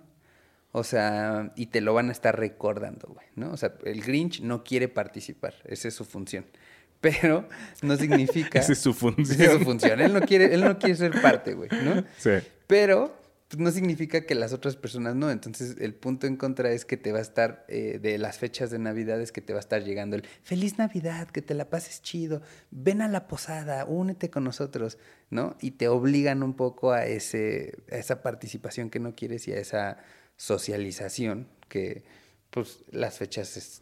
O 0.72 0.86
sea, 0.86 1.52
y 1.58 1.66
te 1.66 1.82
lo 1.82 1.94
van 1.94 2.08
a 2.08 2.12
estar 2.14 2.40
recordando, 2.40 3.10
güey, 3.10 3.28
¿no? 3.36 3.52
O 3.52 3.58
sea, 3.58 3.74
el 3.84 4.04
Grinch 4.04 4.40
no 4.40 4.64
quiere 4.64 4.88
participar, 4.88 5.56
esa 5.66 5.90
es 5.90 5.94
su 5.94 6.06
función. 6.06 6.46
Pero 7.02 7.46
no 7.82 7.98
significa... 7.98 8.60
esa 8.60 8.72
es 8.72 8.80
su 8.80 8.94
función. 8.94 9.42
Esa 9.42 9.52
es 9.52 9.60
su 9.60 9.66
función. 9.66 10.00
Él 10.00 10.14
no 10.14 10.22
quiere, 10.22 10.54
él 10.54 10.62
no 10.62 10.80
quiere 10.80 10.96
ser 10.96 11.22
parte, 11.22 11.56
güey, 11.56 11.70
¿no? 11.84 12.06
Sí. 12.18 12.32
Pero 12.68 13.14
no 13.58 13.72
significa 13.72 14.26
que 14.26 14.36
las 14.36 14.54
otras 14.54 14.76
personas 14.76 15.16
no. 15.16 15.32
Entonces, 15.32 15.78
el 15.80 15.94
punto 15.94 16.28
en 16.28 16.38
contra 16.38 16.72
es 16.72 16.86
que 16.86 16.98
te 16.98 17.12
va 17.12 17.20
a 17.20 17.22
estar, 17.22 17.66
eh, 17.68 18.00
de 18.02 18.18
las 18.18 18.38
fechas 18.38 18.72
de 18.72 18.80
Navidad, 18.80 19.22
es 19.22 19.32
que 19.32 19.42
te 19.42 19.54
va 19.54 19.60
a 19.60 19.62
estar 19.62 19.84
llegando 19.84 20.16
el 20.16 20.24
Feliz 20.44 20.78
Navidad, 20.78 21.28
que 21.30 21.42
te 21.42 21.54
la 21.54 21.70
pases 21.70 22.02
chido, 22.02 22.42
ven 22.72 23.02
a 23.02 23.08
la 23.08 23.28
posada, 23.28 23.86
únete 23.86 24.30
con 24.30 24.44
nosotros, 24.44 24.98
¿no? 25.30 25.56
Y 25.62 25.72
te 25.72 25.88
obligan 25.88 26.44
un 26.44 26.56
poco 26.56 26.92
a, 26.92 27.06
ese, 27.06 27.84
a 27.92 27.96
esa 27.96 28.22
participación 28.22 28.90
que 28.90 29.00
no 29.00 29.16
quieres 29.16 29.48
y 29.48 29.54
a 29.54 29.58
esa 29.58 29.98
socialización 30.38 31.48
que, 31.70 32.04
pues, 32.50 32.84
las 32.92 33.18
fechas 33.18 33.58
es 33.58 33.82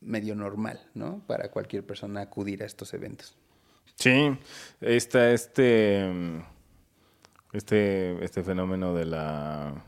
medio 0.00 0.34
normal, 0.34 0.88
¿no? 0.94 1.24
Para 1.26 1.50
cualquier 1.50 1.84
persona 1.84 2.20
acudir 2.20 2.62
a 2.62 2.66
estos 2.66 2.94
eventos. 2.94 3.36
Sí, 3.96 4.38
está 4.80 5.32
este 5.32 6.06
este, 7.52 8.22
este 8.24 8.42
fenómeno 8.42 8.94
de 8.94 9.04
la, 9.06 9.84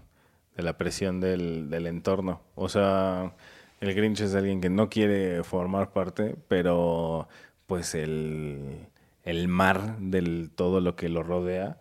de 0.57 0.63
la 0.63 0.77
presión 0.77 1.21
del, 1.21 1.71
del 1.71 1.87
entorno. 1.87 2.41
O 2.55 2.69
sea, 2.69 3.35
el 3.81 3.95
Grinch 3.95 4.21
es 4.21 4.35
alguien 4.35 4.61
que 4.61 4.71
no 4.71 4.89
quiere 4.89 5.43
formar 5.45 5.93
parte, 5.93 6.37
pero 6.49 7.29
pues 7.67 7.95
el, 7.95 8.89
el 9.25 9.49
mar 9.49 9.99
del 9.99 10.51
todo 10.55 10.81
lo 10.81 10.97
que 10.97 11.09
lo 11.09 11.23
rodea 11.23 11.79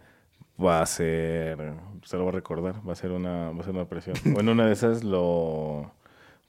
va 0.64 0.82
a 0.82 0.86
ser, 0.86 1.74
se 2.04 2.18
lo 2.18 2.24
va 2.26 2.30
a 2.30 2.34
recordar, 2.34 2.88
va 2.88 2.94
a 2.94 2.96
ser 2.96 3.12
una, 3.12 3.52
va 3.52 3.62
a 3.62 3.64
ser 3.64 3.74
una 3.74 3.86
presión. 3.86 4.16
Bueno, 4.26 4.52
una 4.52 4.66
de 4.66 4.74
esas 4.74 5.04
lo 5.04 5.92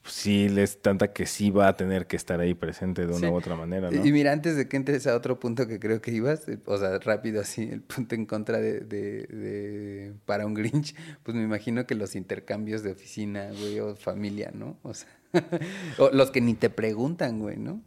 sí 0.05 0.49
les 0.49 0.81
tanta 0.81 1.13
que 1.13 1.27
sí 1.27 1.51
va 1.51 1.69
a 1.69 1.77
tener 1.77 2.07
que 2.07 2.17
estar 2.17 2.41
ahí 2.41 2.55
presente 2.55 3.03
de 3.03 3.09
una 3.09 3.19
Sí. 3.19 3.27
u 3.27 3.35
otra 3.35 3.55
manera, 3.55 3.91
¿no? 3.91 4.05
Y 4.05 4.13
mira, 4.13 4.33
antes 4.33 4.57
de 4.57 4.67
que 4.69 4.77
entres 4.77 5.07
a 5.07 5.15
otro 5.15 5.39
punto 5.39 5.67
que 5.69 5.79
creo 5.79 6.01
que 6.01 6.11
ibas, 6.11 6.49
eh, 6.49 6.59
o 6.65 6.79
sea, 6.79 6.99
rápido 6.99 7.41
así, 7.41 7.63
el 7.71 7.83
punto 7.83 8.15
en 8.15 8.25
contra 8.27 8.59
de, 8.59 8.81
de- 8.81 9.27
de- 9.27 10.13
para 10.25 10.47
un 10.47 10.55
Grinch, 10.55 10.95
pues 11.23 11.37
me 11.37 11.43
imagino 11.43 11.87
que 11.87 11.95
los 11.95 12.17
intercambios 12.17 12.83
de 12.83 12.93
oficina, 12.93 13.51
güey, 13.59 13.79
o 13.81 13.95
familia, 13.95 14.51
¿no? 14.55 14.79
O 14.83 14.95
sea, 14.95 15.09
o 15.99 16.11
los 16.11 16.31
que 16.31 16.41
ni 16.41 16.55
te 16.55 16.71
preguntan, 16.71 17.39
güey, 17.39 17.57
¿no? 17.59 17.83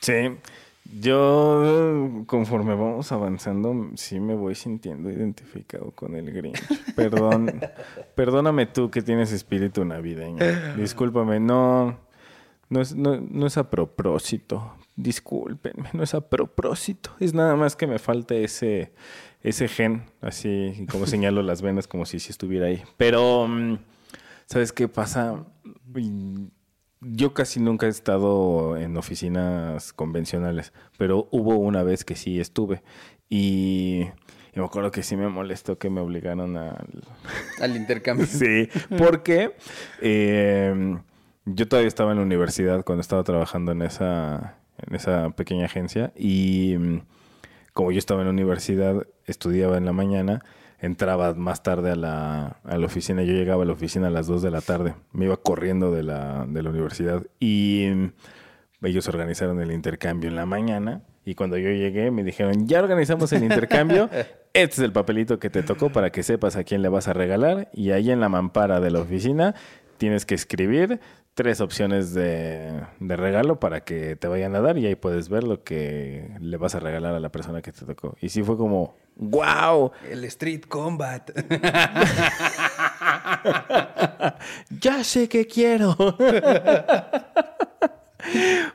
Sí, 0.00 0.12
yo 0.98 2.24
conforme 2.26 2.74
vamos 2.74 3.12
avanzando, 3.12 3.90
sí 3.94 4.18
me 4.18 4.34
voy 4.34 4.54
sintiendo 4.54 5.10
identificado 5.10 5.90
con 5.92 6.16
el 6.16 6.32
Grinch. 6.32 6.60
Perdón, 6.94 7.60
perdóname 8.14 8.66
tú 8.66 8.90
que 8.90 9.02
tienes 9.02 9.32
espíritu 9.32 9.84
navideño. 9.84 10.44
Discúlpame, 10.76 11.38
no, 11.38 11.98
no 12.68 12.80
es, 12.80 12.94
no, 12.94 13.20
no 13.20 13.46
es 13.46 13.56
a 13.56 13.70
propósito. 13.70 14.74
Discúlpenme, 14.96 15.90
no 15.92 16.02
es 16.02 16.14
a 16.14 16.28
propósito. 16.28 17.10
Es 17.20 17.34
nada 17.34 17.56
más 17.56 17.76
que 17.76 17.86
me 17.86 17.98
falta 17.98 18.34
ese, 18.34 18.92
ese 19.42 19.68
gen, 19.68 20.04
así 20.20 20.86
como 20.90 21.06
señalo 21.06 21.42
las 21.42 21.62
venas, 21.62 21.86
como 21.86 22.04
si 22.04 22.16
estuviera 22.16 22.66
ahí. 22.66 22.82
Pero, 22.96 23.46
mm, 23.48 23.78
¿sabes 24.46 24.72
qué 24.72 24.88
pasa? 24.88 25.44
Yo 27.00 27.32
casi 27.32 27.60
nunca 27.60 27.86
he 27.86 27.88
estado 27.88 28.76
en 28.76 28.96
oficinas 28.96 29.92
convencionales, 29.92 30.72
pero 30.98 31.28
hubo 31.30 31.56
una 31.56 31.82
vez 31.82 32.04
que 32.04 32.14
sí 32.14 32.40
estuve. 32.40 32.82
Y, 33.28 34.06
y 34.54 34.58
me 34.58 34.64
acuerdo 34.64 34.90
que 34.90 35.02
sí 35.02 35.16
me 35.16 35.28
molestó 35.28 35.78
que 35.78 35.90
me 35.90 36.00
obligaron 36.00 36.56
al, 36.56 37.04
Al 37.60 37.76
intercambio. 37.76 38.26
Sí, 38.30 38.68
porque 38.98 39.54
eh, 40.02 40.98
yo 41.46 41.68
todavía 41.68 41.88
estaba 41.88 42.10
en 42.10 42.18
la 42.18 42.24
universidad 42.24 42.84
cuando 42.84 43.00
estaba 43.00 43.22
trabajando 43.22 43.72
en 43.72 43.82
esa, 43.82 44.58
en 44.86 44.94
esa 44.94 45.30
pequeña 45.30 45.66
agencia 45.66 46.12
y 46.16 46.76
mm, 46.78 47.02
como 47.72 47.92
yo 47.92 47.98
estaba 47.98 48.20
en 48.20 48.26
la 48.26 48.32
universidad, 48.32 49.06
estudiaba 49.26 49.78
en 49.78 49.84
la 49.84 49.92
mañana, 49.92 50.44
entraba 50.80 51.34
más 51.34 51.62
tarde 51.62 51.92
a 51.92 51.96
la, 51.96 52.58
a 52.64 52.78
la 52.78 52.86
oficina, 52.86 53.22
yo 53.22 53.32
llegaba 53.32 53.62
a 53.62 53.66
la 53.66 53.72
oficina 53.72 54.08
a 54.08 54.10
las 54.10 54.26
2 54.26 54.42
de 54.42 54.50
la 54.50 54.60
tarde, 54.60 54.94
me 55.12 55.26
iba 55.26 55.36
corriendo 55.36 55.92
de 55.92 56.02
la, 56.02 56.46
de 56.48 56.62
la 56.62 56.70
universidad 56.70 57.22
y 57.38 57.88
mm, 57.92 58.86
ellos 58.86 59.06
organizaron 59.08 59.60
el 59.60 59.72
intercambio 59.72 60.30
en 60.30 60.36
la 60.36 60.46
mañana 60.46 61.02
y 61.24 61.34
cuando 61.34 61.58
yo 61.58 61.68
llegué 61.70 62.10
me 62.10 62.24
dijeron, 62.24 62.66
ya 62.66 62.80
organizamos 62.80 63.32
el 63.32 63.44
intercambio, 63.44 64.08
este 64.54 64.74
es 64.74 64.78
el 64.78 64.92
papelito 64.92 65.38
que 65.38 65.50
te 65.50 65.62
tocó 65.62 65.90
para 65.90 66.10
que 66.10 66.22
sepas 66.22 66.56
a 66.56 66.64
quién 66.64 66.80
le 66.80 66.88
vas 66.88 67.08
a 67.08 67.12
regalar 67.12 67.68
y 67.74 67.90
ahí 67.90 68.10
en 68.10 68.20
la 68.20 68.30
mampara 68.30 68.80
de 68.80 68.90
la 68.90 69.00
oficina 69.00 69.54
tienes 69.98 70.24
que 70.24 70.34
escribir 70.34 70.98
tres 71.40 71.62
opciones 71.62 72.12
de, 72.12 72.82
de 72.98 73.16
regalo 73.16 73.58
para 73.58 73.80
que 73.80 74.14
te 74.14 74.28
vayan 74.28 74.54
a 74.54 74.60
dar 74.60 74.76
y 74.76 74.84
ahí 74.84 74.94
puedes 74.94 75.30
ver 75.30 75.42
lo 75.42 75.64
que 75.64 76.36
le 76.38 76.58
vas 76.58 76.74
a 76.74 76.80
regalar 76.80 77.14
a 77.14 77.20
la 77.20 77.30
persona 77.30 77.62
que 77.62 77.72
te 77.72 77.86
tocó. 77.86 78.14
Y 78.20 78.28
sí 78.28 78.42
fue 78.42 78.58
como, 78.58 78.94
wow, 79.16 79.90
El 80.10 80.26
Street 80.26 80.64
Combat. 80.68 81.30
ya 84.82 85.02
sé 85.02 85.30
que 85.30 85.46
quiero. 85.46 85.96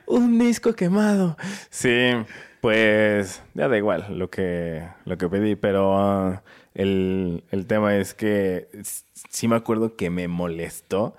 Un 0.08 0.36
disco 0.36 0.72
quemado. 0.72 1.36
Sí, 1.70 2.14
pues 2.60 3.44
ya 3.54 3.68
da 3.68 3.76
igual 3.76 4.18
lo 4.18 4.28
que, 4.28 4.88
lo 5.04 5.16
que 5.16 5.28
pedí, 5.28 5.54
pero 5.54 5.96
ah, 5.96 6.42
el, 6.74 7.44
el 7.52 7.68
tema 7.68 7.94
es 7.94 8.12
que 8.12 8.68
sí 9.30 9.46
me 9.46 9.54
acuerdo 9.54 9.94
que 9.94 10.10
me 10.10 10.26
molestó 10.26 11.14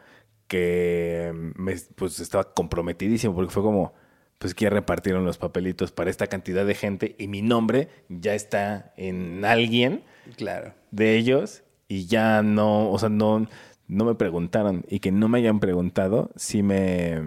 que 0.48 1.32
me, 1.56 1.76
pues 1.96 2.20
estaba 2.20 2.54
comprometidísimo 2.54 3.36
porque 3.36 3.52
fue 3.52 3.64
como, 3.64 3.94
pues 4.38 4.54
que 4.54 4.66
ya 4.66 4.70
repartieron 4.70 5.26
los 5.26 5.38
papelitos 5.38 5.92
para 5.92 6.10
esta 6.10 6.28
cantidad 6.28 6.66
de 6.66 6.76
gente 6.76 7.16
y 7.18 7.28
mi 7.28 7.42
nombre 7.42 7.90
ya 8.10 8.34
está 8.34 8.94
en 8.98 9.44
alguien 9.46 10.04
claro. 10.38 10.74
de 10.92 11.16
ellos 11.18 11.64
y 11.88 12.06
ya 12.08 12.42
no, 12.44 12.92
o 12.92 13.00
sea, 13.00 13.10
no, 13.10 13.48
no 13.88 14.06
me 14.06 14.16
preguntaron 14.16 14.86
y 14.90 15.00
que 15.00 15.12
no 15.12 15.28
me 15.28 15.40
hayan 15.40 15.60
preguntado, 15.60 16.32
sí 16.36 16.64
me, 16.64 17.20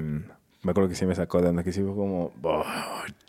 me 0.62 0.70
acuerdo 0.70 0.88
que 0.88 0.94
sí 0.94 1.06
me 1.06 1.14
sacó 1.14 1.40
de 1.42 1.48
onda, 1.48 1.62
que 1.64 1.72
sí 1.72 1.82
fue 1.82 1.94
como, 1.94 2.32
"Oh, 2.42 2.64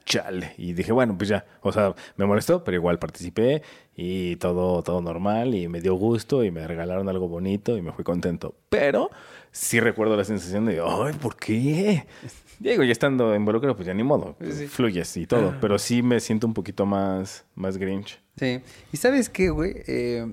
chale. 0.06 0.54
Y 0.58 0.74
dije, 0.74 0.92
bueno, 0.92 1.18
pues 1.18 1.30
ya, 1.30 1.46
o 1.62 1.72
sea, 1.72 1.96
me 2.18 2.26
molestó, 2.26 2.64
pero 2.64 2.76
igual 2.76 3.00
participé 3.00 3.62
y 3.96 4.36
todo, 4.38 4.84
todo 4.84 5.02
normal 5.02 5.56
y 5.56 5.68
me 5.70 5.80
dio 5.80 5.94
gusto 5.96 6.44
y 6.44 6.52
me 6.52 6.68
regalaron 6.68 7.08
algo 7.08 7.28
bonito 7.30 7.78
y 7.78 7.82
me 7.82 7.94
fui 7.94 8.04
contento. 8.04 8.54
Pero 8.70 9.10
sí 9.52 9.80
recuerdo 9.80 10.16
la 10.18 10.24
sensación 10.24 10.66
de, 10.66 10.82
ay, 10.86 11.14
¿por 11.14 11.36
qué? 11.36 12.06
Diego, 12.60 12.84
ya 12.84 12.92
estando 12.92 13.36
involucrado, 13.36 13.76
pues 13.76 13.88
ya 13.88 13.94
ni 13.94 14.04
modo, 14.04 14.36
Sí. 14.40 14.68
fluyes 14.68 15.18
y 15.18 15.26
todo, 15.26 15.56
pero 15.60 15.80
sí 15.80 16.04
me 16.04 16.20
siento 16.20 16.46
un 16.48 16.54
poquito 16.54 16.86
más, 16.86 17.44
más 17.56 17.78
grinch. 17.78 18.22
Sí. 18.38 18.60
¿Y 18.94 18.98
sabes 18.98 19.30
qué, 19.30 19.50
güey? 19.50 19.76
Eh, 19.88 20.32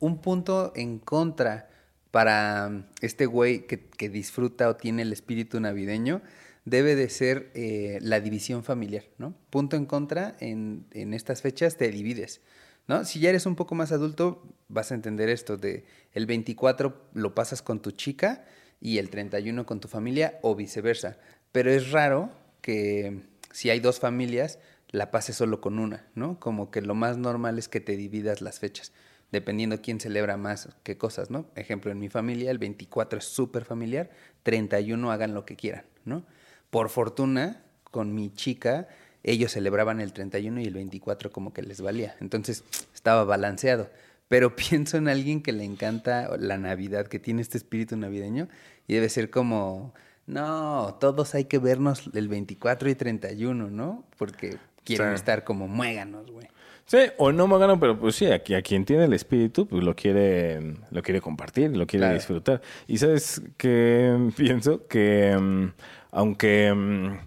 un 0.00 0.18
punto 0.22 0.72
en 0.74 0.98
contra 0.98 1.68
para 2.10 2.86
este 3.02 3.26
güey 3.26 3.66
que, 3.66 3.86
que 3.88 4.08
disfruta 4.08 4.68
o 4.70 4.76
tiene 4.76 5.02
el 5.02 5.12
espíritu 5.12 5.60
navideño 5.60 6.22
debe 6.64 6.96
de 6.96 7.10
ser 7.10 7.50
eh, 7.54 7.98
la 8.00 8.20
división 8.20 8.64
familiar, 8.64 9.04
¿no? 9.18 9.34
Punto 9.50 9.76
en 9.76 9.84
contra, 9.84 10.34
en, 10.40 10.86
en 10.92 11.12
estas 11.14 11.42
fechas 11.42 11.76
te 11.76 11.90
divides, 11.90 12.40
¿no? 12.88 13.04
Si 13.04 13.20
ya 13.20 13.30
eres 13.30 13.46
un 13.46 13.56
poco 13.56 13.74
más 13.74 13.92
adulto, 13.92 14.42
vas 14.68 14.92
a 14.92 14.94
entender 14.94 15.28
esto 15.28 15.56
de 15.56 15.84
el 16.12 16.26
24 16.26 17.08
lo 17.14 17.34
pasas 17.34 17.62
con 17.62 17.80
tu 17.80 17.90
chica 17.90 18.44
y 18.80 18.98
el 18.98 19.10
31 19.10 19.66
con 19.66 19.80
tu 19.80 19.88
familia 19.88 20.38
o 20.42 20.54
viceversa. 20.54 21.18
Pero 21.52 21.70
es 21.70 21.90
raro 21.90 22.30
que 22.60 23.22
si 23.52 23.70
hay 23.70 23.80
dos 23.80 24.00
familias, 24.00 24.58
la 24.90 25.10
pases 25.10 25.36
solo 25.36 25.60
con 25.60 25.78
una, 25.78 26.06
¿no? 26.14 26.38
Como 26.38 26.70
que 26.70 26.82
lo 26.82 26.94
más 26.94 27.16
normal 27.16 27.58
es 27.58 27.68
que 27.68 27.80
te 27.80 27.96
dividas 27.96 28.40
las 28.40 28.58
fechas, 28.58 28.92
dependiendo 29.32 29.80
quién 29.80 30.00
celebra 30.00 30.36
más 30.36 30.68
qué 30.82 30.96
cosas, 30.96 31.30
¿no? 31.30 31.46
Ejemplo, 31.54 31.90
en 31.90 31.98
mi 31.98 32.08
familia 32.08 32.50
el 32.50 32.58
24 32.58 33.18
es 33.18 33.24
súper 33.24 33.64
familiar, 33.64 34.10
31 34.42 35.10
hagan 35.10 35.34
lo 35.34 35.44
que 35.44 35.56
quieran, 35.56 35.84
¿no? 36.04 36.24
Por 36.70 36.88
fortuna, 36.88 37.62
con 37.90 38.14
mi 38.14 38.32
chica, 38.32 38.88
ellos 39.26 39.52
celebraban 39.52 40.00
el 40.00 40.12
31 40.12 40.60
y 40.60 40.64
el 40.64 40.74
24 40.74 41.30
como 41.30 41.52
que 41.52 41.60
les 41.62 41.80
valía. 41.82 42.16
Entonces, 42.20 42.64
estaba 42.94 43.24
balanceado. 43.24 43.90
Pero 44.28 44.56
pienso 44.56 44.96
en 44.96 45.08
alguien 45.08 45.42
que 45.42 45.52
le 45.52 45.64
encanta 45.64 46.36
la 46.38 46.56
Navidad, 46.56 47.06
que 47.06 47.18
tiene 47.18 47.42
este 47.42 47.58
espíritu 47.58 47.96
navideño, 47.96 48.48
y 48.88 48.94
debe 48.94 49.08
ser 49.08 49.30
como, 49.30 49.92
no, 50.26 50.96
todos 51.00 51.34
hay 51.34 51.44
que 51.44 51.58
vernos 51.58 52.10
el 52.14 52.28
24 52.28 52.88
y 52.88 52.94
31, 52.94 53.70
¿no? 53.70 54.04
Porque 54.16 54.56
quieren 54.84 55.08
Sí. 55.10 55.14
estar 55.14 55.44
como 55.44 55.68
muéganos, 55.68 56.30
güey. 56.30 56.46
Sí, 56.88 56.98
o 57.18 57.32
no 57.32 57.48
me 57.48 57.58
gano, 57.58 57.80
pero 57.80 57.98
pues 57.98 58.14
sí, 58.14 58.26
a 58.26 58.38
quien 58.40 58.84
tiene 58.84 59.06
el 59.06 59.12
espíritu, 59.12 59.66
pues 59.66 59.82
lo 59.82 59.96
quiere, 59.96 60.76
lo 60.92 61.02
quiere 61.02 61.20
compartir, 61.20 61.76
lo 61.76 61.84
quiere 61.84 62.04
Claro. 62.06 62.14
disfrutar. 62.14 62.62
Y 62.86 62.98
sabes 62.98 63.42
que 63.56 64.16
pienso 64.36 64.86
que 64.86 65.36
mm, 65.36 65.72
aunque 66.12 66.72
mm, 66.72 67.18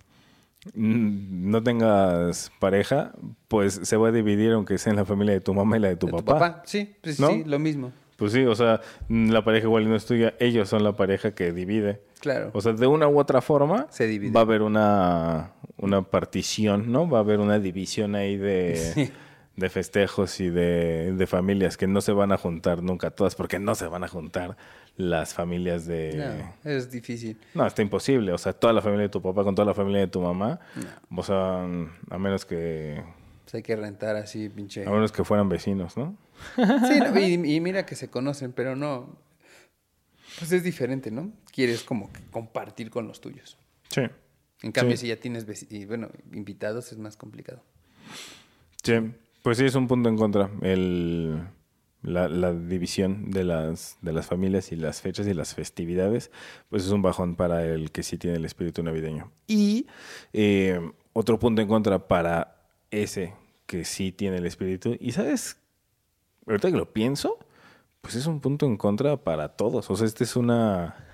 no 0.76 1.64
tengas 1.64 2.52
pareja, 2.60 3.14
pues 3.48 3.80
se 3.84 3.98
va 3.98 4.10
a 4.10 4.12
dividir 4.12 4.52
aunque 4.54 4.78
sea 4.78 4.92
en 4.92 4.98
la 4.98 5.06
familia 5.06 5.34
de 5.34 5.42
tu 5.42 5.54
mamá 5.54 5.78
y 5.78 5.80
la 5.80 5.88
de 5.90 5.96
tu, 5.96 6.08
¿De 6.08 6.14
papá. 6.24 6.62
Sí, 6.66 6.96
pues 7.02 7.20
¿No? 7.20 7.30
sí, 7.30 7.44
lo 7.46 7.60
mismo. 7.60 7.92
Pues 8.18 8.34
sí, 8.34 8.44
o 8.44 8.54
sea, 8.54 8.82
la 9.08 9.44
pareja 9.46 9.68
igual 9.68 9.88
no 9.88 9.96
es 9.96 10.06
tuya, 10.06 10.34
ellos 10.40 10.68
son 10.68 10.84
la 10.84 10.94
pareja 10.98 11.32
que 11.34 11.54
divide. 11.54 12.02
Claro. 12.20 12.52
O 12.54 12.60
sea, 12.60 12.74
de 12.74 12.86
una 12.86 13.08
u 13.08 13.18
otra 13.18 13.42
forma 13.42 13.88
Se 13.92 14.08
divide. 14.08 14.34
va 14.34 14.42
a 14.42 14.44
haber 14.44 14.62
una, 14.62 15.52
una 15.78 16.02
partición, 16.02 16.92
¿no? 16.92 17.10
Va 17.10 17.20
a 17.20 17.22
haber 17.22 17.40
una 17.40 17.60
división 17.60 18.16
ahí 18.16 18.36
de, 18.36 18.76
Sí. 18.94 19.12
De 19.60 19.70
festejos 19.70 20.40
y 20.40 20.50
de, 20.50 21.14
de 21.14 21.28
familias 21.28 21.78
que 21.78 21.86
no 21.88 22.02
se 22.02 22.12
van 22.12 22.32
a 22.32 22.38
juntar 22.38 22.82
nunca 22.82 23.12
todas, 23.12 23.36
porque 23.36 23.60
no 23.60 23.76
se 23.76 23.88
van 23.88 24.04
a 24.04 24.08
juntar 24.08 24.58
las 24.98 25.34
familias 25.34 25.86
de... 25.86 26.16
No, 26.64 26.70
es 26.72 26.90
difícil. 26.92 27.38
No, 27.54 27.66
está 27.66 27.82
imposible. 27.82 28.32
O 28.34 28.38
sea, 28.38 28.54
toda 28.54 28.74
la 28.74 28.82
familia 28.82 29.04
de 29.04 29.10
tu 29.10 29.22
papá 29.22 29.44
con 29.44 29.56
toda 29.56 29.66
la 29.66 29.74
familia 29.74 30.02
de 30.02 30.08
tu 30.08 30.22
mamá. 30.22 30.60
O 31.16 31.24
sea, 31.24 31.64
a 31.64 32.18
menos 32.18 32.46
que... 32.46 33.04
Pues 33.44 33.56
hay 33.56 33.62
que 33.64 33.76
rentar 33.76 34.16
así, 34.16 34.50
pinche. 34.50 34.86
A 34.86 34.92
menos 34.92 35.12
que 35.12 35.24
fueran 35.24 35.50
vecinos, 35.50 35.98
¿no? 35.98 36.16
Sí, 36.56 37.00
no, 37.00 37.20
y, 37.20 37.56
y 37.56 37.60
mira 37.60 37.86
que 37.86 37.96
se 37.96 38.10
conocen, 38.10 38.52
pero 38.52 38.76
no. 38.76 39.18
Pues 40.38 40.52
es 40.52 40.64
diferente, 40.64 41.10
¿no? 41.12 41.32
Quieres 41.52 41.84
como 41.84 42.12
que 42.14 42.22
compartir 42.32 42.90
con 42.92 43.08
los 43.08 43.22
tuyos. 43.22 43.58
Sí. 43.90 44.02
En 44.62 44.72
cambio, 44.72 44.96
Sí. 44.98 45.02
si 45.02 45.08
ya 45.08 45.16
tienes, 45.16 45.46
y, 45.72 45.86
bueno, 45.86 46.10
invitados 46.32 46.92
es 46.92 46.98
más 46.98 47.18
complicado. 47.18 47.64
Sí, 48.84 48.94
pues 49.44 49.58
sí 49.58 49.66
es 49.66 49.76
un 49.76 49.88
punto 49.88 50.10
en 50.10 50.18
contra. 50.18 50.50
El, 50.62 51.42
la, 52.02 52.28
la 52.28 52.54
división 52.54 53.32
de 53.32 53.44
las, 53.44 53.98
de 54.02 54.14
las 54.14 54.26
familias 54.26 54.72
y 54.72 54.76
las 54.76 55.02
fechas 55.02 55.28
y 55.28 55.34
las 55.34 55.54
festividades, 55.54 56.32
pues 56.70 56.86
es 56.86 56.92
un 56.92 57.02
bajón 57.02 57.36
para 57.36 57.66
el 57.66 57.92
que 57.92 58.04
sí 58.04 58.18
tiene 58.18 58.38
el 58.38 58.46
espíritu 58.46 58.84
navideño. 58.84 59.32
Y 59.48 59.88
eh, 60.34 60.80
otro 61.14 61.40
punto 61.40 61.62
en 61.62 61.68
contra 61.68 62.08
para 62.08 62.62
ese 62.92 63.34
que 63.66 63.86
sí 63.86 64.12
tiene 64.12 64.38
el 64.38 64.46
espíritu. 64.46 64.98
Y 65.00 65.12
sabes, 65.12 65.58
ahorita 66.48 66.72
que 66.72 66.78
lo 66.78 66.92
pienso, 66.92 67.38
pues 68.02 68.16
es 68.16 68.26
un 68.26 68.40
punto 68.40 68.66
en 68.66 68.78
contra 68.78 69.18
para 69.18 69.50
todos. 69.50 69.90
O 69.90 69.96
sea, 69.96 70.08
este 70.08 70.24
es 70.24 70.36
una... 70.36 71.06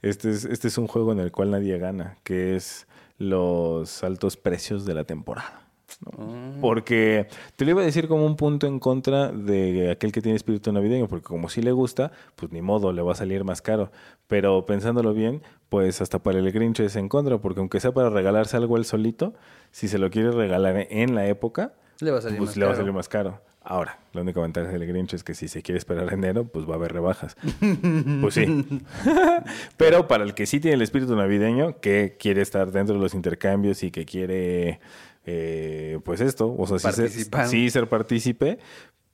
Este 0.00 0.30
es, 0.30 0.44
este 0.46 0.68
es 0.68 0.78
un 0.78 0.86
juego 0.86 1.12
en 1.12 1.20
el 1.20 1.30
cual 1.30 1.50
nadie 1.50 1.76
gana, 1.78 2.16
que 2.24 2.56
es 2.56 2.86
los 3.18 4.02
altos 4.02 4.38
precios 4.38 4.86
de 4.86 4.94
la 4.94 5.04
temporada. 5.04 5.63
¿No? 6.04 6.12
Ah. 6.18 6.52
Porque 6.60 7.26
te 7.56 7.64
lo 7.64 7.72
iba 7.72 7.82
a 7.82 7.84
decir 7.84 8.08
como 8.08 8.26
un 8.26 8.36
punto 8.36 8.66
en 8.66 8.78
contra 8.78 9.30
de 9.32 9.90
aquel 9.90 10.12
que 10.12 10.20
tiene 10.22 10.36
espíritu 10.36 10.72
navideño, 10.72 11.08
porque 11.08 11.24
como 11.24 11.48
sí 11.48 11.62
le 11.62 11.72
gusta, 11.72 12.12
pues 12.36 12.52
ni 12.52 12.62
modo, 12.62 12.92
le 12.92 13.02
va 13.02 13.12
a 13.12 13.16
salir 13.16 13.44
más 13.44 13.62
caro. 13.62 13.90
Pero 14.26 14.64
pensándolo 14.66 15.12
bien, 15.14 15.42
pues 15.68 16.00
hasta 16.00 16.18
para 16.18 16.38
el 16.38 16.50
Grinch 16.52 16.80
es 16.80 16.96
en 16.96 17.08
contra, 17.08 17.38
porque 17.38 17.60
aunque 17.60 17.80
sea 17.80 17.92
para 17.92 18.10
regalarse 18.10 18.56
algo 18.56 18.76
él 18.76 18.84
solito, 18.84 19.34
si 19.70 19.88
se 19.88 19.98
lo 19.98 20.10
quiere 20.10 20.30
regalar 20.30 20.86
en 20.90 21.14
la 21.14 21.26
época, 21.26 21.72
Le 22.00 22.10
va 22.10 22.18
a 22.18 22.22
salir 22.22 22.38
pues 22.38 22.50
más 22.50 22.56
le 22.56 22.64
va 22.64 22.70
a 22.70 22.72
caro. 22.72 22.82
salir 22.82 22.92
más 22.94 23.08
caro. 23.08 23.40
Ahora, 23.66 23.98
la 24.12 24.20
única 24.20 24.40
ventaja 24.42 24.68
del 24.68 24.86
Grinch 24.86 25.14
es 25.14 25.24
que 25.24 25.32
si 25.34 25.48
se 25.48 25.62
quiere 25.62 25.78
esperar 25.78 26.12
enero, 26.12 26.44
pues 26.44 26.68
va 26.68 26.72
a 26.72 26.76
haber 26.76 26.92
rebajas. 26.92 27.34
pues 28.20 28.34
sí. 28.34 28.44
Pero 29.76 30.06
para 30.06 30.24
el 30.24 30.34
que 30.34 30.44
sí 30.46 30.60
tiene 30.60 30.74
el 30.74 30.82
espíritu 30.82 31.16
navideño, 31.16 31.80
que 31.80 32.16
quiere 32.18 32.42
estar 32.42 32.70
dentro 32.72 32.94
de 32.94 33.00
los 33.00 33.14
intercambios 33.14 33.82
y 33.82 33.90
que 33.90 34.04
quiere, 34.04 34.80
eh, 35.26 35.98
pues 36.04 36.20
esto, 36.20 36.54
o 36.56 36.66
sea, 36.66 36.78
sí 36.78 36.84
ser, 36.92 37.04
Participar. 37.04 37.48
sí 37.48 37.70
ser 37.70 37.88
partícipe, 37.88 38.58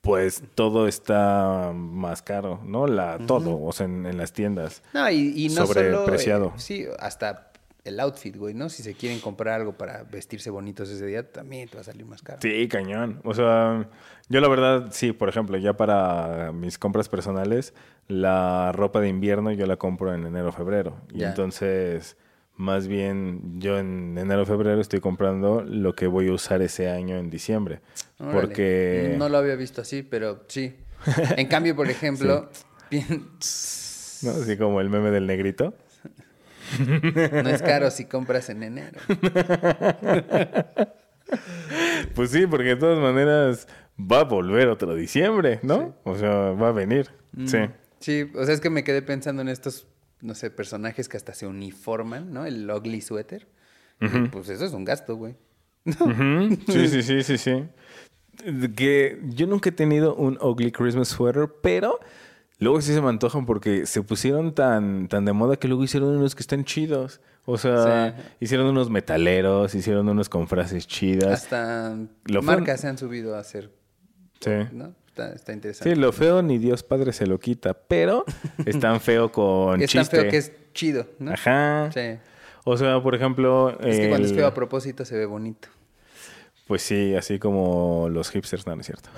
pues 0.01 0.43
todo 0.55 0.87
está 0.87 1.71
más 1.75 2.21
caro, 2.21 2.59
¿no? 2.65 2.87
La, 2.87 3.17
Todo, 3.27 3.61
o 3.63 3.71
sea, 3.71 3.85
en, 3.85 4.05
en 4.05 4.17
las 4.17 4.33
tiendas. 4.33 4.81
No, 4.93 5.09
y, 5.09 5.33
y 5.45 5.49
no 5.49 5.65
Sobrepreciado. 5.65 6.45
solo... 6.45 6.55
eh, 6.57 6.59
sí, 6.59 6.85
hasta 6.99 7.51
el 7.83 7.99
outfit, 7.99 8.35
güey, 8.35 8.53
¿no? 8.53 8.69
Si 8.69 8.83
se 8.83 8.93
quieren 8.95 9.19
comprar 9.19 9.59
algo 9.59 9.73
para 9.73 10.03
vestirse 10.03 10.49
bonitos 10.49 10.89
ese 10.89 11.05
día, 11.05 11.31
también 11.31 11.67
te 11.69 11.75
va 11.75 11.81
a 11.81 11.83
salir 11.83 12.05
más 12.05 12.21
caro. 12.21 12.39
Sí, 12.41 12.67
cañón. 12.67 13.21
O 13.23 13.33
sea, 13.33 13.87
yo 14.29 14.39
la 14.41 14.47
verdad, 14.49 14.87
sí, 14.91 15.13
por 15.13 15.29
ejemplo, 15.29 15.57
ya 15.57 15.73
para 15.77 16.51
mis 16.51 16.77
compras 16.77 17.07
personales, 17.09 17.73
la 18.07 18.71
ropa 18.71 19.01
de 19.01 19.09
invierno 19.09 19.51
yo 19.51 19.65
la 19.65 19.77
compro 19.77 20.13
en 20.13 20.25
enero, 20.25 20.51
febrero. 20.51 20.95
Y 21.11 21.19
Ya. 21.19 21.29
entonces, 21.29 22.17
más 22.61 22.87
bien, 22.87 23.59
yo 23.59 23.77
en 23.79 24.17
enero, 24.17 24.45
febrero 24.45 24.79
estoy 24.79 24.99
comprando 24.99 25.63
lo 25.63 25.95
que 25.95 26.07
voy 26.07 26.29
a 26.29 26.33
usar 26.33 26.61
ese 26.61 26.89
año 26.89 27.17
en 27.17 27.29
diciembre. 27.29 27.81
Órale. 28.19 28.39
Porque... 28.39 29.15
No 29.17 29.29
lo 29.29 29.37
había 29.37 29.55
visto 29.55 29.81
así, 29.81 30.03
pero 30.03 30.45
sí. 30.47 30.75
En 31.37 31.47
cambio, 31.47 31.75
por 31.75 31.89
ejemplo, 31.89 32.49
¿no? 32.91 34.31
Así 34.31 34.57
como 34.57 34.79
el 34.79 34.89
meme 34.89 35.09
del 35.09 35.25
negrito. 35.25 35.73
no 36.79 37.49
es 37.49 37.61
caro 37.61 37.89
si 37.89 38.05
compras 38.05 38.49
en 38.49 38.63
enero. 38.63 38.99
Pues 42.13 42.31
sí, 42.31 42.45
porque 42.45 42.69
de 42.69 42.75
todas 42.75 42.99
maneras 42.99 43.65
va 43.97 44.19
a 44.19 44.23
volver 44.25 44.67
otro 44.67 44.93
diciembre, 44.95 45.59
¿no? 45.63 45.95
O 46.03 46.17
sea, 46.17 46.51
va 46.51 46.67
a 46.69 46.71
venir. 46.73 47.09
Sí. 47.45 47.57
Mm, 47.57 47.71
Sí, 48.01 48.31
o 48.33 48.43
sea, 48.45 48.55
es 48.55 48.59
que 48.59 48.71
me 48.71 48.83
quedé 48.83 49.03
pensando 49.03 49.43
en 49.43 49.47
estos, 49.47 49.87
no 50.21 50.35
sé, 50.35 50.49
personajes 50.51 51.07
que 51.09 51.17
hasta 51.17 51.33
se 51.33 51.47
uniforman, 51.47 52.31
¿no? 52.33 52.45
El 52.45 52.69
ugly 52.69 53.01
sweater. 53.01 53.47
Pues 54.31 54.49
eso 54.49 54.65
es 54.65 54.73
un 54.73 54.83
gasto, 54.85 55.15
güey. 55.15 55.35
Sí, 55.85 56.87
sí, 56.87 57.01
sí, 57.03 57.23
sí, 57.23 57.37
sí. 57.37 57.63
Que 58.75 59.19
yo 59.35 59.45
nunca 59.47 59.69
he 59.69 59.71
tenido 59.71 60.15
un 60.15 60.37
ugly 60.41 60.71
Christmas 60.71 61.09
sweater, 61.09 61.49
pero 61.61 61.99
luego 62.59 62.81
sí 62.81 62.93
se 62.93 63.01
me 63.01 63.09
antojan 63.09 63.45
porque 63.45 63.85
se 63.85 64.01
pusieron 64.01 64.53
tan, 64.55 65.07
tan 65.07 65.25
de 65.25 65.33
moda 65.33 65.57
que 65.57 65.67
luego 65.67 65.83
hicieron 65.83 66.15
unos 66.15 66.33
que 66.35 66.41
están 66.41 66.63
chidos. 66.65 67.21
O 67.45 67.57
sea, 67.57 68.15
Sí. 68.17 68.23
hicieron 68.41 68.67
unos 68.67 68.89
metaleros, 68.89 69.73
hicieron 69.75 70.07
unos 70.09 70.29
con 70.29 70.47
frases 70.47 70.87
chidas. 70.87 71.43
Hasta 71.43 71.95
Lo 72.25 72.41
fue- 72.41 72.55
marcas 72.55 72.81
se 72.81 72.87
han 72.87 72.97
subido 72.97 73.35
a 73.35 73.39
hacer, 73.39 73.71
Sí. 74.39 74.51
¿no? 74.71 74.93
Está, 75.11 75.33
está 75.33 75.51
interesante. 75.51 75.93
Sí, 75.93 75.99
lo 75.99 76.13
feo 76.13 76.41
ni 76.41 76.57
Dios 76.57 76.83
Padre 76.83 77.11
se 77.11 77.27
lo 77.27 77.37
quita, 77.37 77.73
pero 77.73 78.23
es 78.65 78.79
tan 78.79 79.01
feo 79.01 79.29
con 79.29 79.81
es 79.81 79.91
tan 79.91 80.03
chiste. 80.03 80.21
feo 80.21 80.31
que 80.31 80.37
es 80.37 80.53
chido, 80.73 81.05
¿no? 81.19 81.33
Ajá. 81.33 81.91
Sí. 81.93 82.17
O 82.63 82.77
sea, 82.77 83.03
por 83.03 83.13
ejemplo... 83.13 83.77
Es 83.81 83.99
que 83.99 84.07
cuando 84.07 84.25
es 84.25 84.33
feo 84.33 84.47
a 84.47 84.53
propósito 84.53 85.03
se 85.03 85.17
ve 85.17 85.25
bonito. 85.25 85.67
Pues 86.65 86.81
sí, 86.81 87.13
así 87.15 87.39
como 87.39 88.07
los 88.09 88.29
hipsters, 88.29 88.65
no, 88.65 88.73
no 88.73 88.81
es 88.81 88.87
cierto. 88.87 89.09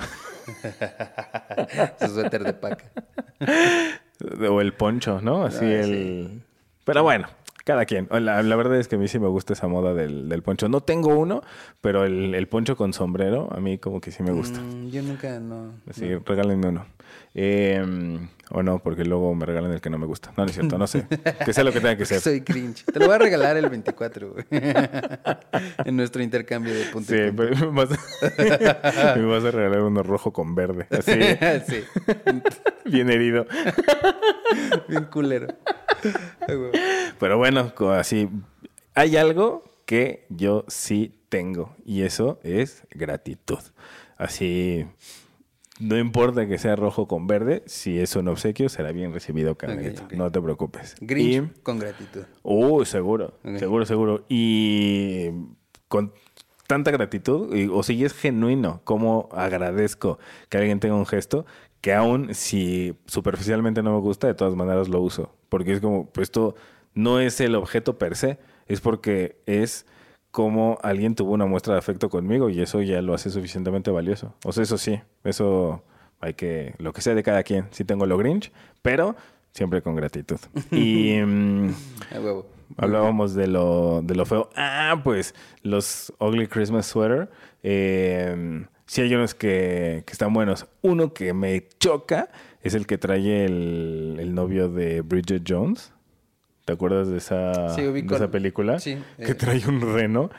Su 1.99 2.07
suéter 2.07 2.43
de 2.43 2.53
paca. 2.53 2.85
O 4.49 4.61
el 4.61 4.73
poncho, 4.73 5.19
¿no? 5.21 5.43
Así 5.43 5.65
el... 5.65 6.43
Pero 6.85 7.03
bueno, 7.03 7.27
cada 7.63 7.85
quien. 7.85 8.07
La, 8.11 8.43
la 8.43 8.55
verdad 8.55 8.77
es 8.77 8.87
que 8.87 8.95
a 8.95 8.99
mí 8.99 9.07
sí 9.07 9.19
me 9.19 9.27
gusta 9.27 9.53
esa 9.53 9.67
moda 9.67 9.93
del, 9.93 10.29
del 10.29 10.41
poncho. 10.43 10.67
No 10.69 10.81
tengo 10.81 11.17
uno, 11.17 11.41
pero 11.81 12.03
el, 12.05 12.35
el 12.35 12.47
poncho 12.47 12.75
con 12.75 12.93
sombrero 12.93 13.49
a 13.51 13.59
mí 13.59 13.77
como 13.77 14.01
que 14.01 14.11
sí 14.11 14.21
me 14.23 14.31
gusta. 14.31 14.59
Mm, 14.59 14.89
yo 14.89 15.01
nunca, 15.01 15.39
no. 15.39 15.73
Así, 15.89 16.15
regálenme 16.15 16.67
uno. 16.67 16.85
Eh, 17.35 18.19
o 18.51 18.61
no, 18.61 18.79
porque 18.79 19.03
luego 19.05 19.33
me 19.33 19.45
regalan 19.45 19.71
el 19.71 19.81
que 19.81 19.89
no 19.89 19.97
me 19.97 20.05
gusta. 20.05 20.31
No, 20.37 20.43
no 20.43 20.49
es 20.49 20.53
cierto, 20.53 20.77
no 20.77 20.85
sé. 20.87 21.05
Que 21.45 21.53
sea 21.53 21.63
lo 21.63 21.71
que 21.71 21.79
tenga 21.79 21.95
que 21.95 22.05
ser. 22.07 22.19
Soy 22.19 22.41
cringe. 22.41 22.83
Te 22.85 22.99
lo 22.99 23.05
voy 23.07 23.15
a 23.15 23.17
regalar 23.17 23.57
el 23.57 23.67
24, 23.69 24.31
güey. 24.33 24.45
en 25.85 25.95
nuestro 25.97 26.21
intercambio 26.21 26.73
de 26.73 26.85
punto 26.85 27.11
Sí, 27.11 27.19
y 27.19 27.31
punto. 27.31 27.43
pero 27.59 27.71
me 27.71 27.85
vas, 27.85 27.91
a, 27.91 29.15
me 29.17 29.25
vas 29.25 29.43
a 29.45 29.51
regalar 29.51 29.81
uno 29.81 30.03
rojo 30.03 30.31
con 30.31 30.53
verde. 30.53 30.85
Así, 30.91 31.11
sí. 31.67 31.83
bien 32.85 33.09
herido. 33.09 33.45
Bien 34.87 35.05
culero. 35.05 35.47
Pero 37.23 37.37
bueno, 37.37 37.71
así, 37.93 38.27
hay 38.95 39.15
algo 39.15 39.63
que 39.85 40.25
yo 40.27 40.65
sí 40.67 41.21
tengo 41.29 41.73
y 41.85 42.01
eso 42.01 42.37
es 42.43 42.83
gratitud. 42.91 43.59
Así, 44.17 44.85
no 45.79 45.97
importa 45.97 46.45
que 46.47 46.57
sea 46.57 46.75
rojo 46.75 47.07
con 47.07 47.25
verde, 47.25 47.63
si 47.65 47.97
es 47.97 48.17
un 48.17 48.27
obsequio 48.27 48.67
será 48.67 48.91
bien 48.91 49.13
recibido, 49.13 49.55
carnalito. 49.55 50.03
ok. 50.03 50.13
No 50.15 50.29
te 50.33 50.41
preocupes. 50.41 50.97
Grinch 50.99 51.45
Y- 51.55 51.61
con 51.61 51.79
gratitud. 51.79 52.23
Uh, 52.43 52.83
seguro, 52.83 53.39
Ok. 53.45 53.55
seguro, 53.57 53.85
seguro. 53.85 54.25
Y 54.27 55.29
con 55.87 56.11
tanta 56.67 56.91
gratitud, 56.91 57.55
y- 57.55 57.69
o 57.69 57.83
si 57.83 58.03
es 58.03 58.11
genuino, 58.13 58.81
como 58.83 59.29
agradezco 59.31 60.19
que 60.49 60.57
alguien 60.57 60.81
tenga 60.81 60.95
un 60.95 61.05
gesto, 61.05 61.45
que 61.79 61.93
aún 61.93 62.33
si 62.35 62.97
superficialmente 63.05 63.81
no 63.81 63.93
me 63.93 64.01
gusta, 64.01 64.27
de 64.27 64.33
todas 64.33 64.55
maneras 64.55 64.89
lo 64.89 64.99
uso. 64.99 65.33
Porque 65.47 65.71
es 65.71 65.79
como, 65.79 66.07
pues 66.07 66.25
esto 66.27 66.55
no 66.93 67.19
es 67.19 67.39
el 67.41 67.55
objeto 67.55 67.97
per 67.97 68.15
se, 68.15 68.39
es 68.67 68.81
porque 68.81 69.41
es 69.45 69.85
como 70.31 70.79
alguien 70.81 71.15
tuvo 71.15 71.33
una 71.33 71.45
muestra 71.45 71.73
de 71.73 71.79
afecto 71.79 72.09
conmigo 72.09 72.49
y 72.49 72.61
eso 72.61 72.81
ya 72.81 73.01
lo 73.01 73.13
hace 73.13 73.29
suficientemente 73.29 73.91
valioso. 73.91 74.33
O 74.43 74.51
sea, 74.51 74.63
eso 74.63 74.77
sí, 74.77 74.99
eso 75.23 75.83
hay 76.19 76.33
que, 76.33 76.73
lo 76.79 76.93
que 76.93 77.01
sea 77.01 77.13
de 77.13 77.23
cada 77.23 77.43
quien. 77.43 77.67
Sí 77.71 77.83
tengo 77.83 78.05
lo 78.05 78.17
Grinch, 78.17 78.51
pero 78.81 79.15
siempre 79.51 79.81
con 79.81 79.95
gratitud. 79.95 80.39
Y... 80.71 81.19
mm. 81.21 81.73
Hablábamos 82.77 83.35
de 83.35 83.47
lo, 83.47 84.01
de 84.01 84.15
lo 84.15 84.25
feo. 84.25 84.49
Ah, 84.55 84.99
pues 85.03 85.35
los 85.61 86.11
Ugly 86.19 86.47
Christmas 86.47 86.87
Sweater. 86.87 87.29
Eh, 87.61 88.65
sí 88.87 89.01
hay 89.01 89.13
unos 89.13 89.35
que, 89.35 90.03
que 90.05 90.11
están 90.11 90.33
buenos. 90.33 90.65
Uno 90.81 91.13
que 91.13 91.33
me 91.33 91.67
choca 91.79 92.29
es 92.61 92.73
el 92.73 92.87
que 92.87 92.97
trae 92.97 93.45
el, 93.45 94.17
el 94.19 94.33
novio 94.33 94.69
de 94.69 95.01
Bridget 95.01 95.43
Jones. 95.47 95.92
¿Te 96.65 96.73
acuerdas 96.73 97.09
de 97.09 97.17
esa, 97.17 97.69
Sí, 97.75 97.85
ubico. 97.85 98.09
de 98.09 98.15
esa 98.15 98.31
película? 98.31 98.79
Sí, 98.79 98.97
Que 99.17 99.31
eh. 99.31 99.35
trae 99.35 99.61
un 99.67 99.81
reno. 99.81 100.29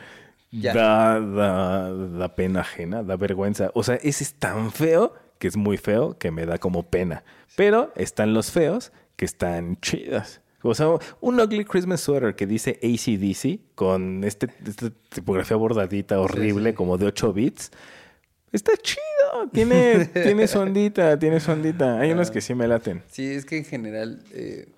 Ya. 0.50 0.72
Da, 0.72 1.20
da, 1.20 1.90
da 1.92 2.34
pena 2.36 2.60
ajena, 2.60 3.02
da 3.02 3.16
vergüenza. 3.16 3.70
O 3.74 3.82
sea, 3.82 3.96
ese 3.96 4.22
es 4.24 4.34
tan 4.34 4.70
feo 4.70 5.12
que 5.38 5.48
es 5.48 5.56
muy 5.56 5.76
feo 5.76 6.16
que 6.16 6.30
me 6.30 6.46
da 6.46 6.58
como 6.58 6.84
pena. 6.84 7.24
Pero 7.56 7.92
están 7.96 8.34
los 8.34 8.52
feos 8.52 8.92
que 9.16 9.24
están 9.24 9.76
chidas. 9.80 10.40
O 10.62 10.74
sea, 10.74 10.86
un 11.20 11.40
ugly 11.40 11.64
Christmas 11.64 12.00
sweater 12.00 12.34
que 12.36 12.46
dice 12.46 12.78
ACDC 12.82 13.74
con 13.74 14.24
este, 14.24 14.48
esta 14.66 14.90
tipografía 15.10 15.56
bordadita 15.56 16.18
horrible 16.20 16.70
sí. 16.70 16.76
como 16.76 16.96
de 16.96 17.06
8 17.06 17.32
bits. 17.34 17.70
Está 18.50 18.72
chido. 18.76 19.02
Tiene, 19.52 20.06
tiene 20.12 20.46
su 20.46 20.60
ondita, 20.60 21.18
tiene 21.18 21.40
su 21.40 21.50
ondita. 21.50 21.98
Hay 22.00 22.12
unos 22.12 22.30
que 22.30 22.40
sí 22.40 22.54
me 22.54 22.66
laten. 22.66 23.02
Sí, 23.08 23.26
es 23.26 23.44
que 23.44 23.58
en 23.58 23.64
general 23.64 24.22
eh, 24.32 24.68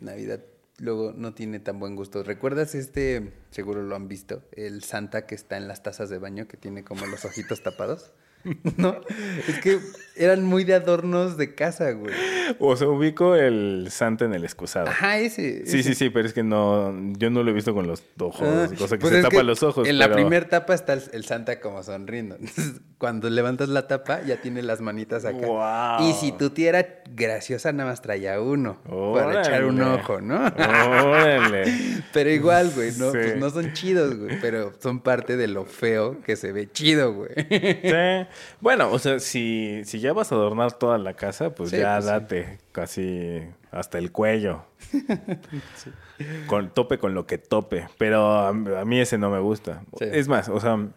Navidad 0.00 0.40
luego 0.78 1.12
no 1.12 1.34
tiene 1.34 1.58
tan 1.60 1.78
buen 1.78 1.96
gusto. 1.96 2.22
¿Recuerdas 2.22 2.74
este, 2.74 3.32
seguro 3.50 3.82
lo 3.82 3.96
han 3.96 4.08
visto, 4.08 4.42
el 4.52 4.82
Santa 4.82 5.26
que 5.26 5.34
está 5.34 5.56
en 5.56 5.68
las 5.68 5.82
tazas 5.82 6.10
de 6.10 6.18
baño 6.18 6.48
que 6.48 6.56
tiene 6.56 6.84
como 6.84 7.06
los 7.06 7.24
ojitos 7.24 7.62
tapados? 7.62 8.12
No, 8.76 9.00
es 9.48 9.58
que 9.58 9.80
eran 10.16 10.44
muy 10.44 10.64
de 10.64 10.74
adornos 10.74 11.36
de 11.36 11.54
casa, 11.54 11.90
güey. 11.92 12.14
O 12.58 12.76
sea, 12.76 12.88
ubico 12.88 13.34
el 13.34 13.88
Santa 13.90 14.24
en 14.24 14.34
el 14.34 14.44
excusado. 14.44 14.88
Ajá, 14.88 15.18
ese. 15.18 15.66
Sí, 15.66 15.80
ese. 15.80 15.90
sí, 15.90 15.94
sí, 15.94 16.10
pero 16.10 16.26
es 16.26 16.32
que 16.34 16.42
no, 16.42 16.94
yo 17.18 17.30
no 17.30 17.42
lo 17.42 17.50
he 17.50 17.54
visto 17.54 17.74
con 17.74 17.86
los 17.86 18.02
ojos, 18.20 18.46
Ah, 18.46 18.68
cosa 18.78 18.96
que 18.96 19.00
pues 19.02 19.12
se 19.14 19.22
tapa 19.22 19.36
que 19.36 19.42
los 19.42 19.62
ojos. 19.62 19.88
En 19.88 19.98
la 19.98 20.12
primera 20.12 20.48
tapa 20.48 20.74
está 20.74 20.92
el, 20.94 21.02
el 21.12 21.24
Santa 21.24 21.60
como 21.60 21.82
sonriendo. 21.82 22.36
Entonces, 22.40 22.80
cuando 22.98 23.28
levantas 23.28 23.68
la 23.68 23.86
tapa, 23.88 24.22
ya 24.22 24.40
tiene 24.40 24.62
las 24.62 24.80
manitas 24.80 25.24
acá. 25.24 25.46
Guau. 25.46 26.08
Y 26.08 26.12
si 26.14 26.32
tu 26.32 26.50
tía 26.50 26.70
era 26.70 26.86
graciosa, 27.14 27.72
nada 27.72 27.90
más 27.90 28.00
traía 28.02 28.40
uno. 28.40 28.78
Para 29.14 29.40
echar 29.42 29.64
un 29.64 29.80
Órale. 29.80 30.00
ojo, 30.02 30.20
¿no? 30.20 30.36
Órale. 30.46 31.64
Pero 32.12 32.30
igual, 32.30 32.70
güey, 32.74 32.92
no, 32.98 33.10
Sí. 33.12 33.18
pues 33.18 33.36
no 33.36 33.50
son 33.50 33.72
chidos, 33.72 34.16
güey. 34.16 34.40
Pero 34.40 34.72
son 34.80 35.00
parte 35.00 35.36
de 35.36 35.48
lo 35.48 35.64
feo 35.64 36.20
que 36.22 36.36
se 36.36 36.52
ve 36.52 36.70
chido, 36.70 37.12
güey. 37.12 37.30
Sí. 37.36 38.28
Bueno, 38.60 38.90
o 38.90 38.98
sea, 38.98 39.18
si, 39.20 39.82
si 39.84 40.00
ya 40.00 40.05
vas 40.12 40.32
a 40.32 40.34
adornar 40.34 40.72
toda 40.72 40.98
la 40.98 41.14
casa, 41.14 41.54
pues 41.54 41.70
Sí, 41.70 41.78
ya 41.78 41.94
pues 41.96 42.06
date 42.06 42.58
casi 42.72 43.42
hasta 43.70 43.98
el 43.98 44.12
cuello. 44.12 44.64
Con 46.46 46.70
tope 46.70 46.98
con 46.98 47.14
lo 47.14 47.26
que 47.26 47.38
tope. 47.38 47.88
Pero 47.98 48.30
a, 48.32 48.48
a 48.48 48.52
mí 48.84 49.00
ese 49.00 49.18
no 49.18 49.30
me 49.30 49.38
gusta. 49.40 49.82
Es 50.00 50.28
más, 50.28 50.48
o 50.48 50.58
sea, 50.60 50.88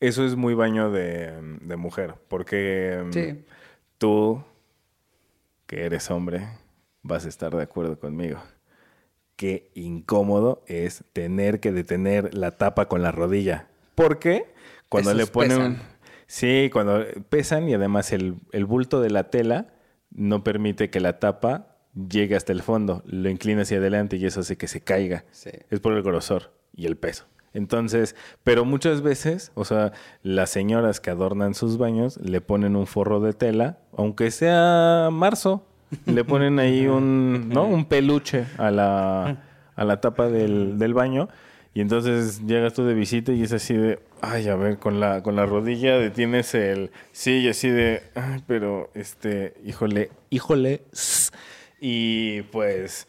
eso 0.00 0.24
es 0.24 0.34
muy 0.36 0.54
baño 0.54 0.90
de, 0.90 1.32
de 1.60 1.76
mujer. 1.76 2.14
Porque 2.28 3.04
Sí. 3.12 3.44
tú, 3.98 4.42
que 5.66 5.84
eres 5.84 6.10
hombre, 6.10 6.48
vas 7.02 7.26
a 7.26 7.28
estar 7.28 7.54
de 7.54 7.62
acuerdo 7.62 7.98
conmigo. 7.98 8.38
Qué 9.36 9.70
incómodo 9.74 10.62
es 10.66 11.04
tener 11.12 11.60
que 11.60 11.72
detener 11.72 12.34
la 12.34 12.52
tapa 12.52 12.86
con 12.86 13.02
la 13.02 13.12
rodilla. 13.12 13.66
¿Por 13.94 14.18
qué? 14.18 14.52
Cuando 14.88 15.10
Esos 15.10 15.20
le 15.20 15.26
ponen... 15.26 15.58
pesan. 15.58 15.93
Sí, 16.34 16.68
cuando 16.72 17.04
pesan 17.28 17.68
y 17.68 17.74
además 17.74 18.12
el, 18.12 18.34
el 18.50 18.64
bulto 18.64 19.00
de 19.00 19.08
la 19.08 19.30
tela 19.30 19.68
no 20.10 20.42
permite 20.42 20.90
que 20.90 20.98
la 20.98 21.20
tapa 21.20 21.76
llegue 21.94 22.34
hasta 22.34 22.50
el 22.50 22.60
fondo. 22.60 23.04
Lo 23.06 23.30
inclina 23.30 23.62
hacia 23.62 23.78
adelante 23.78 24.16
y 24.16 24.26
eso 24.26 24.40
hace 24.40 24.56
que 24.56 24.66
se 24.66 24.80
caiga. 24.80 25.24
Sí. 25.30 25.50
Es 25.70 25.78
por 25.78 25.92
el 25.92 26.02
grosor 26.02 26.50
y 26.74 26.86
el 26.86 26.96
peso. 26.96 27.26
Entonces, 27.52 28.16
pero 28.42 28.64
muchas 28.64 29.00
veces, 29.00 29.52
o 29.54 29.64
sea, 29.64 29.92
las 30.24 30.50
señoras 30.50 30.98
que 30.98 31.10
adornan 31.10 31.54
sus 31.54 31.78
baños 31.78 32.16
le 32.16 32.40
ponen 32.40 32.74
un 32.74 32.88
forro 32.88 33.20
de 33.20 33.32
tela, 33.32 33.78
aunque 33.96 34.32
sea 34.32 35.10
marzo, 35.12 35.64
le 36.04 36.24
ponen 36.24 36.58
ahí 36.58 36.88
un, 36.88 37.48
¿no? 37.48 37.64
Un 37.64 37.84
peluche 37.84 38.46
a 38.58 38.72
la, 38.72 39.40
a 39.76 39.84
la 39.84 40.00
tapa 40.00 40.28
del, 40.28 40.78
del 40.78 40.94
baño. 40.94 41.28
Y 41.74 41.80
entonces 41.80 42.40
llegas 42.46 42.74
tú 42.74 42.84
de 42.84 42.94
visita 42.94 43.32
y 43.32 43.42
es 43.42 43.52
así 43.52 43.74
de, 43.74 43.98
ay, 44.20 44.46
a 44.48 44.54
ver, 44.54 44.78
con 44.78 45.00
la, 45.00 45.24
con 45.24 45.34
la 45.34 45.44
rodilla 45.44 45.98
detienes 45.98 46.54
el, 46.54 46.92
sí, 47.10 47.38
y 47.38 47.48
así 47.48 47.68
de, 47.68 48.00
ay, 48.14 48.44
pero, 48.46 48.90
este, 48.94 49.54
híjole, 49.64 50.10
híjole, 50.30 50.82
s". 50.92 51.32
y 51.80 52.42
pues, 52.42 53.08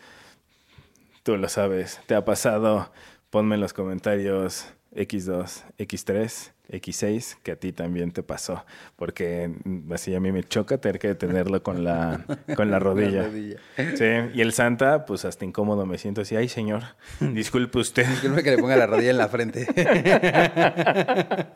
tú 1.21 1.37
lo 1.37 1.47
sabes, 1.47 2.01
te 2.07 2.15
ha 2.15 2.25
pasado, 2.25 2.91
ponme 3.29 3.53
en 3.53 3.61
los 3.61 3.73
comentarios 3.73 4.65
X2, 4.95 5.63
X3, 5.77 6.51
X6, 6.71 7.37
que 7.43 7.51
a 7.51 7.55
ti 7.55 7.71
también 7.71 8.11
te 8.11 8.23
pasó, 8.23 8.65
porque 8.95 9.51
mm, 9.63 9.93
así 9.93 10.15
a 10.15 10.19
mí 10.19 10.31
me 10.31 10.43
choca 10.43 10.77
tener 10.79 10.99
que 10.99 11.07
detenerlo 11.09 11.61
con 11.63 11.83
la, 11.83 12.25
con 12.55 12.71
la 12.71 12.79
rodilla. 12.79 13.23
rodilla. 13.23 13.57
Sí, 13.95 14.31
y 14.33 14.41
el 14.41 14.51
Santa, 14.53 15.05
pues 15.05 15.25
hasta 15.25 15.45
incómodo 15.45 15.85
me 15.85 15.97
siento 15.97 16.21
así, 16.21 16.35
ay 16.35 16.49
señor, 16.49 16.83
disculpe 17.19 17.79
usted. 17.79 18.05
Disculpe 18.07 18.43
que 18.43 18.51
le 18.51 18.57
ponga 18.57 18.75
la 18.75 18.87
rodilla 18.87 19.11
en 19.11 19.17
la 19.17 19.27
frente. 19.27 19.65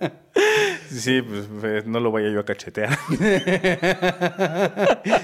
Sí, 0.90 1.22
pues 1.22 1.86
no 1.86 2.00
lo 2.00 2.12
vaya 2.12 2.30
yo 2.30 2.40
a 2.40 2.46
cachetear. 2.46 2.98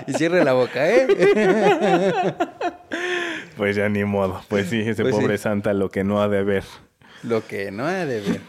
y 0.08 0.14
cierre 0.14 0.44
la 0.44 0.54
boca, 0.54 0.88
¿eh? 0.88 1.08
Pues 3.58 3.76
ya 3.76 3.90
ni 3.90 4.04
modo. 4.04 4.42
Pues 4.48 4.70
sí, 4.70 4.82
ese 4.82 5.02
Pues 5.02 5.16
sí. 5.16 5.22
pobre 5.22 5.40
Santa 5.40 5.74
lo 5.74 5.90
que 5.90 6.04
no 6.04 6.22
ha 6.22 6.28
de 6.28 6.44
ver. 6.44 6.64
Lo 7.24 7.46
que 7.48 7.72
no 7.72 7.86
ha 7.86 8.06
de 8.06 8.22
ver. 8.22 8.42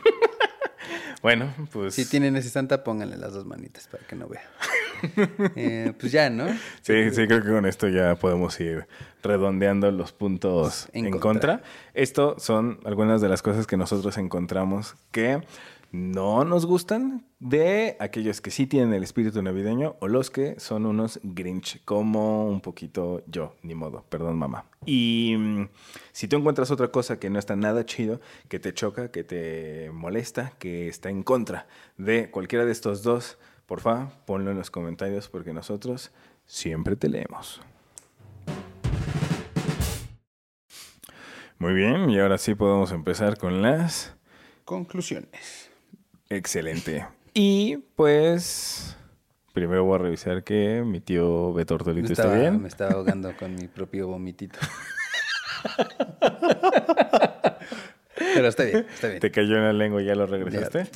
Bueno, 1.26 1.52
pues 1.72 1.92
Si 1.92 2.08
tienen 2.08 2.36
ese 2.36 2.50
santa, 2.50 2.84
pónganle 2.84 3.16
las 3.16 3.32
dos 3.32 3.46
manitas 3.46 3.88
para 3.88 4.06
que 4.06 4.14
no 4.14 4.28
vea. 4.28 4.48
Eh, 5.56 5.92
pues 5.98 6.10
ya, 6.12 6.30
¿no? 6.30 6.46
sí, 6.82 7.10
sí, 7.10 7.26
creo 7.26 7.42
que 7.42 7.50
con 7.50 7.66
esto 7.66 7.88
ya 7.88 8.14
podemos 8.14 8.58
ir 8.60 8.86
redondeando 9.24 9.90
los 9.90 10.12
puntos 10.12 10.88
En 10.92 11.06
en, 11.06 11.10
contra. 11.18 11.56
contra. 11.56 11.70
Esto 11.94 12.36
son 12.38 12.78
algunas 12.84 13.20
de 13.20 13.28
las 13.28 13.42
cosas 13.42 13.66
que 13.66 13.76
nosotros 13.76 14.16
encontramos 14.18 14.94
que 15.10 15.42
no 15.96 16.44
nos 16.44 16.66
gustan 16.66 17.24
de 17.38 17.96
aquellos 18.00 18.40
que 18.40 18.50
sí 18.50 18.66
tienen 18.66 18.92
el 18.92 19.02
espíritu 19.02 19.42
navideño 19.42 19.96
o 20.00 20.08
los 20.08 20.30
que 20.30 20.60
son 20.60 20.84
unos 20.84 21.18
Grinch, 21.22 21.82
como 21.84 22.46
un 22.46 22.60
poquito 22.60 23.22
yo, 23.26 23.54
ni 23.62 23.74
modo, 23.74 24.04
perdón 24.08 24.36
mamá. 24.36 24.66
Y 24.84 25.34
mm, 25.38 25.68
si 26.12 26.28
tú 26.28 26.36
encuentras 26.36 26.70
otra 26.70 26.88
cosa 26.88 27.18
que 27.18 27.30
no 27.30 27.38
está 27.38 27.56
nada 27.56 27.86
chido, 27.86 28.20
que 28.48 28.58
te 28.58 28.74
choca, 28.74 29.10
que 29.10 29.24
te 29.24 29.90
molesta, 29.92 30.52
que 30.58 30.88
está 30.88 31.08
en 31.08 31.22
contra 31.22 31.66
de 31.96 32.30
cualquiera 32.30 32.64
de 32.64 32.72
estos 32.72 33.02
dos, 33.02 33.38
porfa, 33.64 34.10
ponlo 34.26 34.50
en 34.50 34.58
los 34.58 34.70
comentarios 34.70 35.28
porque 35.28 35.52
nosotros 35.52 36.12
siempre 36.44 36.96
te 36.96 37.08
leemos. 37.08 37.60
Muy 41.58 41.72
bien, 41.72 42.10
y 42.10 42.18
ahora 42.18 42.36
sí 42.36 42.54
podemos 42.54 42.92
empezar 42.92 43.38
con 43.38 43.62
las 43.62 44.16
Conclusiones. 44.66 45.65
Excelente. 46.28 47.06
Y 47.34 47.78
pues 47.94 48.96
primero 49.52 49.84
voy 49.84 49.94
a 49.94 49.98
revisar 49.98 50.44
que 50.44 50.82
mi 50.84 51.00
tío 51.00 51.52
Beto 51.54 51.74
Me 51.74 51.76
Ortolito 51.76 52.12
está 52.12 52.34
bien. 52.34 52.60
me 52.60 52.68
estaba 52.68 52.92
ahogando 52.92 53.34
con 53.36 53.54
mi 53.54 53.68
propio 53.68 54.06
vomitito. 54.08 54.58
Pero 58.34 58.48
está 58.48 58.64
bien, 58.64 58.86
está 58.92 59.08
bien. 59.08 59.20
¿Te 59.20 59.30
cayó 59.30 59.56
en 59.56 59.64
la 59.64 59.72
lengua 59.72 60.02
y 60.02 60.06
ya 60.06 60.14
lo 60.14 60.26
regresaste? 60.26 60.88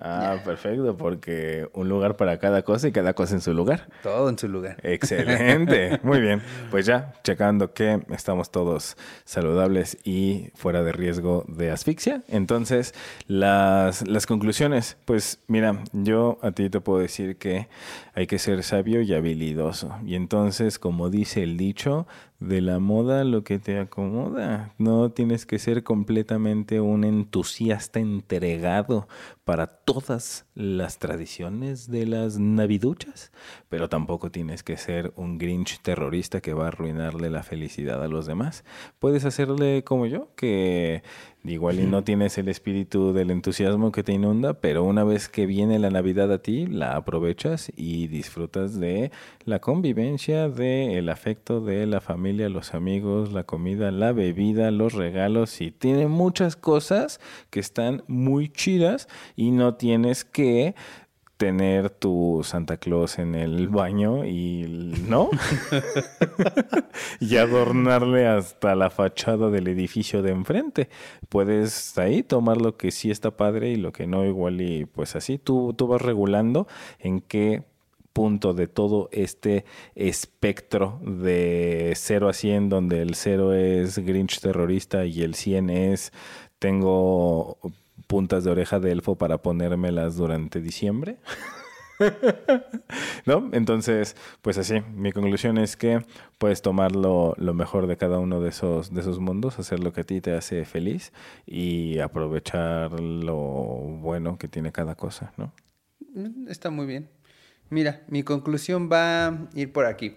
Ah, 0.00 0.36
perfecto, 0.44 0.96
porque 0.96 1.68
un 1.72 1.88
lugar 1.88 2.16
para 2.16 2.38
cada 2.38 2.62
cosa 2.62 2.88
y 2.88 2.92
cada 2.92 3.14
cosa 3.14 3.34
en 3.34 3.40
su 3.40 3.54
lugar. 3.54 3.88
Todo 4.02 4.28
en 4.28 4.38
su 4.38 4.46
lugar. 4.48 4.76
Excelente, 4.82 6.00
muy 6.02 6.20
bien. 6.20 6.42
Pues 6.70 6.84
ya, 6.84 7.14
checando 7.24 7.72
que 7.72 8.02
estamos 8.10 8.50
todos 8.50 8.96
saludables 9.24 9.96
y 10.04 10.50
fuera 10.54 10.82
de 10.82 10.92
riesgo 10.92 11.44
de 11.48 11.70
asfixia. 11.70 12.22
Entonces, 12.28 12.94
las, 13.26 14.06
las 14.06 14.26
conclusiones, 14.26 14.98
pues 15.06 15.40
mira, 15.46 15.82
yo 15.92 16.38
a 16.42 16.52
ti 16.52 16.68
te 16.68 16.80
puedo 16.80 16.98
decir 16.98 17.36
que 17.36 17.68
hay 18.14 18.26
que 18.26 18.38
ser 18.38 18.62
sabio 18.64 19.00
y 19.00 19.14
habilidoso. 19.14 19.96
Y 20.04 20.14
entonces, 20.14 20.78
como 20.78 21.08
dice 21.08 21.42
el 21.42 21.56
dicho, 21.56 22.06
de 22.38 22.60
la 22.60 22.78
moda 22.78 23.24
lo 23.24 23.44
que 23.44 23.58
te 23.58 23.78
acomoda. 23.78 24.74
No 24.78 25.10
tienes 25.10 25.46
que 25.46 25.58
ser 25.58 25.82
completamente 25.82 26.80
un 26.80 27.04
entusiasta 27.04 27.98
entregado 27.98 29.08
para 29.44 29.66
todas 29.66 30.46
las 30.54 30.98
tradiciones 30.98 31.90
de 31.90 32.06
las 32.06 32.38
naviduchas, 32.38 33.32
pero 33.68 33.88
tampoco 33.88 34.30
tienes 34.30 34.62
que 34.62 34.76
ser 34.76 35.12
un 35.16 35.38
Grinch 35.38 35.80
terrorista 35.80 36.40
que 36.40 36.52
va 36.52 36.64
a 36.64 36.68
arruinarle 36.68 37.30
la 37.30 37.42
felicidad 37.42 38.02
a 38.02 38.08
los 38.08 38.26
demás. 38.26 38.64
Puedes 38.98 39.24
hacerle 39.24 39.84
como 39.84 40.06
yo, 40.06 40.34
que 40.34 41.02
igual 41.48 41.80
y 41.80 41.84
no 41.84 42.04
tienes 42.04 42.38
el 42.38 42.48
espíritu 42.48 43.12
del 43.12 43.30
entusiasmo 43.30 43.92
que 43.92 44.02
te 44.02 44.12
inunda, 44.12 44.54
pero 44.54 44.84
una 44.84 45.04
vez 45.04 45.28
que 45.28 45.46
viene 45.46 45.78
la 45.78 45.90
Navidad 45.90 46.32
a 46.32 46.38
ti, 46.38 46.66
la 46.66 46.96
aprovechas 46.96 47.70
y 47.76 48.08
disfrutas 48.08 48.78
de 48.78 49.10
la 49.44 49.60
convivencia, 49.60 50.48
de 50.48 50.98
el 50.98 51.08
afecto 51.08 51.60
de 51.60 51.86
la 51.86 52.00
familia, 52.00 52.48
los 52.48 52.74
amigos, 52.74 53.32
la 53.32 53.44
comida, 53.44 53.90
la 53.90 54.12
bebida, 54.12 54.70
los 54.70 54.94
regalos 54.94 55.60
y 55.60 55.70
tiene 55.70 56.06
muchas 56.06 56.56
cosas 56.56 57.20
que 57.50 57.60
están 57.60 58.02
muy 58.06 58.48
chidas 58.48 59.08
y 59.36 59.50
no 59.50 59.74
tienes 59.74 60.24
que 60.24 60.74
tener 61.36 61.90
tu 61.90 62.40
Santa 62.44 62.78
Claus 62.78 63.18
en 63.18 63.34
el 63.34 63.68
baño 63.68 64.24
y 64.24 64.94
no 65.06 65.30
y 67.20 67.36
adornarle 67.36 68.26
hasta 68.26 68.74
la 68.74 68.90
fachada 68.90 69.50
del 69.50 69.68
edificio 69.68 70.22
de 70.22 70.32
enfrente. 70.32 70.88
Puedes 71.28 71.96
ahí 71.98 72.22
tomar 72.22 72.60
lo 72.60 72.76
que 72.76 72.90
sí 72.90 73.10
está 73.10 73.36
padre 73.36 73.70
y 73.70 73.76
lo 73.76 73.92
que 73.92 74.06
no 74.06 74.24
igual 74.24 74.60
y 74.60 74.86
pues 74.86 75.16
así 75.16 75.38
tú, 75.38 75.74
tú 75.76 75.86
vas 75.88 76.00
regulando 76.00 76.66
en 76.98 77.20
qué 77.20 77.64
punto 78.12 78.54
de 78.54 78.66
todo 78.66 79.10
este 79.12 79.66
espectro 79.94 81.00
de 81.02 81.92
0 81.94 82.30
a 82.30 82.32
100 82.32 82.70
donde 82.70 83.02
el 83.02 83.14
0 83.14 83.52
es 83.52 83.98
Grinch 83.98 84.40
terrorista 84.40 85.04
y 85.04 85.20
el 85.20 85.34
100 85.34 85.68
es 85.68 86.12
tengo 86.58 87.58
puntas 88.06 88.44
de 88.44 88.50
oreja 88.50 88.80
de 88.80 88.92
elfo 88.92 89.16
para 89.16 89.38
ponérmelas 89.38 90.16
durante 90.16 90.60
diciembre. 90.60 91.18
¿No? 93.26 93.48
Entonces, 93.52 94.16
pues 94.42 94.58
así, 94.58 94.80
mi 94.94 95.12
conclusión 95.12 95.58
es 95.58 95.76
que 95.76 96.04
puedes 96.38 96.62
tomar 96.62 96.94
lo, 96.94 97.34
lo 97.38 97.54
mejor 97.54 97.86
de 97.86 97.96
cada 97.96 98.18
uno 98.18 98.40
de 98.40 98.50
esos, 98.50 98.92
de 98.92 99.00
esos 99.00 99.18
mundos, 99.18 99.58
hacer 99.58 99.80
lo 99.80 99.92
que 99.92 100.02
a 100.02 100.04
ti 100.04 100.20
te 100.20 100.34
hace 100.34 100.64
feliz 100.64 101.12
y 101.46 101.98
aprovechar 101.98 103.00
lo 103.00 103.34
bueno 103.34 104.38
que 104.38 104.48
tiene 104.48 104.72
cada 104.72 104.94
cosa, 104.94 105.32
¿no? 105.36 105.52
Mm, 106.14 106.48
Está 106.48 106.70
muy 106.70 106.86
bien. 106.86 107.08
Mira, 107.70 108.04
mi 108.08 108.22
conclusión 108.22 108.88
va 108.92 109.26
a 109.26 109.48
ir 109.54 109.72
por 109.72 109.86
aquí. 109.86 110.14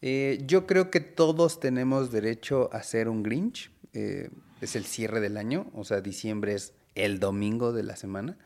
Eh, 0.00 0.42
yo 0.46 0.66
creo 0.66 0.90
que 0.90 1.00
todos 1.00 1.60
tenemos 1.60 2.10
derecho 2.10 2.70
a 2.72 2.82
ser 2.82 3.08
un 3.08 3.22
Grinch. 3.22 3.70
Eh, 3.92 4.30
es 4.60 4.76
el 4.76 4.84
cierre 4.84 5.20
del 5.20 5.36
año, 5.36 5.70
o 5.74 5.84
sea, 5.84 6.00
diciembre 6.00 6.54
es 6.54 6.74
el 7.04 7.18
domingo 7.20 7.72
de 7.72 7.82
la 7.82 7.96
semana. 7.96 8.36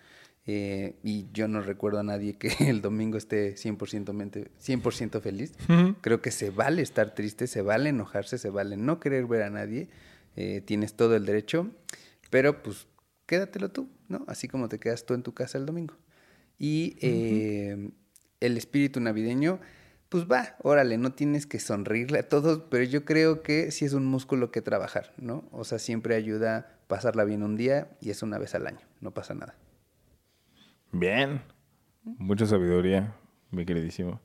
Eh, 0.45 0.97
y 1.05 1.27
yo 1.33 1.47
no 1.47 1.63
recuerdo 1.63 2.01
a 2.01 2.03
nadie 2.03 2.35
que 2.35 2.49
el 2.69 2.81
domingo 2.83 3.17
esté 3.17 3.55
100%, 3.57 4.13
mente- 4.13 4.51
100 4.59 4.83
feliz. 5.23 5.53
Creo 6.01 6.21
que 6.21 6.31
se 6.31 6.51
vale 6.51 6.83
estar 6.83 7.15
triste, 7.15 7.47
se 7.47 7.63
vale 7.63 7.91
enojarse, 7.91 8.39
se 8.39 8.51
vale 8.51 8.77
no 8.77 8.99
querer 8.99 9.27
ver 9.27 9.43
a 9.43 9.51
nadie. 9.51 9.89
Eh, 10.35 10.63
tienes 10.65 10.95
todo 10.95 11.15
el 11.15 11.27
derecho, 11.27 11.71
pero 12.31 12.63
pues 12.63 12.87
quédatelo 13.27 13.71
tú, 13.71 13.89
¿no? 14.09 14.25
Así 14.27 14.49
como 14.49 14.69
te 14.69 14.79
quedas 14.81 15.05
tú 15.07 15.15
en 15.15 15.23
tu 15.23 15.33
casa 15.35 15.59
el 15.59 15.67
domingo. 15.67 15.95
Y 16.59 16.97
eh, 17.01 17.91
el 18.41 18.57
espíritu 18.57 18.99
navideño, 19.01 19.61
pues 20.09 20.25
va, 20.31 20.57
órale, 20.63 20.97
no 20.99 21.13
tienes 21.13 21.47
que 21.47 21.61
sonreírle 21.61 22.19
a 22.21 22.29
todos, 22.29 22.63
pero 22.71 22.83
yo 22.85 23.05
creo 23.05 23.43
que 23.43 23.71
sí 23.71 23.85
es 23.85 23.93
un 23.93 24.07
músculo 24.07 24.51
que 24.51 24.61
trabajar, 24.63 25.13
¿no? 25.19 25.45
O 25.53 25.65
sea, 25.65 25.79
siempre 25.79 26.15
ayuda 26.15 26.79
pasarla 26.93 27.25
bien 27.25 27.43
un 27.43 27.57
día 27.57 27.89
y 28.03 28.11
es 28.11 28.23
una 28.23 28.37
vez 28.37 28.55
al 28.55 28.67
año, 28.67 28.87
no 29.01 29.13
pasa 29.13 29.33
nada. 29.33 29.55
Bien. 30.93 31.41
Mucha 32.05 32.45
sabiduría, 32.45 33.15
mi 33.51 33.65
queridísimo. 33.65 34.21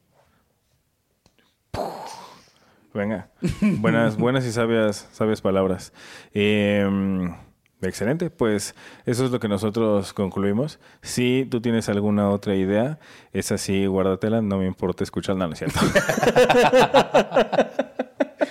Venga. 2.93 3.29
Buenas, 3.61 4.17
buenas 4.17 4.45
y 4.45 4.51
sabias, 4.51 5.07
sabias 5.13 5.39
palabras. 5.39 5.93
Em, 6.33 7.33
excelente, 7.81 8.29
pues 8.31 8.75
eso 9.05 9.23
es 9.23 9.31
lo 9.31 9.39
que 9.39 9.47
nosotros 9.47 10.11
concluimos. 10.11 10.77
Si 11.01 11.47
tú 11.49 11.61
tienes 11.61 11.87
alguna 11.87 12.29
otra 12.31 12.55
idea, 12.55 12.99
es 13.31 13.53
así, 13.53 13.85
guárdatela, 13.85 14.41
no 14.41 14.57
me 14.57 14.67
importa 14.67 15.05
escucharla, 15.05 15.47
no 15.47 15.53
es 15.53 15.59
cierto. 15.59 15.79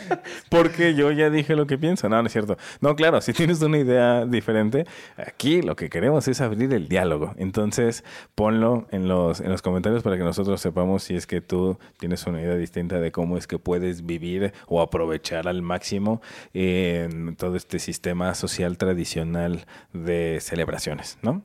Porque 0.50 0.94
yo 0.94 1.10
ya 1.10 1.30
dije 1.30 1.56
lo 1.56 1.66
que 1.66 1.78
pienso. 1.78 2.08
No, 2.08 2.20
no 2.20 2.26
es 2.26 2.32
cierto. 2.32 2.56
No, 2.80 2.96
claro, 2.96 3.20
si 3.20 3.32
tienes 3.32 3.60
una 3.62 3.78
idea 3.78 4.24
diferente, 4.24 4.86
aquí 5.16 5.62
lo 5.62 5.76
que 5.76 5.88
queremos 5.88 6.28
es 6.28 6.40
abrir 6.40 6.72
el 6.72 6.88
diálogo. 6.88 7.34
Entonces, 7.36 8.04
ponlo 8.34 8.86
en 8.90 9.08
los, 9.08 9.40
en 9.40 9.50
los 9.50 9.62
comentarios 9.62 10.02
para 10.02 10.16
que 10.16 10.24
nosotros 10.24 10.60
sepamos 10.60 11.02
si 11.02 11.14
es 11.14 11.26
que 11.26 11.40
tú 11.40 11.78
tienes 11.98 12.26
una 12.26 12.40
idea 12.40 12.56
distinta 12.56 13.00
de 13.00 13.12
cómo 13.12 13.36
es 13.36 13.46
que 13.46 13.58
puedes 13.58 14.04
vivir 14.06 14.52
o 14.66 14.80
aprovechar 14.80 15.48
al 15.48 15.62
máximo 15.62 16.20
en 16.54 17.36
todo 17.36 17.56
este 17.56 17.78
sistema 17.78 18.34
social 18.34 18.78
tradicional 18.78 19.66
de 19.92 20.38
celebraciones, 20.40 21.18
¿no? 21.22 21.42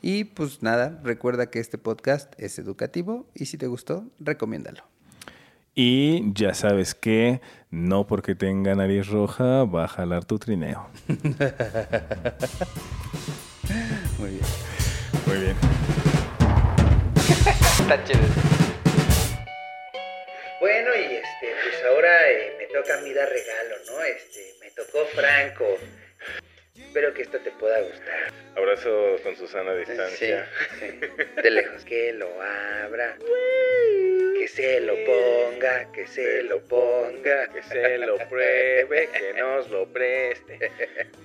Y 0.00 0.24
pues 0.24 0.62
nada, 0.62 1.00
recuerda 1.04 1.50
que 1.50 1.60
este 1.60 1.78
podcast 1.78 2.32
es 2.38 2.58
educativo 2.58 3.26
y 3.34 3.46
si 3.46 3.56
te 3.56 3.68
gustó, 3.68 4.04
recomiéndalo. 4.18 4.91
Y 5.74 6.34
ya 6.34 6.52
sabes 6.52 6.94
que 6.94 7.40
no 7.70 8.06
porque 8.06 8.34
tenga 8.34 8.74
nariz 8.74 9.06
roja 9.08 9.64
va 9.64 9.84
a 9.84 9.88
jalar 9.88 10.26
tu 10.26 10.38
trineo. 10.38 10.86
Muy 14.18 14.30
bien. 14.30 14.44
Muy 15.26 15.38
bien. 15.38 15.56
Está 17.80 18.04
chido. 18.04 18.20
Bueno, 20.60 20.90
y 20.94 21.14
este, 21.14 21.54
pues 21.62 21.82
ahora 21.90 22.30
eh, 22.30 22.52
me 22.58 22.66
toca 22.66 22.98
a 22.98 23.00
mí 23.00 23.12
dar 23.14 23.28
regalo, 23.28 23.76
¿no? 23.86 24.02
Este, 24.02 24.54
me 24.60 24.70
tocó 24.70 25.06
Franco. 25.14 25.64
Espero 26.92 27.14
que 27.14 27.22
esto 27.22 27.38
te 27.38 27.50
pueda 27.52 27.80
gustar. 27.80 28.30
Abrazo 28.54 29.16
con 29.22 29.34
Susana 29.34 29.70
a 29.70 29.76
distancia. 29.76 30.46
Sí, 30.78 30.90
sí. 31.00 31.42
De 31.42 31.50
lejos. 31.50 31.82
Que 31.86 32.12
lo 32.12 32.28
abra. 32.42 33.16
Que 34.38 34.46
se 34.46 34.78
lo 34.80 34.94
ponga, 35.06 35.90
que 35.90 36.06
se 36.06 36.42
lo 36.42 36.60
ponga. 36.66 37.50
Que 37.50 37.62
se 37.62 37.96
lo 37.96 38.18
pruebe, 38.28 39.08
que 39.08 39.32
nos 39.32 39.70
lo 39.70 39.90
preste. 39.90 40.58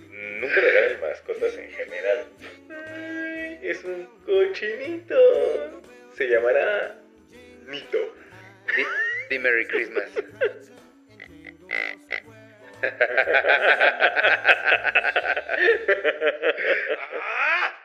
Nunca 0.10 0.56
regalen 0.56 1.02
mascotas 1.02 1.57
en 1.57 1.69
general. 1.69 2.26
Ay, 2.69 3.60
es 3.61 3.84
un 3.84 4.06
cochinito. 4.26 5.81
Se 6.15 6.30
llamará 6.30 6.98
Nito. 7.68 8.15
Di, 8.73 8.84
di 9.30 9.38
Merry 9.38 9.68
Christmas. 9.68 10.11
¡Ah! 17.19 17.76